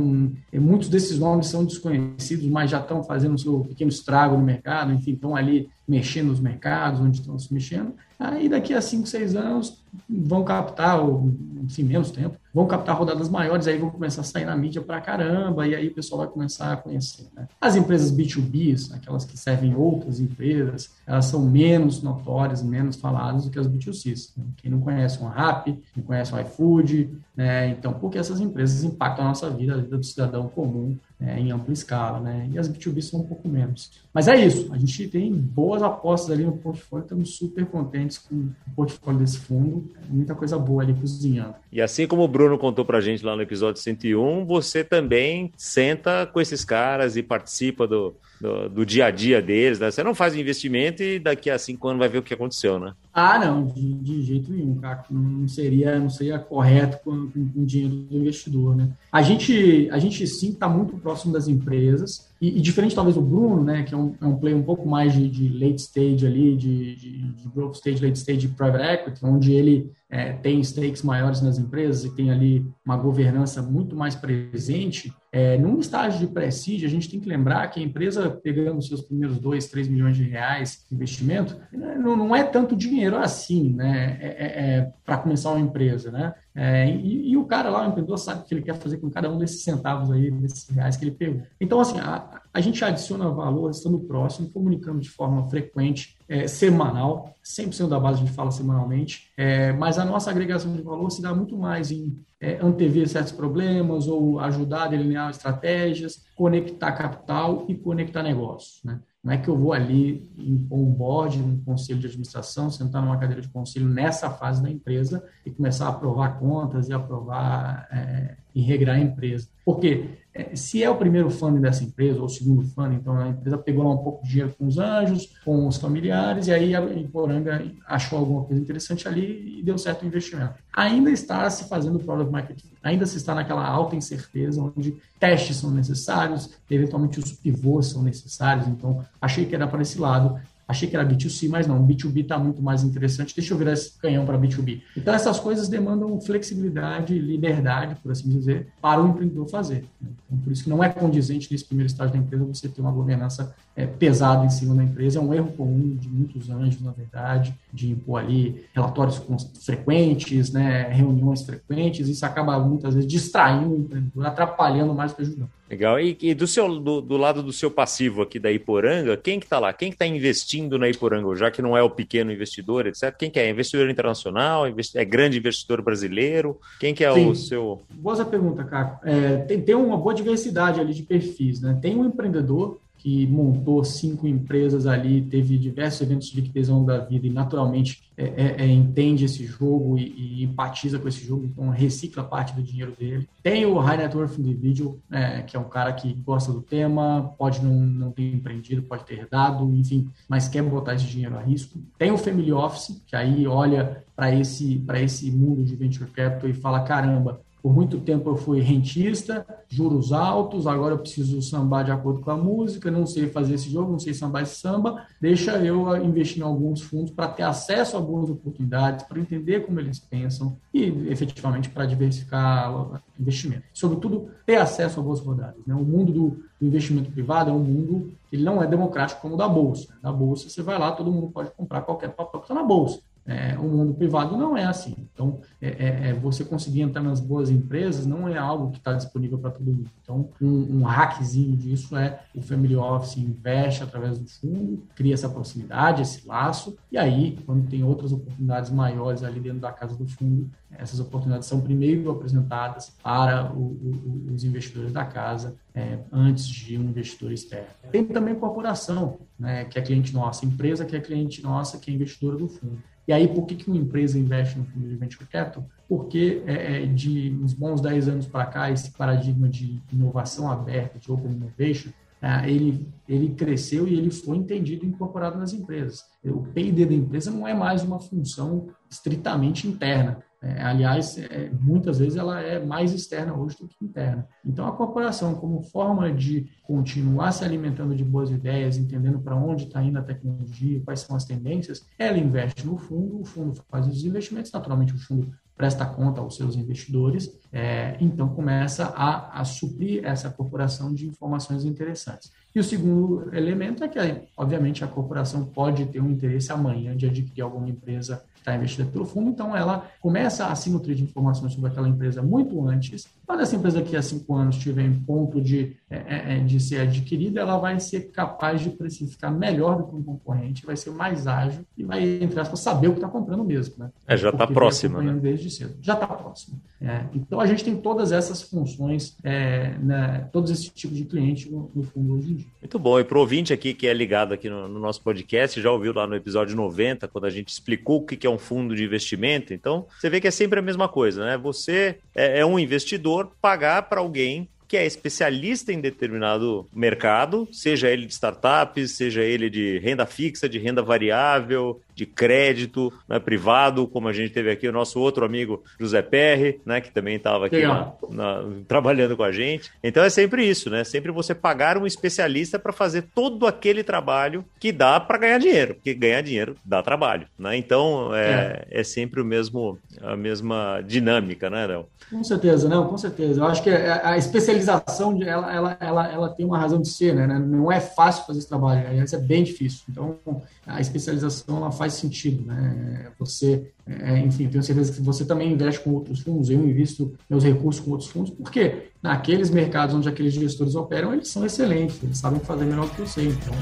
muitos 0.54 0.90
desses 0.90 1.20
nomes 1.20 1.48
são 1.48 1.64
desconhecidos, 1.64 2.48
mas 2.48 2.72
já 2.72 2.80
estão 2.80 3.04
fazendo 3.04 3.40
seu 3.40 3.60
pequeno 3.62 3.90
estrago 3.90 4.36
no 4.36 4.44
mercado, 4.44 4.92
enfim, 4.92 5.14
estão 5.14 5.36
ali 5.36 5.70
mexendo 5.90 6.28
nos 6.28 6.40
mercados, 6.40 7.02
onde 7.02 7.20
estão 7.20 7.38
se 7.40 7.52
mexendo. 7.52 7.94
Aí 8.20 8.48
daqui 8.48 8.74
a 8.74 8.82
5, 8.82 9.08
6 9.08 9.36
anos 9.36 9.82
vão 10.08 10.44
captar, 10.44 11.02
ou 11.02 11.34
enfim, 11.64 11.84
menos 11.84 12.12
tempo, 12.12 12.38
vão 12.54 12.68
captar 12.68 12.96
rodadas 12.96 13.28
maiores, 13.28 13.66
aí 13.66 13.78
vão 13.78 13.90
começar 13.90 14.22
a 14.22 14.24
sair 14.24 14.46
na 14.46 14.56
mídia 14.56 14.82
pra 14.82 15.02
caramba, 15.02 15.68
e 15.68 15.74
aí 15.74 15.88
o 15.88 15.94
pessoal 15.94 16.20
vai 16.20 16.28
começar 16.28 16.74
a 16.74 16.78
conhecer. 16.78 17.28
Né? 17.36 17.48
As 17.60 17.76
empresas 17.76 18.12
B2B, 18.12 18.94
aquelas 18.94 19.26
que 19.26 19.38
servem 19.38 19.74
outras 19.74 20.20
empresas, 20.20 20.92
elas 21.08 21.26
são 21.26 21.44
menos 21.44 22.04
notórias, 22.04 22.62
menos 22.62 22.98
faladas 22.98 23.46
do 23.46 23.50
que 23.50 23.58
as 23.58 23.68
B2Cs. 23.68 24.34
Né? 24.38 24.44
Quem 24.58 24.70
não 24.70 24.82
conhece 24.82 25.24
um 25.24 25.28
Rap, 25.28 25.82
quem 25.94 26.04
conhece 26.04 26.36
um 26.36 26.40
iFood, 26.40 27.10
né? 27.36 27.70
então, 27.70 27.94
porque 27.94 28.18
essas 28.20 28.40
empresas 28.40 28.84
impactam 28.84 29.26
a 29.26 29.30
nossa 29.30 29.50
vida, 29.50 29.74
a 29.74 29.78
vida 29.78 29.98
do 29.98 30.06
cidadão 30.06 30.48
comum, 30.50 30.96
né, 31.20 31.40
em 31.40 31.52
ampla 31.52 31.74
escala, 31.74 32.20
né? 32.20 32.50
E 32.52 32.58
as 32.58 32.70
B2B 32.70 33.02
são 33.02 33.20
um 33.20 33.24
pouco 33.24 33.48
menos. 33.50 33.92
Mas 34.14 34.28
é 34.28 34.36
isso, 34.36 34.74
a 34.74 34.78
gente 34.78 35.08
tem 35.10 35.34
boas 35.34 35.84
apostas 35.84 36.32
ali 36.32 36.46
no 36.46 36.54
portfólio, 36.54 37.04
estamos 37.04 37.36
super 37.36 37.66
contentes 37.66 38.18
com 38.18 38.36
o 38.36 38.76
portfólio 38.76 39.20
desse 39.20 39.38
fundo, 39.38 39.90
muita 40.10 40.34
coisa 40.34 40.58
boa 40.58 40.82
ali 40.82 40.94
cozinhando. 40.94 41.56
E 41.72 41.82
assim 41.82 42.08
como 42.08 42.24
o 42.24 42.28
Bruno 42.28 42.58
contou 42.58 42.86
pra 42.86 43.02
gente 43.02 43.26
lá 43.26 43.36
no 43.36 43.42
episódio 43.42 43.82
101, 43.82 44.46
você 44.46 44.84
também 44.84 45.52
senta 45.58 46.26
com 46.26 46.40
esses 46.40 46.64
caras 46.64 47.18
e 47.18 47.24
participa 47.24 47.86
do, 47.86 48.16
do, 48.40 48.70
do 48.70 48.86
dia 48.86 49.06
a 49.06 49.12
dia 49.12 49.42
deles, 49.42 49.80
né? 49.80 49.92
Você 49.92 50.04
não 50.04 50.16
faz 50.16 50.36
investimento 50.36 51.04
e 51.04 51.20
daqui 51.20 51.50
a 51.50 51.60
cinco 51.60 51.88
anos 51.88 52.00
vai 52.00 52.10
ver 52.10 52.20
o 52.20 52.24
que 52.24 52.34
aconteceu, 52.34 52.80
né? 52.80 52.94
Ah, 53.14 53.38
não, 53.38 53.68
de, 53.68 53.94
de 53.96 54.22
jeito 54.22 54.52
nenhum, 54.52 54.76
cara. 54.76 55.04
Não 55.10 55.48
seria, 55.48 56.00
não 56.00 56.10
seria 56.10 56.40
correto 56.40 57.00
com, 57.04 57.30
com, 57.30 57.50
o 57.56 57.66
dinheiro 57.66 57.96
do 57.96 58.18
investidor, 58.18 58.76
né? 58.76 58.90
A 59.12 59.22
gente, 59.22 59.90
a 59.92 60.00
gente 60.00 60.26
sim 60.26 60.52
está 60.52 60.70
muito 60.70 60.98
próximo 60.98 61.34
das 61.34 61.48
empresas 61.48 62.29
e, 62.42 62.58
e, 62.58 62.62
diferente 62.62 62.96
talvez 62.96 63.16
do 63.16 63.22
Bruno, 63.22 63.64
né, 63.64 63.84
que 63.84 63.94
é 63.94 63.98
um, 63.98 64.16
é 64.22 64.26
um 64.26 64.38
play 64.38 64.54
um 64.54 64.64
pouco 64.64 64.88
mais 64.88 65.14
de, 65.14 65.30
de 65.30 65.50
late 65.50 65.82
stage 65.82 66.26
ali, 66.26 66.56
de, 66.56 66.96
de, 66.96 67.34
de, 67.34 67.50
growth 67.50 67.76
stage, 67.76 68.04
late 68.04 68.18
stage 68.18 68.48
private 68.50 68.84
equity, 68.84 69.26
onde 69.26 69.52
ele 69.52 69.92
é, 70.10 70.34
tem 70.34 70.62
stakes 70.64 71.04
maiores 71.04 71.42
nas 71.42 71.58
empresas 71.58 72.06
e 72.06 72.16
tem 72.16 72.32
ali 72.32 72.66
uma 72.86 72.98
governança 72.98 73.62
muito 73.62 73.96
mais 73.96 74.16
presente, 74.16 75.14
é, 75.32 75.58
num 75.58 75.80
estágio 75.80 76.20
de 76.20 76.34
pré-seed, 76.34 76.84
a 76.84 76.90
gente 76.90 77.10
tem 77.10 77.20
que 77.20 77.30
lembrar 77.30 77.68
que 77.68 77.80
a 77.80 77.84
empresa, 77.84 78.32
pegando 78.32 78.82
seus 78.82 79.02
primeiros 79.02 79.38
2, 79.38 79.68
3 79.68 79.88
milhões 79.88 80.18
de 80.18 80.24
reais 80.24 80.86
de 80.90 80.96
investimento, 80.96 81.56
não, 81.72 82.16
não 82.16 82.36
é 82.36 82.44
tanto 82.44 82.76
dinheiro 82.76 83.16
assim, 83.16 83.72
né, 83.74 84.18
é, 84.20 84.28
é, 84.28 84.46
é 84.78 84.92
para 85.06 85.18
começar 85.18 85.52
uma 85.52 85.60
empresa, 85.60 86.12
né? 86.12 86.34
É, 86.62 86.90
e, 86.90 87.32
e, 87.32 87.38
o 87.38 87.46
cara 87.46 87.70
lá, 87.70 87.86
o 87.86 87.88
empreendedor, 87.88 88.18
sabe 88.18 88.42
o 88.42 88.44
que 88.44 88.54
ele 88.54 88.62
quer 88.62 88.76
fazer 88.76 88.98
com 88.98 89.10
cada 89.10 89.32
um 89.32 89.38
desses 89.38 89.64
centavos 89.64 90.12
aí, 90.12 90.30
desses 90.30 90.68
reais 90.68 90.98
que 90.98 91.06
ele 91.06 91.12
pegou. 91.12 91.42
Então, 91.58 91.80
assim, 91.80 91.98
a, 92.02 92.42
a 92.54 92.60
gente 92.60 92.84
adiciona 92.84 93.30
valor 93.30 93.72
estando 93.72 93.98
próximo, 93.98 94.50
comunicando 94.50 95.00
de 95.00 95.10
forma 95.10 95.48
frequente, 95.48 96.18
é, 96.28 96.48
semanal, 96.48 97.34
100% 97.46 97.88
da 97.88 97.98
base 97.98 98.22
a 98.22 98.26
gente 98.26 98.36
fala 98.36 98.52
semanalmente, 98.52 99.32
é, 99.38 99.72
mas 99.72 99.98
a 99.98 100.04
nossa 100.04 100.30
agregação 100.30 100.76
de 100.76 100.82
valor 100.82 101.10
se 101.10 101.22
dá 101.22 101.34
muito 101.34 101.58
mais 101.58 101.92
em 101.92 102.20
é, 102.42 102.60
antever 102.62 103.08
certos 103.08 103.32
problemas 103.32 104.06
ou 104.06 104.38
ajudar 104.42 104.84
a 104.84 104.88
delinear 104.88 105.30
estratégias, 105.30 106.26
conectar 106.36 106.92
capital 106.92 107.64
e 107.70 107.76
conectar 107.76 108.22
negócios, 108.22 108.84
né? 108.84 109.00
Não 109.30 109.36
é 109.36 109.38
que 109.38 109.48
eu 109.48 109.56
vou 109.56 109.74
ali 109.74 110.28
impor 110.40 110.80
um 110.80 110.92
board, 110.92 111.40
um 111.40 111.64
conselho 111.64 112.00
de 112.00 112.08
administração, 112.08 112.72
sentar 112.72 113.00
numa 113.00 113.16
cadeira 113.20 113.44
de 113.44 113.48
conselho 113.48 113.88
nessa 113.88 114.28
fase 114.28 114.60
da 114.60 114.72
empresa 114.72 115.24
e 115.46 115.52
começar 115.52 115.86
a 115.86 115.90
aprovar 115.90 116.40
contas 116.40 116.90
e 116.90 116.94
aprovar 116.94 117.88
é, 117.92 118.38
e 118.56 118.62
regrar 118.62 118.96
a 118.96 119.00
empresa. 119.00 119.48
Porque 119.64 120.18
se 120.54 120.84
é 120.84 120.90
o 120.90 120.96
primeiro 120.96 121.30
funding 121.30 121.62
dessa 121.62 121.84
empresa, 121.84 122.20
ou 122.20 122.26
o 122.26 122.30
segundo 122.30 122.64
funding, 122.64 122.96
então 122.96 123.18
a 123.18 123.30
empresa 123.30 123.58
pegou 123.58 123.84
lá 123.84 123.92
um 123.92 123.98
pouco 123.98 124.24
de 124.24 124.30
dinheiro 124.30 124.54
com 124.58 124.68
os 124.68 124.78
anjos, 124.78 125.30
com 125.44 125.68
os 125.68 125.78
familiares, 125.78 126.48
e 126.48 126.52
aí 126.52 126.76
a 126.76 126.82
Iporanga 126.82 127.64
achou 127.88 128.20
alguma 128.20 128.44
coisa 128.44 128.62
interessante 128.62 129.08
ali 129.08 129.60
e 129.60 129.64
deu 129.64 129.78
certo 129.78 130.04
o 130.04 130.08
investimento. 130.08 130.54
Ainda 130.74 131.10
está 131.12 131.50
se 131.50 131.68
fazendo 131.68 132.00
product 132.00 132.32
marketing, 132.32 132.68
ainda 132.84 133.06
se 133.06 133.18
está 133.18 133.34
naquela 133.36 133.66
alta 133.66 133.96
incerteza, 133.96 134.62
onde 134.62 134.96
testes 135.20 135.58
são 135.58 135.72
necessários, 135.72 136.50
eventualmente 136.70 137.20
os 137.20 137.32
pivôs 137.32 137.88
são 137.88 138.04
necessários, 138.04 138.68
então 138.68 139.04
achei 139.22 139.46
que 139.46 139.56
era 139.56 139.68
para 139.68 139.82
esse 139.82 140.00
lado, 140.00 140.40
Achei 140.70 140.88
que 140.88 140.96
era 140.96 141.04
B2C, 141.04 141.50
mas 141.50 141.66
não, 141.66 141.84
B2B 141.84 142.22
está 142.22 142.38
muito 142.38 142.62
mais 142.62 142.84
interessante. 142.84 143.36
Deixa 143.36 143.56
eu 143.56 143.58
virar 143.58 143.74
esse 143.74 143.98
canhão 143.98 144.24
para 144.24 144.38
B2B. 144.38 144.84
Então, 144.96 145.12
essas 145.12 145.40
coisas 145.40 145.68
demandam 145.68 146.22
flexibilidade, 146.22 147.18
liberdade, 147.18 147.96
por 147.96 148.12
assim 148.12 148.30
dizer, 148.30 148.68
para 148.80 149.02
o 149.02 149.08
empreendedor 149.08 149.50
fazer. 149.50 149.84
Então, 150.00 150.38
por 150.38 150.54
isso 150.54 150.64
que 150.66 150.70
não 150.70 150.84
é 150.84 150.88
condizente 150.88 151.52
nesse 151.52 151.66
primeiro 151.66 151.88
estágio 151.88 152.14
da 152.14 152.20
empresa 152.20 152.46
você 152.46 152.70
ter 152.70 152.82
uma 152.82 152.92
governança 152.92 153.56
é, 153.80 153.88
pesada 153.88 154.46
em 154.46 154.50
cima 154.50 154.76
da 154.76 154.84
empresa. 154.84 155.20
É 155.20 155.22
um 155.22 155.34
erro 155.34 155.54
comum 155.54 155.96
de 155.96 156.10
muitos 156.10 156.50
anos, 156.50 156.82
na 156.82 156.92
verdade, 156.92 157.56
de 157.72 157.92
impor 157.92 158.20
ali 158.20 158.66
relatórios 158.74 159.22
frequentes, 159.64 160.52
né, 160.52 160.90
reuniões 160.92 161.44
frequentes. 161.44 162.10
Isso 162.10 162.26
acaba 162.26 162.60
muitas 162.60 162.96
vezes 162.96 163.10
distraindo 163.10 163.74
o 163.74 163.78
empreendedor, 163.78 164.26
atrapalhando 164.26 164.94
mais 164.94 165.14
que 165.14 165.22
ajudando. 165.22 165.50
Legal. 165.70 165.98
E, 165.98 166.18
e 166.22 166.34
do, 166.34 166.46
seu, 166.46 166.80
do, 166.80 167.00
do, 167.00 167.16
lado 167.16 167.42
do 167.42 167.54
seu 167.54 167.72
passivo 167.72 168.24
aqui 168.24 168.38
da 168.38 168.52
Iporanga, 168.52 169.16
quem 169.16 169.40
que 169.40 169.46
está 169.46 169.60
lá? 169.60 169.72
Quem 169.72 169.90
que 169.92 169.96
está 169.96 170.06
investindo 170.06 170.78
na 170.78 170.90
Iporanga, 170.90 171.34
já 171.36 171.50
que 171.50 171.62
não 171.62 171.78
é 171.78 171.82
o 171.82 171.90
pequeno 171.90 172.34
investidor, 172.34 172.86
etc. 172.86 173.16
Quem 173.16 173.32
que 173.32 173.40
é? 173.40 173.50
Investidor 173.50 173.90
internacional? 173.90 174.66
É 174.96 175.06
grande 175.06 175.38
investidor 175.38 175.82
brasileiro? 175.82 176.60
Quem 176.82 176.94
que 176.94 177.06
é 177.06 177.14
Sim. 177.14 177.30
o 177.30 177.36
seu... 177.36 177.82
Boa 177.92 178.26
pergunta, 178.26 178.64
Caco. 178.66 179.08
É, 179.08 179.38
tem, 179.38 179.62
tem 179.62 179.76
uma 179.76 179.96
boa 179.96 180.14
diversidade 180.14 180.82
ali 180.82 180.94
de 180.94 181.04
perfis, 181.04 181.62
né? 181.62 181.78
Tem 181.82 181.96
um 181.96 182.06
empreendedor 182.06 182.80
que 183.00 183.26
montou 183.28 183.82
cinco 183.84 184.28
empresas 184.28 184.86
ali, 184.86 185.22
teve 185.22 185.58
diversos 185.58 186.02
eventos 186.02 186.28
de 186.28 186.42
liquidez 186.42 186.70
ao 186.70 186.76
longo 186.76 186.88
da 186.88 187.00
vida 187.00 187.26
e 187.26 187.30
naturalmente 187.30 188.04
é, 188.18 188.26
é, 188.26 188.56
é, 188.66 188.68
entende 188.68 189.24
esse 189.24 189.46
jogo 189.46 189.98
e, 189.98 190.42
e, 190.42 190.44
empatiza 190.44 191.00
com 191.00 191.08
esse 191.08 191.26
jogo, 191.26 191.46
então 191.46 191.70
recicla 191.70 192.22
parte 192.22 192.54
do 192.54 192.62
dinheiro 192.62 192.94
dele. 193.00 193.28
Tem 193.42 193.66
o 193.66 193.80
High 193.80 193.98
Net 193.98 194.18
Worth 194.18 194.38
Individual, 194.38 194.98
é, 195.10 195.42
que 195.42 195.56
é 195.56 195.60
um 195.60 195.70
cara 195.70 195.94
que 195.94 196.14
gosta 196.14 196.52
do 196.52 196.62
tema, 196.62 197.34
pode 197.38 197.64
não, 197.64 197.74
não 197.74 198.12
ter 198.12 198.34
empreendido, 198.34 198.84
pode 198.84 199.06
ter 199.06 199.20
herdado, 199.20 199.74
enfim, 199.74 200.10
mas 200.28 200.50
quer 200.50 200.62
botar 200.62 200.96
esse 200.96 201.06
dinheiro 201.06 201.38
a 201.38 201.42
risco. 201.42 201.80
Tem 201.98 202.12
o 202.12 202.18
Family 202.18 202.52
Office, 202.52 203.02
que 203.08 203.16
aí 203.16 203.48
olha 203.48 204.04
para 204.14 204.36
esse, 204.36 204.84
esse 204.96 205.32
mundo 205.32 205.64
de 205.64 205.74
venture 205.78 206.12
capital 206.12 206.50
e 206.50 206.54
fala: 206.54 206.82
caramba, 206.82 207.40
por 207.62 207.74
muito 207.74 208.00
tempo 208.00 208.30
eu 208.30 208.38
fui 208.38 208.62
rentista, 208.62 209.46
juros 209.68 210.14
altos, 210.14 210.66
agora 210.66 210.96
eu 210.96 211.00
preciso 211.00 211.42
sambar 211.42 211.84
de 211.84 211.92
acordo 211.92 212.22
com 212.22 212.32
a 212.32 212.38
música, 212.38 212.90
não 212.90 213.06
sei 213.06 213.28
fazer 213.28 213.56
esse 213.56 213.70
jogo, 213.70 213.92
não 213.92 214.00
sei 214.00 214.14
sambar 214.14 214.44
esse 214.44 214.56
samba. 214.56 215.06
Deixa 215.20 215.58
eu 215.58 215.96
investir 216.04 216.40
em 216.40 216.46
alguns 216.46 216.82
fundos 216.82 217.12
para 217.12 217.28
ter 217.28 217.44
acesso 217.44 217.96
a 217.96 218.00
algumas 218.00 218.30
oportunidades, 218.30 219.06
para 219.06 219.20
entender 219.20 219.66
como 219.66 219.80
eles 219.80 220.00
pensam 220.00 220.58
e 220.74 220.86
efetivamente 221.10 221.70
para 221.70 221.86
diversificar 221.86 222.74
o 222.74 223.00
investimento. 223.20 223.64
Sobretudo, 223.74 224.30
ter 224.46 224.56
acesso 224.56 225.00
a 225.00 225.04
boas 225.04 225.20
rodadas. 225.20 225.66
Né? 225.68 225.76
O 225.76 225.84
mundo 225.84 226.12
do 226.12 226.44
investimento 226.62 227.12
privado 227.12 227.50
é 227.50 227.54
um 227.54 227.60
mundo 227.60 228.14
que 228.30 228.38
não 228.38 228.62
é 228.62 228.68
democrático 228.68 229.22
como 229.22 229.36
o 229.36 229.38
da 229.38 229.48
Bolsa. 229.48 229.88
Na 230.02 230.12
Bolsa, 230.12 230.50
você 230.50 230.62
vai 230.62 230.78
lá, 230.78 230.92
todo 230.92 231.12
mundo 231.12 231.30
pode 231.32 231.52
comprar 231.52 231.82
qualquer 231.82 232.10
papel 232.10 232.40
que 232.40 232.46
está 232.46 232.54
na 232.54 232.64
Bolsa. 232.64 233.00
É, 233.26 233.58
o 233.60 233.64
mundo 233.64 233.94
privado 233.94 234.36
não 234.36 234.58
é 234.58 234.66
assim. 234.66 234.96
Então, 235.14 235.40
é, 235.62 235.68
é, 235.68 236.10
é, 236.10 236.14
você 236.14 236.44
conseguir 236.44 236.82
entrar 236.82 237.04
nas 237.04 237.20
boas 237.20 237.50
empresas 237.50 238.06
não 238.06 238.28
é 238.28 238.38
algo 238.38 238.72
que 238.72 238.78
está 238.78 238.94
disponível 238.94 239.38
para 239.38 239.52
todo 239.52 239.66
mundo. 239.66 239.90
Então, 240.02 240.30
um, 240.42 240.80
um 240.80 240.84
hackzinho 240.84 241.56
disso 241.56 241.96
é 241.96 242.22
o 242.34 242.42
Family 242.42 242.76
Office 242.76 243.18
investe 243.18 243.84
através 243.84 244.18
do 244.18 244.28
fundo, 244.28 244.84
cria 244.96 245.14
essa 245.14 245.30
proximidade, 245.30 246.02
esse 246.02 246.28
laço, 246.28 246.78
e 246.92 246.98
aí, 246.98 247.38
quando 247.46 247.70
tem 247.70 247.84
outras 247.84 248.12
oportunidades 248.12 248.72
maiores 248.72 249.24
ali 249.24 249.40
dentro 249.40 249.60
da 249.60 249.72
casa 249.72 249.96
do 249.96 250.08
fundo, 250.08 250.50
essas 250.72 251.00
oportunidades 251.00 251.48
são 251.48 251.62
primeiro 251.62 252.10
apresentadas 252.12 252.96
para 253.02 253.52
o, 253.54 253.60
o, 253.60 254.34
os 254.34 254.44
investidores 254.44 254.92
da 254.92 255.06
casa 255.06 255.56
é, 255.74 256.00
antes 256.12 256.46
de 256.46 256.78
um 256.78 256.84
investidor 256.84 257.32
externo. 257.32 257.68
Tem 257.92 258.06
também 258.06 258.36
corporação, 258.36 259.20
né, 259.38 259.66
que 259.66 259.80
é 259.80 259.82
cliente 259.82 260.14
nossa, 260.14 260.46
empresa 260.46 260.86
que 260.86 260.96
é 260.96 261.00
cliente 261.00 261.42
nossa, 261.42 261.78
que 261.78 261.92
é 261.92 261.94
investidora 261.94 262.38
do 262.38 262.48
fundo. 262.48 262.78
E 263.10 263.12
aí, 263.12 263.28
por 263.28 263.48
que, 263.48 263.56
que 263.56 263.68
uma 263.68 263.76
empresa 263.76 264.20
investe 264.20 264.60
no 264.60 264.66
fundo 264.66 264.88
de 264.88 264.96
venture 264.96 265.26
capital? 265.26 265.68
Porque 265.88 266.44
é, 266.46 266.84
é 266.84 266.86
de 266.86 267.36
uns 267.42 267.54
bons 267.54 267.82
10 267.82 268.08
anos 268.08 268.28
para 268.28 268.46
cá, 268.46 268.70
esse 268.70 268.92
paradigma 268.92 269.50
de 269.50 269.82
inovação 269.92 270.48
aberta, 270.48 271.00
de 271.00 271.12
open 271.12 271.32
innovation, 271.32 271.90
é, 272.22 272.48
ele, 272.48 272.88
ele 273.08 273.30
cresceu 273.30 273.88
e 273.88 273.98
ele 273.98 274.12
foi 274.12 274.38
entendido 274.38 274.86
e 274.86 274.90
incorporado 274.90 275.40
nas 275.40 275.54
empresas. 275.54 276.04
O 276.24 276.44
P&D 276.54 276.86
da 276.86 276.94
empresa 276.94 277.32
não 277.32 277.48
é 277.48 277.54
mais 277.56 277.82
uma 277.82 278.00
função 278.00 278.68
estritamente 278.88 279.68
interna. 279.68 280.20
É, 280.42 280.62
aliás, 280.62 281.18
é, 281.18 281.50
muitas 281.60 282.00
vezes 282.00 282.16
ela 282.16 282.40
é 282.40 282.64
mais 282.64 282.94
externa 282.94 283.36
hoje 283.36 283.58
do 283.58 283.68
que 283.68 283.84
interna. 283.84 284.26
Então, 284.46 284.66
a 284.66 284.72
corporação, 284.72 285.36
como 285.36 285.62
forma 285.62 286.14
de 286.14 286.50
continuar 286.64 287.34
se 287.34 287.44
alimentando 287.44 287.94
de 287.94 288.06
boas 288.06 288.32
ideias, 288.32 288.78
entendendo 288.78 289.20
para 289.20 289.36
onde 289.36 289.66
está 289.66 289.84
indo 289.84 290.00
a 290.00 290.04
tecnologia, 290.04 290.82
quais 290.86 291.02
são 291.02 291.16
as 291.16 291.26
tendências, 291.26 291.86
ela 291.98 292.18
investe 292.18 292.66
no 292.66 292.78
fundo, 292.78 293.20
o 293.20 293.26
fundo 293.26 293.54
faz 293.70 293.86
os 293.86 294.04
investimentos, 294.06 294.52
naturalmente 294.52 294.94
o 294.94 294.98
fundo 294.98 295.30
presta 295.60 295.86
conta 295.86 296.22
aos 296.22 296.38
seus 296.38 296.56
investidores, 296.56 297.38
é, 297.52 297.98
então 298.00 298.30
começa 298.30 298.94
a, 298.96 299.42
a 299.42 299.44
suprir 299.44 300.06
essa 300.06 300.30
corporação 300.30 300.94
de 300.94 301.06
informações 301.06 301.66
interessantes. 301.66 302.32
E 302.56 302.62
o 302.62 302.64
segundo 302.64 303.30
elemento 303.36 303.84
é 303.84 303.90
que, 303.90 304.00
obviamente, 304.38 304.86
a 304.86 304.88
corporação 304.88 305.44
pode 305.44 305.86
ter 305.88 306.00
um 306.00 306.10
interesse 306.10 306.50
amanhã 306.54 306.96
de 306.96 307.06
adquirir 307.06 307.42
alguma 307.42 307.68
empresa 307.68 308.24
está 308.38 308.56
investida 308.56 308.90
pelo 308.90 309.06
fundo, 309.06 309.32
então 309.32 309.54
ela 309.54 309.86
começa 310.00 310.48
a 310.48 310.56
se 310.56 310.70
nutrir 310.70 310.96
de 310.96 311.04
informações 311.04 311.52
sobre 311.52 311.70
aquela 311.70 311.90
empresa 311.90 312.22
muito 312.22 312.66
antes. 312.66 313.10
Quando 313.30 313.42
essa 313.42 313.56
empresa 313.56 313.78
aqui 313.78 313.96
há 313.96 314.02
cinco 314.02 314.34
anos 314.34 314.56
estiver 314.56 314.82
em 314.82 314.92
ponto 315.02 315.40
de, 315.40 315.78
é, 315.88 315.98
é, 315.98 316.34
é, 316.34 316.40
de 316.40 316.60
ser 316.60 316.80
adquirida, 316.80 317.42
ela 317.42 317.60
vai 317.60 317.80
ser 317.80 318.10
capaz 318.10 318.60
de 318.60 318.72
precificar 318.72 319.32
melhor 319.32 319.78
do 319.78 319.84
que 319.84 319.96
um 319.96 320.02
concorrente, 320.02 320.66
vai 320.66 320.76
ser 320.76 320.90
mais 320.90 321.28
ágil 321.28 321.64
e 321.78 321.84
vai, 321.84 322.04
entre 322.24 322.40
aspas, 322.40 322.60
saber 322.60 322.88
o 322.88 322.94
que 322.94 322.98
está 322.98 323.08
comprando 323.08 323.44
mesmo. 323.44 323.76
Né? 323.78 323.92
É, 324.08 324.18
já 324.18 324.32
está 324.32 324.48
próxima. 324.48 325.00
Né? 325.04 325.14
Desde 325.14 325.52
cedo. 325.52 325.76
Já 325.80 325.94
está 325.94 326.08
próximo. 326.08 326.60
É, 326.82 327.04
então 327.14 327.40
a 327.40 327.46
gente 327.46 327.64
tem 327.64 327.76
todas 327.76 328.12
essas 328.12 328.42
funções, 328.42 329.16
é, 329.24 329.78
né, 329.78 330.28
todos 330.32 330.50
esses 330.50 330.70
tipos 330.70 330.98
de 330.98 331.04
cliente 331.04 331.52
no, 331.52 331.70
no, 331.76 331.84
fundo 331.84 332.16
hoje 332.16 332.32
em 332.32 332.36
dia. 332.38 332.48
Muito 332.62 332.80
bom. 332.80 333.00
E 333.00 333.04
para 333.04 333.18
o 333.18 333.22
ouvinte 333.22 333.54
aqui 333.54 333.76
que 333.76 333.86
é 333.86 333.94
ligado 333.94 334.34
aqui 334.34 334.50
no, 334.50 334.68
no, 334.68 334.80
nosso 334.80 335.04
podcast, 335.04 335.62
já 335.62 335.70
ouviu 335.70 335.94
lá 335.94 336.08
no 336.08 336.16
episódio 336.16 336.56
90, 336.56 337.08
quando 337.10 337.26
a 337.26 337.30
gente 337.30 337.50
explicou 337.50 337.98
o 337.98 338.06
que, 338.06 338.16
que 338.16 338.26
é 338.26 338.30
um 338.30 338.40
fundo 338.40 338.76
de 338.76 338.84
investimento. 338.84 339.54
Então, 339.54 339.86
você 340.00 340.10
vê 340.10 340.20
que 340.20 340.28
é 340.28 340.32
sempre 340.32 340.58
a 340.58 340.64
mesma 340.64 340.88
coisa, 340.88 341.24
né? 341.26 341.38
Você 341.38 342.00
é, 342.16 342.40
é 342.40 342.46
um 342.46 342.58
investidor 342.58 343.19
pagar 343.26 343.84
para 343.84 344.00
alguém 344.00 344.50
que 344.70 344.78
é 344.78 344.86
especialista 344.86 345.74
em 345.74 345.82
determinado 345.82 346.70
mercado, 346.72 347.48
seja 347.52 347.90
ele 347.90 348.06
de 348.06 348.14
startups, 348.14 348.98
seja 348.98 349.24
ele 349.24 349.50
de 349.50 349.80
renda 349.80 350.06
fixa, 350.06 350.48
de 350.48 350.60
renda 350.60 350.84
variável, 350.84 351.82
de 352.00 352.06
crédito 352.06 352.94
né, 353.10 353.20
privado, 353.20 353.86
como 353.86 354.08
a 354.08 354.14
gente 354.14 354.32
teve 354.32 354.50
aqui 354.50 354.68
o 354.70 354.72
nosso 354.72 355.02
outro 355.02 355.26
amigo 355.26 355.62
José 355.78 356.02
Perry, 356.02 356.62
né, 356.66 356.80
que 356.80 356.92
também 356.92 357.18
estava 357.18 357.48
aqui 357.48 357.62
na, 357.62 357.92
na, 358.10 358.44
trabalhando 358.68 359.18
com 359.18 359.24
a 359.24 359.34
gente. 359.34 359.70
Então 359.84 360.02
é 360.02 360.10
sempre 360.10 360.46
isso, 360.48 360.70
né? 360.70 360.86
Sempre 360.86 361.12
você 361.12 361.36
pagar 361.36 361.78
um 361.78 361.86
especialista 361.86 362.58
para 362.58 362.72
fazer 362.72 363.04
todo 363.14 363.46
aquele 363.46 363.84
trabalho 363.84 364.46
que 364.60 364.72
dá 364.72 364.98
para 364.98 365.18
ganhar 365.18 365.40
dinheiro, 365.40 365.76
porque 365.76 365.94
ganhar 365.94 366.22
dinheiro 366.22 366.56
dá 366.64 366.82
trabalho, 366.82 367.28
né? 367.38 367.58
Então 367.58 368.16
é, 368.16 368.66
é. 368.72 368.80
é 368.80 368.84
sempre 368.84 369.20
o 369.20 369.26
mesmo 369.26 369.78
a 370.02 370.16
mesma 370.16 370.82
dinâmica, 370.86 371.50
né, 371.50 371.68
Léo? 371.68 371.86
Com 372.10 372.24
certeza, 372.24 372.70
não, 372.70 372.88
com 372.88 372.98
certeza. 372.98 373.42
Eu 373.42 373.46
acho 373.46 373.62
que 373.62 373.70
a 373.70 374.18
especialização 374.18 375.22
ela, 375.22 375.54
ela, 375.54 375.78
ela, 375.80 376.12
ela 376.12 376.30
tem 376.30 376.46
uma 376.46 376.58
razão 376.58 376.82
de 376.82 376.88
ser, 376.88 377.14
né? 377.14 377.28
Não 377.28 377.70
é 377.70 377.82
fácil 377.82 378.26
fazer 378.26 378.40
esse 378.40 378.48
trabalho, 378.48 379.04
isso 379.04 379.16
é 379.16 379.20
bem 379.20 379.44
difícil. 379.44 379.82
Então 379.90 380.18
a 380.66 380.80
especialização 380.80 381.58
ela 381.58 381.72
faz 381.72 381.89
sentido, 381.92 382.46
né? 382.46 383.12
Você, 383.20 383.72
é, 383.86 384.20
enfim, 384.20 384.48
tenho 384.48 384.64
certeza 384.64 384.92
que 384.92 385.02
você 385.02 385.26
também 385.26 385.52
investe 385.52 385.82
com 385.82 385.92
outros 385.92 386.20
fundos, 386.20 386.50
eu 386.50 386.64
invisto 386.64 387.14
meus 387.30 387.44
recursos 387.44 387.84
com 387.84 387.92
outros 387.92 388.10
fundos, 388.10 388.32
porque 388.32 388.90
naqueles 389.02 389.50
mercados 389.50 389.96
onde 389.96 390.10
aqueles 390.10 390.34
gestores 390.34 390.76
operam, 390.76 391.14
eles 391.14 391.30
são 391.30 391.46
excelentes, 391.46 392.02
eles 392.04 392.18
sabem 392.18 392.40
fazer 392.40 392.66
melhor 392.66 392.90
que 392.94 393.00
eu 393.00 393.08
sei, 393.08 393.28
então 393.28 393.54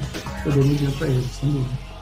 eu 0.45 0.51
dou 0.51 0.63
meu 0.63 0.75
dinheiro 0.75 0.97
para 0.97 1.07
eles, 1.07 1.25
sem 1.32 1.51
dúvida. 1.51 1.97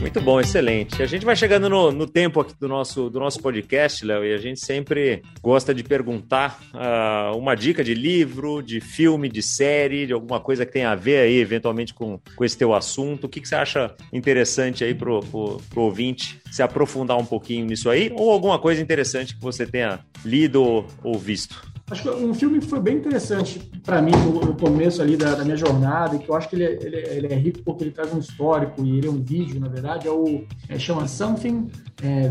Muito 0.00 0.18
bom, 0.18 0.40
excelente. 0.40 1.02
A 1.02 1.06
gente 1.06 1.26
vai 1.26 1.36
chegando 1.36 1.68
no, 1.68 1.92
no 1.92 2.06
tempo 2.06 2.40
aqui 2.40 2.54
do 2.58 2.66
nosso, 2.66 3.10
do 3.10 3.20
nosso 3.20 3.38
podcast, 3.40 4.02
Léo, 4.02 4.24
e 4.24 4.32
a 4.32 4.38
gente 4.38 4.58
sempre 4.58 5.22
gosta 5.42 5.74
de 5.74 5.84
perguntar 5.84 6.58
uh, 6.72 7.36
uma 7.36 7.54
dica 7.54 7.84
de 7.84 7.92
livro, 7.92 8.62
de 8.62 8.80
filme, 8.80 9.28
de 9.28 9.42
série, 9.42 10.06
de 10.06 10.14
alguma 10.14 10.40
coisa 10.40 10.64
que 10.64 10.72
tenha 10.72 10.90
a 10.90 10.94
ver 10.94 11.18
aí, 11.18 11.38
eventualmente, 11.38 11.92
com, 11.92 12.18
com 12.34 12.44
esse 12.44 12.56
teu 12.56 12.74
assunto. 12.74 13.24
O 13.24 13.28
que, 13.28 13.42
que 13.42 13.48
você 13.48 13.54
acha 13.54 13.94
interessante 14.10 14.82
aí 14.82 14.94
pro, 14.94 15.20
pro, 15.20 15.60
pro 15.68 15.82
ouvinte 15.82 16.40
se 16.50 16.62
aprofundar 16.62 17.18
um 17.18 17.26
pouquinho 17.26 17.66
nisso 17.66 17.90
aí? 17.90 18.10
Ou 18.16 18.32
alguma 18.32 18.58
coisa 18.58 18.80
interessante 18.80 19.36
que 19.36 19.42
você 19.42 19.66
tenha 19.66 20.00
lido 20.24 20.62
ou, 20.62 20.86
ou 21.04 21.18
visto? 21.18 21.69
Acho 21.90 22.02
que 22.02 22.08
um 22.08 22.32
filme 22.32 22.60
que 22.60 22.66
foi 22.66 22.80
bem 22.80 22.96
interessante 22.96 23.58
para 23.84 24.00
mim 24.00 24.12
no, 24.12 24.54
começo 24.54 25.02
ali 25.02 25.16
da, 25.16 25.34
da, 25.34 25.44
minha 25.44 25.56
jornada, 25.56 26.14
e 26.14 26.20
que 26.20 26.28
eu 26.28 26.34
acho 26.36 26.48
que 26.48 26.54
ele, 26.54 26.64
é, 26.64 26.72
ele, 26.80 26.96
é, 26.96 27.16
ele, 27.16 27.26
é 27.26 27.36
rico 27.36 27.60
porque 27.64 27.82
ele 27.82 27.90
traz 27.90 28.14
um 28.14 28.18
histórico 28.18 28.84
e 28.84 28.98
ele 28.98 29.08
é 29.08 29.10
um 29.10 29.20
vídeo, 29.20 29.58
na 29.58 29.68
verdade, 29.68 30.06
é 30.06 30.10
o 30.10 30.44
é, 30.68 30.78
chama 30.78 31.08
Something 31.08 31.68
é. 32.02 32.28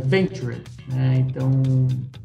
Né? 0.88 1.26
Então, 1.28 1.52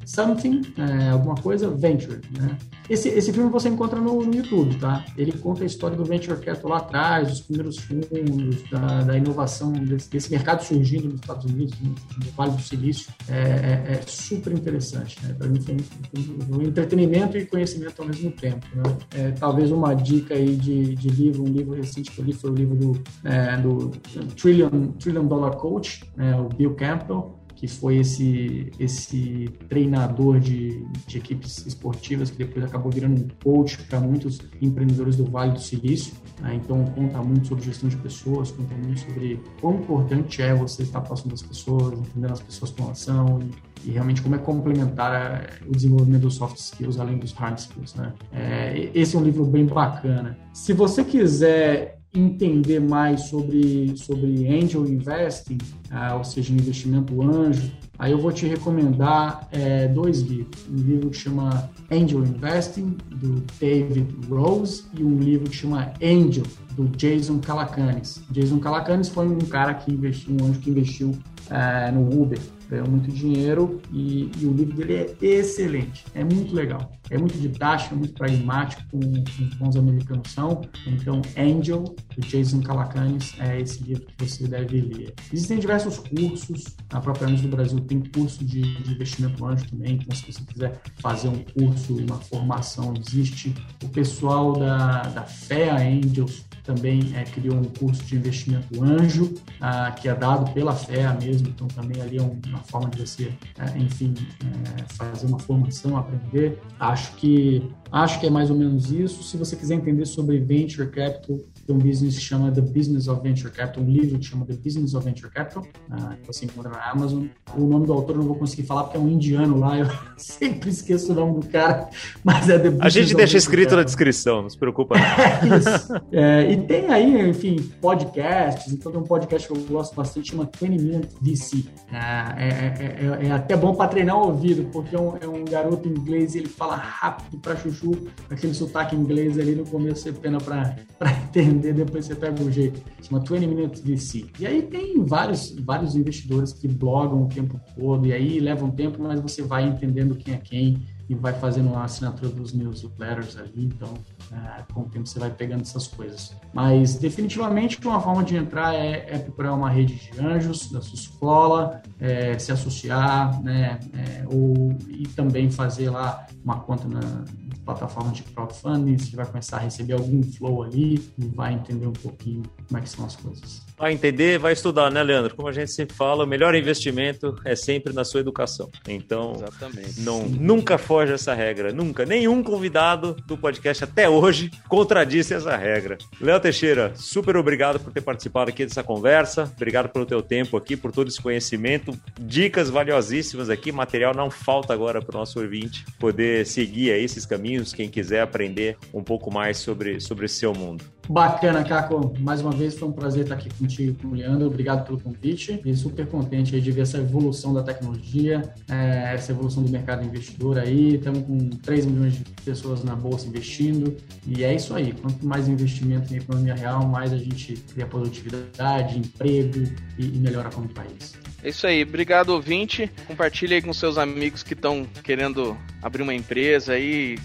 Something, 0.04 0.62
é, 0.78 1.10
alguma 1.10 1.34
coisa, 1.34 1.68
Venture. 1.68 2.20
Né? 2.38 2.56
Esse, 2.88 3.08
esse 3.08 3.32
filme 3.32 3.50
você 3.50 3.68
encontra 3.68 3.98
no, 3.98 4.22
no, 4.22 4.34
YouTube, 4.34 4.76
tá? 4.76 5.04
Ele 5.16 5.32
conta 5.32 5.62
a 5.62 5.66
história 5.66 5.96
do 5.96 6.04
Venture 6.04 6.38
Capital 6.38 6.70
lá 6.70 6.76
atrás, 6.78 7.28
dos 7.28 7.40
primeiros 7.40 7.78
fundos, 7.78 8.62
da, 8.70 9.02
da 9.02 9.16
inovação, 9.16 9.72
desse, 9.72 10.10
desse, 10.10 10.30
mercado 10.30 10.62
surgindo 10.62 11.04
nos 11.04 11.14
Estados 11.20 11.44
Unidos, 11.46 11.78
no, 11.80 11.94
Vale 12.36 12.52
do 12.52 12.62
Silício. 12.62 13.12
É, 13.28 13.34
é, 13.34 13.92
é 13.92 14.00
super 14.06 14.52
interessante, 14.52 15.18
né? 15.22 15.34
Para 15.34 15.48
mim 15.48 15.60
foi 15.60 15.76
um, 15.76 16.56
um, 16.56 16.62
entretenimento 16.62 17.38
e 17.38 17.46
conhecimento 17.46 18.00
ao 18.02 18.08
mesmo 18.08 18.30
tempo, 18.32 18.66
né? 18.74 18.82
É, 19.16 19.30
talvez 19.30 19.70
uma 19.70 19.94
dica 19.94 20.34
aí 20.34 20.54
de, 20.56 20.94
de, 20.94 21.08
livro, 21.08 21.42
um 21.42 21.48
livro 21.48 21.74
recente 21.74 22.10
que 22.10 22.18
eu 22.18 22.24
li 22.24 22.32
foi 22.32 22.50
o 22.50 22.54
livro 22.54 22.74
do, 22.74 23.02
é, 23.24 23.56
do 23.56 23.90
Trillion, 24.36 24.92
Trillion 24.98 25.26
Dollar 25.26 25.56
Coach, 25.56 26.04
né? 26.16 26.36
o 26.36 26.48
Bill 26.48 26.74
Campbell, 26.74 27.43
que 27.64 27.68
foi 27.68 27.96
esse, 27.96 28.70
esse 28.78 29.48
treinador 29.70 30.38
de, 30.38 30.84
de 31.06 31.16
equipes 31.16 31.64
esportivas 31.66 32.30
que 32.30 32.36
depois 32.36 32.62
acabou 32.62 32.92
virando 32.92 33.22
um 33.22 33.28
coach 33.42 33.78
para 33.84 33.98
muitos 34.00 34.38
empreendedores 34.60 35.16
do 35.16 35.24
Vale 35.24 35.52
do 35.52 35.60
Silício. 35.60 36.12
Né? 36.40 36.60
Então, 36.62 36.84
conta 36.94 37.22
muito 37.22 37.48
sobre 37.48 37.64
gestão 37.64 37.88
de 37.88 37.96
pessoas, 37.96 38.50
conta 38.50 38.74
muito 38.74 39.00
sobre 39.00 39.40
quão 39.62 39.76
importante 39.76 40.42
é 40.42 40.54
você 40.54 40.82
estar 40.82 41.00
próximo 41.00 41.30
das 41.30 41.40
pessoas, 41.40 41.98
entendendo 41.98 42.32
as 42.32 42.40
pessoas 42.40 42.70
com 42.70 42.90
ação 42.90 43.40
e, 43.40 43.88
e 43.88 43.92
realmente 43.92 44.20
como 44.20 44.34
é 44.34 44.38
complementar 44.38 45.48
o 45.66 45.72
desenvolvimento 45.72 46.22
dos 46.22 46.34
soft 46.34 46.58
skills 46.58 47.00
além 47.00 47.16
dos 47.16 47.32
hard 47.32 47.56
skills. 47.56 47.94
Né? 47.94 48.12
É, 48.30 48.90
esse 48.94 49.16
é 49.16 49.18
um 49.18 49.22
livro 49.22 49.46
bem 49.46 49.64
bacana. 49.64 50.36
Se 50.52 50.74
você 50.74 51.02
quiser 51.02 51.93
entender 52.14 52.80
mais 52.80 53.22
sobre, 53.22 53.96
sobre 53.96 54.48
angel 54.48 54.86
investing, 54.86 55.58
uh, 55.90 56.16
ou 56.18 56.24
seja, 56.24 56.52
investimento 56.52 57.20
anjo, 57.20 57.72
aí 57.98 58.12
eu 58.12 58.18
vou 58.18 58.30
te 58.30 58.46
recomendar 58.46 59.48
é, 59.50 59.88
dois 59.88 60.20
livros. 60.20 60.64
Um 60.70 60.76
livro 60.76 61.10
que 61.10 61.16
chama 61.16 61.70
Angel 61.90 62.20
Investing, 62.20 62.96
do 63.10 63.42
David 63.60 64.14
Rose, 64.28 64.84
e 64.96 65.02
um 65.02 65.18
livro 65.18 65.50
que 65.50 65.56
chama 65.56 65.92
Angel, 66.02 66.44
do 66.76 66.88
Jason 66.96 67.38
Calacanis. 67.38 68.22
Jason 68.30 68.58
Calacanis 68.58 69.08
foi 69.08 69.26
um 69.26 69.38
cara 69.38 69.74
que 69.74 69.92
investiu, 69.92 70.36
um 70.40 70.46
anjo 70.46 70.60
que 70.60 70.70
investiu 70.70 71.10
uh, 71.10 71.92
no 71.92 72.22
Uber 72.22 72.38
ganhou 72.74 72.88
muito 72.88 73.10
dinheiro 73.10 73.80
e, 73.92 74.30
e, 74.38 74.46
o 74.46 74.52
livro 74.52 74.76
dele 74.76 74.94
é 74.94 75.26
excelente, 75.26 76.04
é 76.14 76.24
muito 76.24 76.54
legal, 76.54 76.92
é 77.10 77.16
muito 77.16 77.38
didático, 77.38 77.94
é 77.94 77.98
muito 77.98 78.14
pragmático, 78.14 78.82
como 78.90 79.04
os 79.04 79.54
bons 79.54 79.76
americanos 79.76 80.30
são. 80.30 80.62
Então, 80.86 81.22
Angel, 81.38 81.82
do 81.82 82.26
Jason 82.26 82.60
Calacanis, 82.62 83.34
é 83.38 83.60
esse 83.60 83.82
livro 83.84 84.06
que 84.06 84.26
você 84.26 84.48
deve 84.48 84.80
ler. 84.80 85.14
Existem 85.32 85.58
diversos 85.58 85.98
cursos, 85.98 86.64
a 86.90 87.00
própria 87.00 87.28
Anjos 87.28 87.42
do 87.42 87.48
Brasil 87.48 87.80
tem 87.80 88.00
curso 88.00 88.44
de, 88.44 88.62
de 88.62 88.92
investimento 88.92 89.44
anjo 89.46 89.66
também, 89.70 89.94
então 89.94 90.14
se 90.16 90.32
você 90.32 90.44
quiser 90.44 90.80
fazer 91.00 91.28
um 91.28 91.38
curso, 91.38 91.96
uma 91.96 92.16
formação, 92.16 92.94
existe. 92.98 93.54
O 93.82 93.88
pessoal 93.88 94.52
da, 94.52 95.02
da 95.02 95.22
FEA 95.22 95.76
Angels 95.76 96.44
também 96.64 97.12
é, 97.14 97.22
criou 97.24 97.56
um 97.56 97.64
curso 97.64 98.02
de 98.04 98.16
investimento 98.16 98.82
anjo, 98.82 99.34
ah, 99.60 99.92
que 99.92 100.08
é 100.08 100.14
dado 100.14 100.50
pela 100.52 100.74
FEA 100.74 101.12
mesmo, 101.12 101.48
então 101.48 101.68
também 101.68 102.00
ali 102.00 102.16
é 102.16 102.22
uma 102.22 102.58
forma 102.64 102.88
de 102.88 103.00
você, 103.02 103.32
é, 103.58 103.78
enfim, 103.78 104.14
é, 104.42 104.94
fazer 104.94 105.26
uma 105.26 105.38
formação, 105.38 105.96
aprender. 105.96 106.58
Acho 106.80 107.14
que 107.16 107.70
acho 107.92 108.18
que 108.18 108.26
é 108.26 108.30
mais 108.30 108.50
ou 108.50 108.56
menos 108.56 108.90
isso. 108.90 109.22
Se 109.22 109.36
você 109.36 109.54
quiser 109.54 109.74
entender 109.74 110.06
sobre 110.06 110.38
venture 110.38 110.88
capital, 110.88 111.38
tem 111.64 111.74
um 111.74 111.78
business 111.78 112.16
que 112.16 112.22
chama 112.22 112.50
The 112.50 112.60
Business 112.60 113.08
of 113.08 113.22
Venture 113.22 113.50
Capital, 113.50 113.82
um 113.82 113.90
livro 113.90 114.18
que 114.18 114.26
chama 114.26 114.44
The 114.44 114.54
Business 114.54 114.94
of 114.94 115.04
Venture 115.04 115.30
Capital, 115.32 115.62
uh, 115.62 116.16
que 116.20 116.26
você 116.26 116.44
encontra 116.44 116.70
na 116.70 116.90
Amazon. 116.90 117.26
O 117.56 117.66
nome 117.66 117.86
do 117.86 117.92
autor 117.92 118.16
eu 118.16 118.20
não 118.20 118.28
vou 118.28 118.36
conseguir 118.36 118.64
falar 118.64 118.84
porque 118.84 118.96
é 118.96 119.00
um 119.00 119.08
indiano 119.08 119.58
lá, 119.58 119.78
eu 119.78 119.86
sempre 120.16 120.68
esqueço 120.68 121.12
o 121.12 121.14
nome 121.14 121.40
do 121.40 121.46
cara, 121.48 121.88
mas 122.22 122.48
é 122.48 122.58
The 122.58 122.70
Business 122.70 122.86
A 122.86 122.88
gente 122.88 123.14
deixa 123.14 123.36
escrito 123.36 123.70
Capital. 123.70 123.78
na 123.78 123.84
descrição, 123.84 124.42
não 124.42 124.50
se 124.50 124.58
preocupa. 124.58 124.96
é 124.98 125.58
isso. 125.58 125.94
É, 126.12 126.52
e 126.52 126.56
tem 126.58 126.90
aí, 126.90 127.30
enfim, 127.30 127.56
podcasts, 127.80 128.72
então 128.72 128.92
tem 128.92 129.00
um 129.00 129.04
podcast 129.04 129.48
que 129.48 129.58
eu 129.58 129.62
gosto 129.64 129.94
bastante, 129.94 130.30
chama 130.30 130.48
20 130.60 130.70
Minute 130.70 131.08
VC. 131.20 131.64
É, 131.90 131.96
é, 131.96 133.22
é, 133.22 133.26
é, 133.26 133.32
até 133.32 133.56
bom 133.56 133.74
para 133.74 133.88
treinar 133.88 134.16
o 134.16 134.26
ouvido, 134.26 134.68
porque 134.70 134.94
é 134.94 135.00
um, 135.00 135.16
é 135.20 135.26
um 135.26 135.44
garoto 135.44 135.88
inglês 135.88 136.34
e 136.34 136.38
ele 136.38 136.48
fala 136.48 136.76
rápido 136.76 137.38
para 137.38 137.56
chuchu, 137.56 137.92
aquele 138.30 138.52
sotaque 138.52 138.94
inglês 138.94 139.38
ali 139.38 139.54
no 139.54 139.64
começo 139.64 140.08
é 140.08 140.12
pena 140.12 140.38
para 140.38 140.76
entender 141.24 141.53
entender, 141.54 141.84
depois 141.84 142.06
você 142.06 142.14
pega 142.14 142.42
o 142.42 142.50
jeito. 142.50 142.80
Chama 143.02 143.20
20 143.20 143.46
Minutes 143.46 143.80
VC. 143.80 144.26
E 144.38 144.46
aí 144.46 144.62
tem 144.62 145.04
vários, 145.04 145.54
vários 145.60 145.94
investidores 145.94 146.52
que 146.52 146.68
blogam 146.68 147.24
o 147.24 147.28
tempo 147.28 147.60
todo, 147.76 148.06
e 148.06 148.12
aí 148.12 148.40
levam 148.40 148.70
tempo, 148.70 149.02
mas 149.02 149.20
você 149.20 149.42
vai 149.42 149.64
entendendo 149.64 150.14
quem 150.16 150.34
é 150.34 150.38
quem 150.38 150.82
e 151.08 151.14
vai 151.14 151.34
fazendo 151.34 151.74
a 151.74 151.84
assinatura 151.84 152.30
dos 152.30 152.52
newsletters 152.52 153.36
ali, 153.36 153.66
então 153.66 153.92
é, 154.32 154.62
com 154.72 154.80
o 154.80 154.84
tempo 154.84 155.06
você 155.06 155.18
vai 155.18 155.30
pegando 155.30 155.62
essas 155.62 155.86
coisas. 155.86 156.34
Mas 156.52 156.96
definitivamente 156.96 157.78
uma 157.86 158.00
forma 158.00 158.24
de 158.24 158.36
entrar 158.36 158.74
é, 158.74 159.06
é 159.08 159.18
procurar 159.18 159.54
uma 159.54 159.68
rede 159.68 159.94
de 159.94 160.20
anjos 160.20 160.70
da 160.70 160.80
sua 160.80 160.94
escola, 160.94 161.82
é, 162.00 162.38
se 162.38 162.52
associar, 162.52 163.42
né, 163.42 163.78
é, 163.92 164.24
ou 164.32 164.76
e 164.88 165.06
também 165.08 165.50
fazer 165.50 165.90
lá 165.90 166.26
uma 166.42 166.60
conta 166.60 166.88
na, 166.88 167.24
plataforma 167.64 168.12
de 168.12 168.22
crowdfunding, 168.22 168.98
você 168.98 169.16
vai 169.16 169.26
começar 169.26 169.56
a 169.56 169.60
receber 169.60 169.94
algum 169.94 170.22
flow 170.22 170.62
ali 170.62 171.02
e 171.18 171.26
vai 171.26 171.54
entender 171.54 171.86
um 171.86 171.92
pouquinho 171.92 172.42
como 172.68 172.78
é 172.78 172.82
que 172.82 172.88
são 172.88 173.04
as 173.04 173.16
coisas. 173.16 173.62
Vai 173.76 173.92
entender, 173.92 174.38
vai 174.38 174.52
estudar, 174.52 174.88
né, 174.88 175.02
Leandro? 175.02 175.34
Como 175.34 175.48
a 175.48 175.52
gente 175.52 175.72
sempre 175.72 175.96
fala, 175.96 176.22
o 176.22 176.26
melhor 176.26 176.54
investimento 176.54 177.34
é 177.44 177.56
sempre 177.56 177.92
na 177.92 178.04
sua 178.04 178.20
educação. 178.20 178.70
Então, 178.86 179.32
Exatamente. 179.34 180.00
Não, 180.00 180.28
nunca 180.28 180.78
foge 180.78 181.12
essa 181.12 181.34
regra, 181.34 181.72
nunca. 181.72 182.06
Nenhum 182.06 182.42
convidado 182.42 183.16
do 183.26 183.36
podcast 183.36 183.82
até 183.82 184.08
hoje 184.08 184.50
contradisse 184.68 185.34
essa 185.34 185.56
regra. 185.56 185.98
Léo 186.20 186.38
Teixeira, 186.38 186.92
super 186.94 187.36
obrigado 187.36 187.80
por 187.80 187.92
ter 187.92 188.00
participado 188.00 188.50
aqui 188.50 188.64
dessa 188.64 188.82
conversa. 188.82 189.52
Obrigado 189.56 189.88
pelo 189.88 190.06
teu 190.06 190.22
tempo 190.22 190.56
aqui, 190.56 190.76
por 190.76 190.92
todo 190.92 191.08
esse 191.08 191.20
conhecimento, 191.20 191.92
dicas 192.20 192.70
valiosíssimas 192.70 193.50
aqui. 193.50 193.72
Material 193.72 194.14
não 194.14 194.30
falta 194.30 194.72
agora 194.72 195.02
para 195.02 195.16
o 195.16 195.18
nosso 195.18 195.40
ouvinte 195.40 195.84
poder 195.98 196.46
seguir 196.46 196.92
aí 196.92 197.04
esses 197.04 197.26
caminhos 197.26 197.53
caminhos, 197.54 197.72
quem 197.72 197.88
quiser 197.88 198.20
aprender 198.20 198.76
um 198.92 199.02
pouco 199.02 199.30
mais 199.30 199.58
sobre, 199.58 200.00
sobre 200.00 200.26
esse 200.26 200.36
seu 200.36 200.52
mundo. 200.52 200.84
Bacana, 201.08 201.62
Caco. 201.62 202.14
Mais 202.18 202.40
uma 202.40 202.50
vez 202.50 202.76
foi 202.78 202.88
um 202.88 202.92
prazer 202.92 203.24
estar 203.24 203.34
aqui 203.34 203.50
contigo, 203.54 203.96
com 204.00 204.08
o 204.08 204.14
Leandro. 204.14 204.46
Obrigado 204.46 204.86
pelo 204.86 204.98
convite. 204.98 205.60
E 205.64 205.74
super 205.76 206.06
contente 206.06 206.58
de 206.58 206.70
ver 206.72 206.82
essa 206.82 206.98
evolução 206.98 207.52
da 207.52 207.62
tecnologia, 207.62 208.42
é, 208.70 209.12
essa 209.14 209.32
evolução 209.32 209.62
do 209.62 209.70
mercado 209.70 210.04
investidor 210.04 210.58
aí. 210.58 210.94
Estamos 210.96 211.22
com 211.24 211.50
3 211.50 211.86
milhões 211.86 212.14
de 212.14 212.24
pessoas 212.42 212.82
na 212.82 212.96
bolsa 212.96 213.28
investindo. 213.28 213.94
E 214.26 214.42
é 214.42 214.54
isso 214.54 214.74
aí. 214.74 214.92
Quanto 214.92 215.26
mais 215.26 215.46
investimento 215.46 216.12
em 216.12 216.16
economia 216.16 216.54
real, 216.54 216.86
mais 216.86 217.12
a 217.12 217.18
gente 217.18 217.54
cria 217.72 217.86
produtividade, 217.86 218.98
emprego 218.98 219.62
e, 219.98 220.04
melhora 220.18 220.48
como 220.50 220.68
país. 220.68 221.12
É 221.44 221.50
isso 221.50 221.66
aí. 221.66 221.82
Obrigado, 221.82 222.30
ouvinte. 222.30 222.90
Compartilhe 223.06 223.54
aí 223.54 223.62
com 223.62 223.72
seus 223.74 223.98
amigos 223.98 224.42
que 224.42 224.54
estão 224.54 224.86
querendo 225.02 225.56
abrir 225.82 226.02
uma 226.02 226.14
empresa 226.14 226.72
aí. 226.72 227.18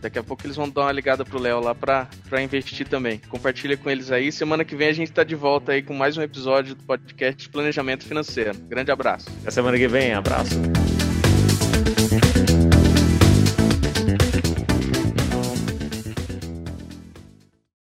daqui 0.00 0.18
a 0.18 0.22
pouco 0.22 0.46
eles 0.46 0.56
vão 0.56 0.70
dar 0.70 0.82
uma 0.82 0.92
ligada 0.92 1.22
pro 1.22 1.38
Léo 1.38 1.60
lá 1.60 1.74
para 1.74 2.08
investir 2.42 2.88
também. 2.88 3.20
Compartilha 3.28 3.76
com 3.76 3.90
eles 3.90 4.10
aí. 4.10 4.32
Semana 4.32 4.64
que 4.64 4.74
vem 4.74 4.88
a 4.88 4.92
gente 4.94 5.10
está 5.10 5.22
de 5.22 5.34
volta 5.34 5.72
aí 5.72 5.82
com 5.82 5.92
mais 5.92 6.16
um 6.16 6.22
episódio 6.22 6.74
do 6.74 6.82
podcast 6.82 7.46
Planejamento 7.50 8.06
Financeiro. 8.06 8.56
Grande 8.68 8.90
abraço. 8.90 9.28
Até 9.42 9.50
semana 9.50 9.76
que 9.76 9.86
vem. 9.86 10.14
Abraço. 10.14 10.58